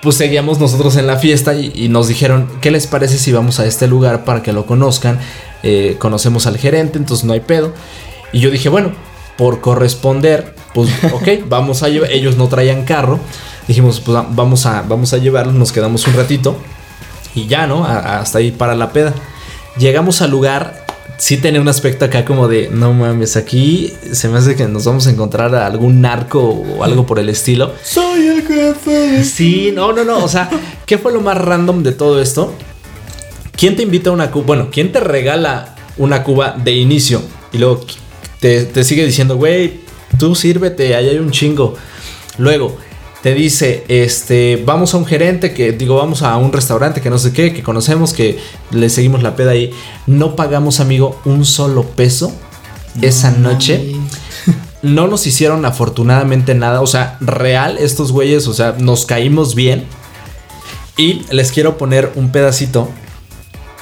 pues 0.00 0.16
seguíamos 0.16 0.58
nosotros 0.58 0.96
en 0.96 1.06
la 1.06 1.18
fiesta 1.18 1.54
y, 1.54 1.88
nos 1.90 2.08
dijeron, 2.08 2.48
¿qué 2.62 2.70
les 2.70 2.86
parece 2.86 3.18
si 3.18 3.32
vamos 3.32 3.60
a 3.60 3.66
este 3.66 3.86
lugar 3.86 4.24
para 4.24 4.42
que 4.42 4.54
lo 4.54 4.64
conozcan? 4.64 5.18
Eh, 5.62 5.96
conocemos 5.98 6.46
al 6.46 6.56
gerente, 6.56 6.96
entonces 6.96 7.26
no 7.26 7.34
hay 7.34 7.40
pedo. 7.40 7.74
Y 8.32 8.40
yo 8.40 8.50
dije, 8.50 8.70
bueno, 8.70 8.92
por 9.36 9.60
corresponder, 9.60 10.54
pues 10.72 10.88
ok, 11.12 11.48
vamos 11.48 11.82
a. 11.82 11.88
Ellos 11.88 12.38
no 12.38 12.48
traían 12.48 12.86
carro 12.86 13.20
dijimos, 13.70 14.00
pues 14.00 14.18
vamos 14.30 14.66
a, 14.66 14.82
vamos 14.82 15.12
a 15.12 15.18
llevarlos, 15.18 15.54
nos 15.54 15.70
quedamos 15.70 16.04
un 16.08 16.14
ratito 16.14 16.56
y 17.36 17.46
ya, 17.46 17.68
¿no? 17.68 17.84
A, 17.84 18.18
hasta 18.18 18.38
ahí 18.38 18.50
para 18.50 18.74
la 18.74 18.92
peda. 18.92 19.14
Llegamos 19.78 20.22
al 20.22 20.32
lugar, 20.32 20.84
sí 21.18 21.36
tenía 21.36 21.60
un 21.60 21.68
aspecto 21.68 22.04
acá 22.04 22.24
como 22.24 22.48
de, 22.48 22.68
no 22.72 22.92
mames, 22.92 23.36
aquí 23.36 23.92
se 24.10 24.28
me 24.28 24.38
hace 24.38 24.56
que 24.56 24.66
nos 24.66 24.86
vamos 24.86 25.06
a 25.06 25.10
encontrar 25.10 25.54
a 25.54 25.66
algún 25.66 26.00
narco 26.00 26.40
o 26.40 26.82
algo 26.82 27.06
por 27.06 27.20
el 27.20 27.28
estilo. 27.28 27.72
Soy 27.84 28.26
el 28.26 28.42
jefe. 28.44 29.22
Sí, 29.22 29.70
no, 29.72 29.92
no, 29.92 30.02
no, 30.02 30.24
o 30.24 30.28
sea, 30.28 30.50
¿qué 30.84 30.98
fue 30.98 31.12
lo 31.12 31.20
más 31.20 31.38
random 31.38 31.84
de 31.84 31.92
todo 31.92 32.20
esto? 32.20 32.52
¿Quién 33.56 33.76
te 33.76 33.84
invita 33.84 34.10
a 34.10 34.12
una 34.12 34.32
cuba? 34.32 34.46
Bueno, 34.46 34.68
¿quién 34.72 34.90
te 34.90 34.98
regala 34.98 35.76
una 35.96 36.24
cuba 36.24 36.56
de 36.58 36.72
inicio? 36.72 37.22
Y 37.52 37.58
luego 37.58 37.86
te, 38.40 38.64
te 38.64 38.82
sigue 38.82 39.06
diciendo, 39.06 39.36
güey, 39.36 39.82
tú 40.18 40.34
sírvete, 40.34 40.96
ahí 40.96 41.08
hay 41.08 41.18
un 41.18 41.30
chingo. 41.30 41.76
Luego, 42.36 42.76
te 43.22 43.34
dice, 43.34 43.84
este, 43.88 44.62
vamos 44.64 44.94
a 44.94 44.96
un 44.96 45.04
gerente 45.04 45.52
que, 45.52 45.72
digo, 45.72 45.96
vamos 45.96 46.22
a 46.22 46.36
un 46.38 46.52
restaurante 46.52 47.02
que 47.02 47.10
no 47.10 47.18
sé 47.18 47.32
qué, 47.32 47.52
que 47.52 47.62
conocemos, 47.62 48.14
que 48.14 48.38
le 48.70 48.88
seguimos 48.88 49.22
la 49.22 49.36
peda 49.36 49.50
ahí. 49.50 49.72
No 50.06 50.36
pagamos, 50.36 50.80
amigo, 50.80 51.20
un 51.26 51.44
solo 51.44 51.84
peso 51.84 52.32
no, 52.94 53.06
esa 53.06 53.30
noche. 53.30 53.94
No 54.82 55.06
nos 55.08 55.26
hicieron 55.26 55.66
afortunadamente 55.66 56.54
nada, 56.54 56.80
o 56.80 56.86
sea, 56.86 57.18
real, 57.20 57.76
estos 57.76 58.12
güeyes, 58.12 58.46
o 58.46 58.54
sea, 58.54 58.76
nos 58.78 59.04
caímos 59.04 59.54
bien. 59.54 59.84
Y 60.96 61.26
les 61.30 61.52
quiero 61.52 61.76
poner 61.76 62.12
un 62.14 62.32
pedacito 62.32 62.88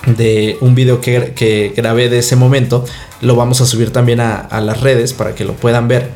de 0.07 0.59
un 0.61 0.74
video 0.74 1.01
que, 1.01 1.35
que 1.37 1.72
grabé 1.77 2.09
de 2.09 2.18
ese 2.18 2.35
momento. 2.35 2.85
Lo 3.20 3.37
vamos 3.37 3.61
a 3.61 3.66
subir 3.66 3.92
también 3.92 4.18
a, 4.18 4.38
a 4.38 4.61
las 4.61 4.81
redes 4.81 5.12
para 5.12 5.37
que 5.37 5.44
lo 5.44 5.53
puedan 5.53 5.87
ver. 5.87 6.11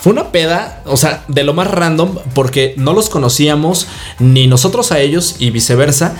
Fue 0.00 0.12
una 0.12 0.30
peda, 0.30 0.82
o 0.86 0.96
sea, 0.96 1.24
de 1.28 1.42
lo 1.44 1.54
más 1.54 1.68
random, 1.70 2.18
porque 2.34 2.74
no 2.76 2.92
los 2.92 3.08
conocíamos, 3.08 3.88
ni 4.18 4.46
nosotros 4.46 4.92
a 4.92 5.00
ellos, 5.00 5.36
y 5.38 5.50
viceversa. 5.50 6.14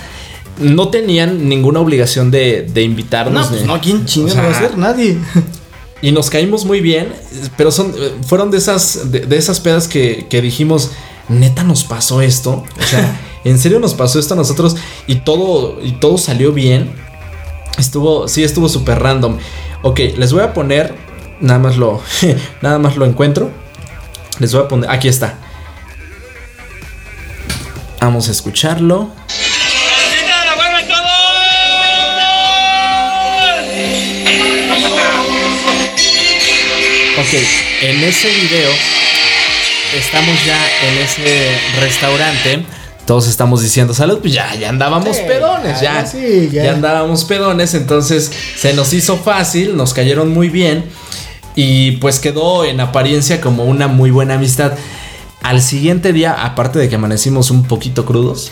No 0.59 0.89
tenían 0.89 1.47
ninguna 1.47 1.79
obligación 1.79 2.31
de, 2.31 2.63
de 2.63 2.81
invitarnos. 2.81 3.45
No, 3.45 3.49
pues 3.49 3.65
no, 3.65 3.79
¿quién 3.79 4.05
chingas 4.05 4.33
o 4.33 4.35
sea, 4.35 4.43
va 4.43 4.49
a 4.49 4.59
ser? 4.59 4.77
Nadie. 4.77 5.17
Y 6.01 6.13
nos 6.13 6.29
caímos 6.29 6.63
muy 6.63 6.79
bien, 6.79 7.13
pero 7.57 7.71
son, 7.71 7.93
fueron 8.25 8.51
de 8.51 8.57
esas, 8.57 9.11
de, 9.11 9.19
de 9.25 9.35
esas 9.35 9.59
pedas 9.59 9.89
que, 9.89 10.27
que 10.29 10.41
dijimos, 10.41 10.91
neta 11.27 11.63
nos 11.63 11.83
pasó 11.83 12.21
esto. 12.21 12.63
O 12.79 12.83
sea, 12.83 13.19
en 13.43 13.59
serio 13.59 13.79
nos 13.79 13.93
pasó 13.93 14.19
esto 14.19 14.33
a 14.33 14.37
nosotros 14.37 14.75
y 15.07 15.15
todo, 15.15 15.79
y 15.83 15.93
todo 15.93 16.17
salió 16.17 16.51
bien. 16.51 16.93
Estuvo, 17.77 18.27
sí, 18.27 18.43
estuvo 18.43 18.67
súper 18.67 18.99
random. 18.99 19.37
Ok, 19.81 19.99
les 20.17 20.33
voy 20.33 20.41
a 20.41 20.53
poner, 20.53 20.95
nada 21.39 21.59
más 21.59 21.77
lo, 21.77 22.01
nada 22.61 22.79
más 22.79 22.97
lo 22.97 23.05
encuentro. 23.05 23.51
Les 24.39 24.53
voy 24.53 24.63
a 24.63 24.67
poner. 24.67 24.89
Aquí 24.89 25.07
está. 25.07 25.35
Vamos 28.01 28.27
a 28.29 28.31
escucharlo. 28.31 29.11
Ok, 37.17 37.33
en 37.81 38.03
ese 38.03 38.29
video 38.29 38.69
estamos 39.97 40.45
ya 40.45 40.57
en 40.87 40.97
ese 40.99 41.51
restaurante. 41.81 42.63
Todos 43.05 43.27
estamos 43.27 43.61
diciendo 43.61 43.93
salud, 43.93 44.19
pues 44.19 44.33
ya, 44.33 44.53
ya 44.55 44.69
andábamos 44.69 45.17
Sí, 45.17 45.23
pedones, 45.27 45.81
ya, 45.81 46.01
ya, 46.03 46.05
sí, 46.05 46.49
ya. 46.51 46.65
ya. 46.65 46.73
andábamos 46.73 47.23
pedones, 47.25 47.73
entonces 47.73 48.31
se 48.55 48.73
nos 48.73 48.93
hizo 48.93 49.17
fácil, 49.17 49.75
nos 49.75 49.93
cayeron 49.95 50.31
muy 50.31 50.49
bien 50.49 50.85
y 51.61 51.91
pues 51.97 52.19
quedó 52.19 52.63
en 52.63 52.79
apariencia 52.79 53.41
como 53.41 53.65
una 53.65 53.87
muy 53.87 54.11
buena 54.11 54.35
amistad. 54.35 54.73
Al 55.43 55.61
siguiente 55.61 56.13
día, 56.13 56.45
aparte 56.45 56.79
de 56.79 56.87
que 56.89 56.95
amanecimos 56.95 57.51
un 57.51 57.63
poquito 57.63 58.05
crudos, 58.05 58.51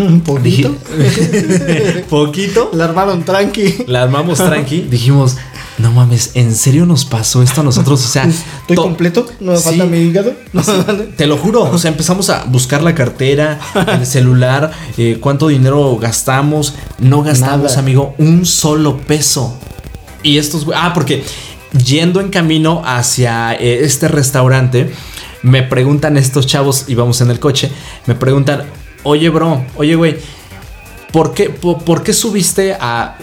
Un 0.00 0.20
poquito. 0.30 0.74
dije- 0.98 2.04
poquito, 2.10 2.70
La 2.72 2.84
armaron 2.86 3.22
tranqui. 3.24 3.84
la 3.86 4.02
armamos 4.02 4.38
tranqui, 4.38 4.82
dijimos, 4.82 5.36
no 5.78 5.92
mames, 5.92 6.32
¿en 6.34 6.54
serio 6.54 6.86
nos 6.86 7.04
pasó 7.04 7.42
esto 7.42 7.60
a 7.60 7.64
nosotros? 7.64 8.04
O 8.04 8.08
sea, 8.08 8.24
¿Estoy 8.24 8.74
to- 8.76 8.82
completo? 8.82 9.26
¿No 9.40 9.52
me 9.52 9.58
Sí. 9.58 9.64
falta 9.64 9.84
mi 9.84 9.98
hígado? 9.98 10.32
No 10.52 10.62
Te 11.16 11.26
lo 11.28 11.36
juro, 11.36 11.62
o 11.62 11.78
sea, 11.78 11.90
empezamos 11.92 12.28
a 12.30 12.44
buscar 12.44 12.82
la 12.82 12.94
cartera, 12.94 13.60
el 13.92 14.04
celular, 14.06 14.72
eh, 14.96 15.18
cuánto 15.20 15.46
dinero 15.48 15.96
gastamos. 15.98 16.74
No 16.98 17.22
gastamos, 17.22 17.70
Nada. 17.70 17.78
amigo, 17.78 18.14
un 18.18 18.44
solo 18.46 18.96
peso. 18.96 19.56
Y 20.24 20.38
estos, 20.38 20.66
ah, 20.74 20.90
porque 20.94 21.22
yendo 21.72 22.20
en 22.20 22.28
camino 22.30 22.82
hacia 22.84 23.54
eh, 23.54 23.84
este 23.84 24.08
restaurante, 24.08 24.92
me 25.42 25.62
preguntan 25.62 26.16
estos 26.16 26.46
chavos, 26.46 26.84
íbamos 26.88 27.20
en 27.20 27.30
el 27.30 27.38
coche, 27.40 27.70
me 28.06 28.14
preguntan, 28.14 28.64
oye, 29.02 29.28
bro, 29.28 29.64
oye, 29.76 29.94
güey, 29.94 30.16
¿por 31.12 31.34
qué, 31.34 31.50
po- 31.50 31.78
por 31.78 32.02
qué 32.02 32.12
subiste 32.12 32.76
a 32.80 33.16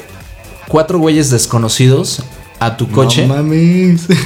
cuatro 0.67 0.99
güeyes 0.99 1.29
desconocidos 1.29 2.23
a 2.59 2.77
tu 2.77 2.89
coche? 2.89 3.27
No 3.27 3.35
mames. 3.35 4.07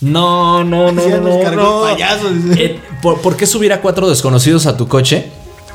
No, 0.00 0.62
no, 0.64 0.92
no, 0.92 1.08
Ya 1.08 1.16
nos 1.18 1.54
no. 1.54 2.52
Eh, 2.56 2.78
¿por, 3.00 3.22
por 3.22 3.36
qué 3.38 3.46
subir 3.46 3.72
a 3.72 3.80
cuatro 3.80 4.06
desconocidos 4.06 4.66
a 4.66 4.76
tu 4.76 4.86
coche? 4.86 5.30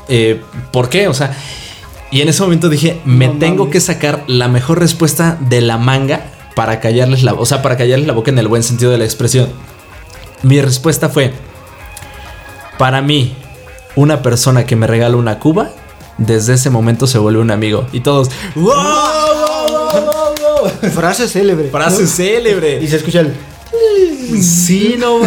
Eh, 0.08 0.40
¿Por 0.72 0.88
qué? 0.88 1.08
O 1.08 1.14
sea, 1.14 1.36
y 2.12 2.20
en 2.20 2.28
ese 2.28 2.40
momento 2.42 2.68
dije, 2.68 3.00
me 3.04 3.26
No 3.26 3.38
tengo 3.40 3.64
mames. 3.64 3.72
que 3.72 3.80
sacar 3.80 4.22
la 4.28 4.46
mejor 4.46 4.78
respuesta 4.78 5.36
de 5.40 5.60
la 5.62 5.78
manga 5.78 6.26
para 6.60 6.78
callarles 6.78 7.22
la, 7.22 7.32
o 7.32 7.46
sea, 7.46 7.62
para 7.62 7.78
callarles 7.78 8.06
la 8.06 8.12
boca 8.12 8.30
en 8.30 8.38
el 8.38 8.46
buen 8.46 8.62
sentido 8.62 8.90
de 8.90 8.98
la 8.98 9.06
expresión. 9.06 9.48
Mi 10.42 10.60
respuesta 10.60 11.08
fue, 11.08 11.32
para 12.76 13.00
mí, 13.00 13.34
una 13.96 14.20
persona 14.20 14.66
que 14.66 14.76
me 14.76 14.86
regala 14.86 15.16
una 15.16 15.38
cuba, 15.38 15.70
desde 16.18 16.52
ese 16.52 16.68
momento 16.68 17.06
se 17.06 17.16
vuelve 17.16 17.40
un 17.40 17.50
amigo. 17.50 17.86
Y 17.92 18.00
todos, 18.00 18.28
¡wow! 18.56 18.64
wow, 18.66 18.74
wow, 19.70 20.04
wow, 20.04 20.70
wow". 20.82 20.90
Frase 20.90 21.28
célebre. 21.28 21.70
Frase 21.70 22.02
¿no? 22.02 22.08
célebre. 22.08 22.78
Y 22.82 22.88
se 22.88 22.96
escucha 22.96 23.20
el. 23.20 23.32
Sí, 24.42 24.96
no. 24.98 25.20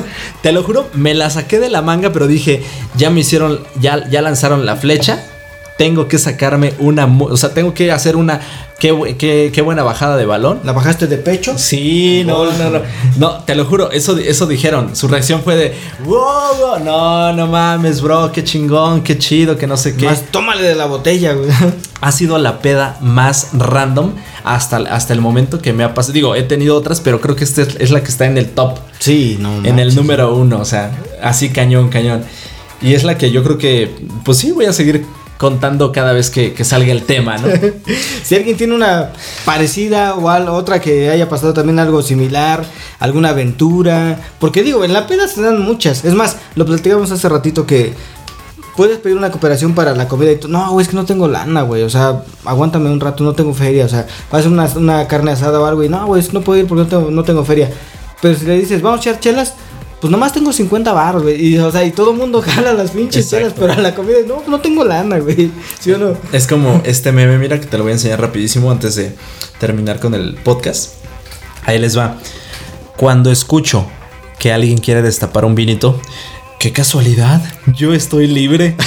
Te 0.43 0.52
lo 0.52 0.62
juro, 0.62 0.88
me 0.93 1.15
la 1.15 1.32
saqué 1.32 1.60
de 1.60 1.72
la 1.72 1.82
manga, 1.82 2.13
pero 2.13 2.28
dije, 2.28 2.63
ya 2.96 3.10
me 3.10 3.22
hicieron, 3.22 3.63
ya, 3.82 4.08
ya 4.08 4.22
lanzaron 4.22 4.67
la 4.67 4.76
flecha. 4.76 5.26
Tengo 5.78 6.08
que 6.08 6.20
sacarme 6.20 6.74
una, 6.78 7.06
o 7.06 7.36
sea, 7.36 7.54
tengo 7.54 7.74
que 7.74 7.92
hacer 7.92 8.16
una, 8.16 8.40
qué, 8.80 9.16
qué- 9.18 9.50
qué 9.52 9.62
buena 9.64 9.82
bajada 9.82 10.18
de 10.18 10.26
balón. 10.28 10.60
¿La 10.64 10.72
bajaste 10.72 11.08
de 11.08 11.18
pecho? 11.18 11.58
Sí, 11.58 12.24
no, 12.28 12.46
no, 12.46 12.70
no. 12.70 12.80
No, 13.18 13.32
te 13.44 13.56
lo 13.56 13.66
juro, 13.66 13.90
eso, 13.92 14.16
eso 14.18 14.46
dijeron. 14.46 14.96
Su 14.96 15.08
reacción 15.08 15.42
fue 15.42 15.56
de, 15.56 15.74
wow, 16.06 16.80
no, 16.84 17.34
no 17.34 17.48
mames, 17.48 18.02
bro, 18.02 18.32
qué 18.32 18.44
chingón, 18.44 19.02
qué 19.02 19.18
chido, 19.18 19.58
que 19.58 19.66
no 19.66 19.76
sé 19.76 19.96
qué. 19.96 20.06
Más, 20.06 20.22
tómale 20.32 20.62
de 20.62 20.76
la 20.76 20.86
botella, 20.86 21.34
güey. 21.34 21.50
Ha 22.02 22.12
sido 22.12 22.38
la 22.38 22.60
peda 22.60 22.98
más 23.00 23.48
random 23.54 24.12
hasta, 24.44 24.76
hasta 24.76 25.14
el 25.14 25.22
momento 25.22 25.60
que 25.62 25.72
me 25.72 25.86
ha 25.86 25.94
pasado. 25.94 26.12
Digo, 26.12 26.36
he 26.36 26.44
tenido 26.44 26.76
otras, 26.76 27.00
pero 27.00 27.22
creo 27.22 27.38
que 27.38 27.46
esta 27.46 27.62
es, 27.62 27.78
es 27.80 27.92
la 27.92 28.02
que 28.04 28.10
está 28.10 28.26
en 28.26 28.38
el 28.38 28.50
top. 28.50 28.78
Sí, 29.00 29.38
no 29.40 29.64
En 29.64 29.80
el 29.80 29.96
número 29.96 30.36
uno, 30.36 30.60
o 30.60 30.66
sea, 30.66 30.92
así 31.22 31.50
cañón, 31.50 31.88
cañón. 31.88 32.26
Y 32.82 32.96
es 32.96 33.06
la 33.06 33.18
que 33.18 33.32
yo 33.32 33.42
creo 33.46 33.58
que, 33.58 33.96
pues 34.26 34.38
sí, 34.40 34.52
voy 34.52 34.66
a 34.66 34.74
seguir 34.74 35.06
contando 35.43 35.91
cada 35.91 36.13
vez 36.13 36.29
que, 36.29 36.63
salga 36.63 36.93
el 36.93 37.03
tema, 37.03 37.38
¿no? 37.38 37.49
Si 38.23 38.34
alguien 38.34 38.56
tiene 38.56 38.73
una 38.73 39.12
parecida 39.43 40.15
o 40.15 40.53
otra 40.53 40.79
que 40.79 41.10
haya 41.10 41.27
pasado 41.27 41.53
también 41.53 41.79
algo 41.79 42.01
similar, 42.01 42.63
alguna 42.97 43.32
aventura, 43.32 44.21
porque 44.39 44.63
digo, 44.63 44.86
en 44.86 44.93
la 44.93 45.06
peda 45.06 45.27
se 45.27 45.41
dan 45.41 45.62
muchas. 45.62 46.06
Es 46.06 46.13
más, 46.13 46.38
lo 46.56 46.65
platicamos 46.65 47.12
hace 47.12 47.27
ratito 47.27 47.65
que 47.65 47.93
puedes 48.77 48.99
pedir 48.99 49.17
una 49.17 49.32
cooperación 49.32 49.75
para 49.75 49.93
la 49.93 50.08
comida 50.08 50.32
y 50.32 50.38
tú, 50.38 50.47
no, 50.47 50.71
güey, 50.71 50.84
es 50.84 50.89
que 50.89 50.95
no 50.95 51.03
tengo 51.03 51.27
lana, 51.27 51.63
güey, 51.63 51.84
o 51.84 51.89
sea, 51.89 52.23
aguántame 52.45 52.89
un 52.89 53.01
rato, 53.01 53.25
no 53.25 53.34
tengo 53.34 53.53
feria, 53.53 53.84
o 53.84 53.89
sea, 53.89 54.08
vas 54.32 54.45
a 54.45 54.63
hacer 54.63 54.77
una, 54.77 55.08
carne 55.10 55.32
asada 55.32 55.60
o 55.60 55.65
algo 55.65 55.84
y 55.84 55.89
no, 55.89 56.08
güey, 56.08 56.23
no 56.32 56.39
puedo 56.39 56.62
ir 56.62 56.67
porque 56.67 56.84
no 56.84 56.88
tengo, 56.88 57.12
no 57.12 57.23
tengo 57.25 57.43
feria. 57.43 57.69
Pero 58.21 58.39
si 58.39 58.45
le 58.45 58.58
dices, 58.58 58.82
vamos 58.82 58.99
a 58.99 59.10
echar 59.10 59.19
chelas, 59.19 59.56
pues 60.04 60.12
nomás 60.12 60.34
tengo 60.34 60.52
50 60.52 60.92
baros, 60.92 61.24
güey. 61.24 61.42
Y, 61.42 61.58
o 61.58 61.72
sea, 61.72 61.86
y 61.86 61.92
todo 61.92 62.12
el 62.12 62.18
mundo 62.18 62.42
jala 62.46 62.74
las 62.74 62.92
pinches 62.92 63.30
chelas, 63.30 63.54
pero 63.58 63.72
a 63.72 63.78
la 63.78 63.96
comida, 63.96 64.18
no, 64.28 64.44
no 64.50 64.60
tengo 64.60 64.84
lana, 64.84 65.18
güey. 65.20 65.50
¿Sí 65.80 65.94
o 65.94 65.98
no? 65.98 66.18
Es 66.34 66.46
como 66.46 66.82
este 66.84 67.13
meme, 67.13 67.38
mira 67.38 67.58
que 67.58 67.68
te 67.68 67.78
lo 67.78 67.86
voy 67.86 67.92
a 67.92 67.94
enseñar 67.94 68.20
rapidísimo 68.20 68.70
antes 68.70 68.96
de 68.96 69.16
terminar 69.62 70.02
con 70.02 70.13
el 70.13 70.36
podcast. 70.44 70.96
Ahí 71.63 71.80
les 71.80 71.98
va. 71.98 72.18
Cuando 72.98 73.32
escucho 73.32 73.88
que 74.39 74.52
alguien 74.52 74.78
quiere 74.78 75.02
destapar 75.02 75.46
un 75.46 75.56
vinito, 75.56 75.98
qué 76.63 76.71
casualidad, 76.71 77.41
yo 77.76 77.93
estoy 77.93 78.26
libre. 78.26 78.78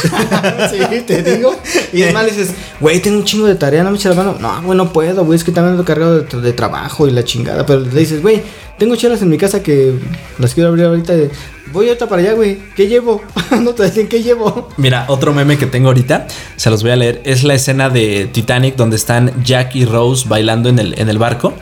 Sí, 0.70 1.02
te 1.06 1.22
digo. 1.22 1.54
Y 1.92 2.02
además 2.02 2.24
le 2.24 2.30
dices, 2.30 2.54
güey, 2.80 3.00
tengo 3.00 3.18
un 3.18 3.24
chingo 3.24 3.46
de 3.46 3.54
tarea, 3.54 3.84
no 3.84 3.90
me 3.90 3.96
eches 3.96 4.16
la 4.16 4.22
mano. 4.22 4.38
No, 4.40 4.62
güey, 4.62 4.78
no 4.78 4.92
puedo, 4.92 5.26
güey, 5.26 5.36
es 5.36 5.44
que 5.44 5.52
también 5.52 5.72
ando 5.72 5.84
cargado 5.84 6.22
de, 6.22 6.40
de 6.40 6.52
trabajo 6.54 7.06
y 7.06 7.10
la 7.10 7.22
chingada. 7.22 7.66
Pero 7.66 7.80
le 7.80 8.00
dices, 8.00 8.22
güey, 8.22 8.42
tengo 8.78 8.96
chelas 8.96 9.20
en 9.20 9.28
mi 9.28 9.36
casa 9.36 9.62
que 9.62 9.92
las 10.38 10.54
quiero 10.54 10.70
abrir 10.70 10.86
ahorita. 10.86 11.12
Voy 11.70 11.88
ahorita 11.88 12.08
para 12.08 12.22
allá, 12.22 12.32
güey. 12.32 12.58
¿Qué 12.74 12.88
llevo? 12.88 13.22
no 13.60 13.74
te 13.74 13.84
dicen 13.84 14.08
qué 14.08 14.22
llevo. 14.22 14.70
Mira, 14.78 15.04
otro 15.08 15.34
meme 15.34 15.58
que 15.58 15.66
tengo 15.66 15.88
ahorita, 15.88 16.28
se 16.56 16.70
los 16.70 16.82
voy 16.82 16.92
a 16.92 16.96
leer, 16.96 17.20
es 17.24 17.44
la 17.44 17.54
escena 17.54 17.90
de 17.90 18.26
Titanic 18.32 18.76
donde 18.76 18.96
están 18.96 19.44
Jack 19.44 19.74
y 19.76 19.84
Rose 19.84 20.26
bailando 20.26 20.70
en 20.70 20.78
el, 20.78 20.98
en 20.98 21.10
el 21.10 21.18
barco. 21.18 21.52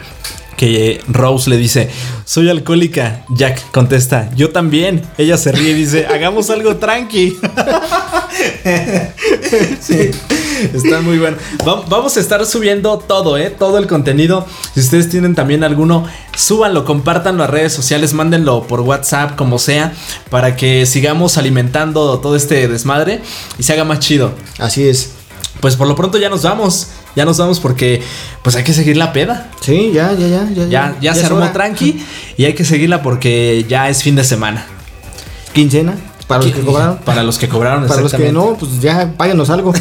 Que 0.56 1.00
Rose 1.08 1.50
le 1.50 1.56
dice, 1.56 1.90
soy 2.24 2.48
alcohólica. 2.48 3.24
Jack 3.30 3.70
contesta, 3.72 4.30
yo 4.36 4.50
también. 4.50 5.02
Ella 5.18 5.36
se 5.36 5.50
ríe 5.52 5.70
y 5.70 5.74
dice, 5.74 6.06
hagamos 6.06 6.48
algo 6.50 6.76
tranqui. 6.76 7.36
sí, 9.80 10.10
está 10.72 11.00
muy 11.00 11.18
bueno. 11.18 11.36
Va- 11.66 11.82
vamos 11.88 12.16
a 12.16 12.20
estar 12.20 12.44
subiendo 12.46 12.98
todo, 12.98 13.36
¿eh? 13.38 13.50
Todo 13.50 13.78
el 13.78 13.86
contenido. 13.86 14.46
Si 14.74 14.80
ustedes 14.80 15.08
tienen 15.08 15.34
también 15.34 15.64
alguno, 15.64 16.06
súbanlo, 16.36 16.84
compártanlo 16.84 17.44
a 17.44 17.46
redes 17.46 17.72
sociales, 17.72 18.12
mándenlo 18.14 18.66
por 18.66 18.80
WhatsApp, 18.80 19.36
como 19.36 19.58
sea, 19.58 19.92
para 20.30 20.56
que 20.56 20.86
sigamos 20.86 21.38
alimentando 21.38 22.18
todo 22.20 22.36
este 22.36 22.68
desmadre 22.68 23.20
y 23.58 23.62
se 23.62 23.72
haga 23.72 23.84
más 23.84 24.00
chido. 24.00 24.32
Así 24.58 24.86
es. 24.88 25.12
Pues 25.60 25.76
por 25.76 25.86
lo 25.88 25.94
pronto 25.96 26.18
ya 26.18 26.28
nos 26.28 26.42
vamos. 26.42 26.88
Ya 27.16 27.24
nos 27.24 27.38
vamos 27.38 27.60
porque 27.60 28.02
pues 28.42 28.56
hay 28.56 28.64
que 28.64 28.72
seguir 28.72 28.96
la 28.96 29.12
peda. 29.12 29.50
Sí, 29.60 29.92
ya, 29.92 30.12
ya, 30.12 30.26
ya. 30.26 30.48
Ya, 30.54 30.66
Ya, 30.66 30.96
ya, 31.00 31.14
se 31.14 31.26
armó 31.26 31.50
tranqui 31.52 32.04
y 32.36 32.44
hay 32.44 32.54
que 32.54 32.64
seguirla 32.64 33.02
porque 33.02 33.64
ya 33.68 33.88
es 33.88 34.02
fin 34.02 34.16
de 34.16 34.24
semana. 34.24 34.66
Quincena. 35.52 35.94
Para 36.26 36.42
los 36.42 36.52
que 36.52 36.60
cobraron. 36.62 36.98
Para 37.04 37.22
los 37.22 37.38
que 37.38 37.48
cobraron, 37.48 37.86
Para 37.86 38.00
los 38.00 38.14
que 38.14 38.32
no, 38.32 38.56
pues 38.58 38.80
ya 38.80 39.12
páguenos 39.16 39.50
algo. 39.50 39.74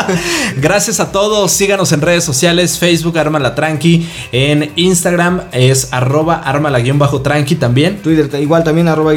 Gracias 0.56 0.98
a 0.98 1.12
todos. 1.12 1.52
Síganos 1.52 1.92
en 1.92 2.00
redes 2.00 2.24
sociales: 2.24 2.78
Facebook, 2.78 3.16
Armala 3.16 3.54
Tranqui. 3.54 4.08
En 4.32 4.72
Instagram 4.74 5.42
es 5.52 5.88
arroba 5.92 6.42
armala-tranqui 6.44 7.54
también. 7.54 7.98
Twitter 8.02 8.28
igual 8.40 8.64
también, 8.64 8.88
arroba 8.88 9.14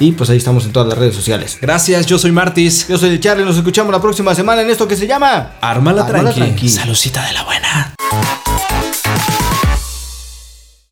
la. 0.00 0.04
Y 0.04 0.12
pues 0.12 0.30
ahí 0.30 0.38
estamos 0.38 0.64
en 0.64 0.72
todas 0.72 0.88
las 0.88 0.98
redes 0.98 1.14
sociales. 1.14 1.58
Gracias, 1.60 2.06
yo 2.06 2.18
soy 2.18 2.32
Martis. 2.32 2.88
Yo 2.88 2.98
soy 2.98 3.10
el 3.10 3.20
Charlie, 3.20 3.44
nos 3.44 3.56
escuchamos 3.56 3.92
la 3.92 4.00
próxima 4.00 4.34
semana 4.34 4.62
en 4.62 4.70
esto 4.70 4.88
que 4.88 4.96
se 4.96 5.06
llama 5.06 5.52
Armala 5.60 6.02
Armala 6.02 6.32
Tranqui. 6.32 6.68
Salucita 6.68 7.24
de 7.26 7.32
la 7.32 7.44
buena. 7.44 7.94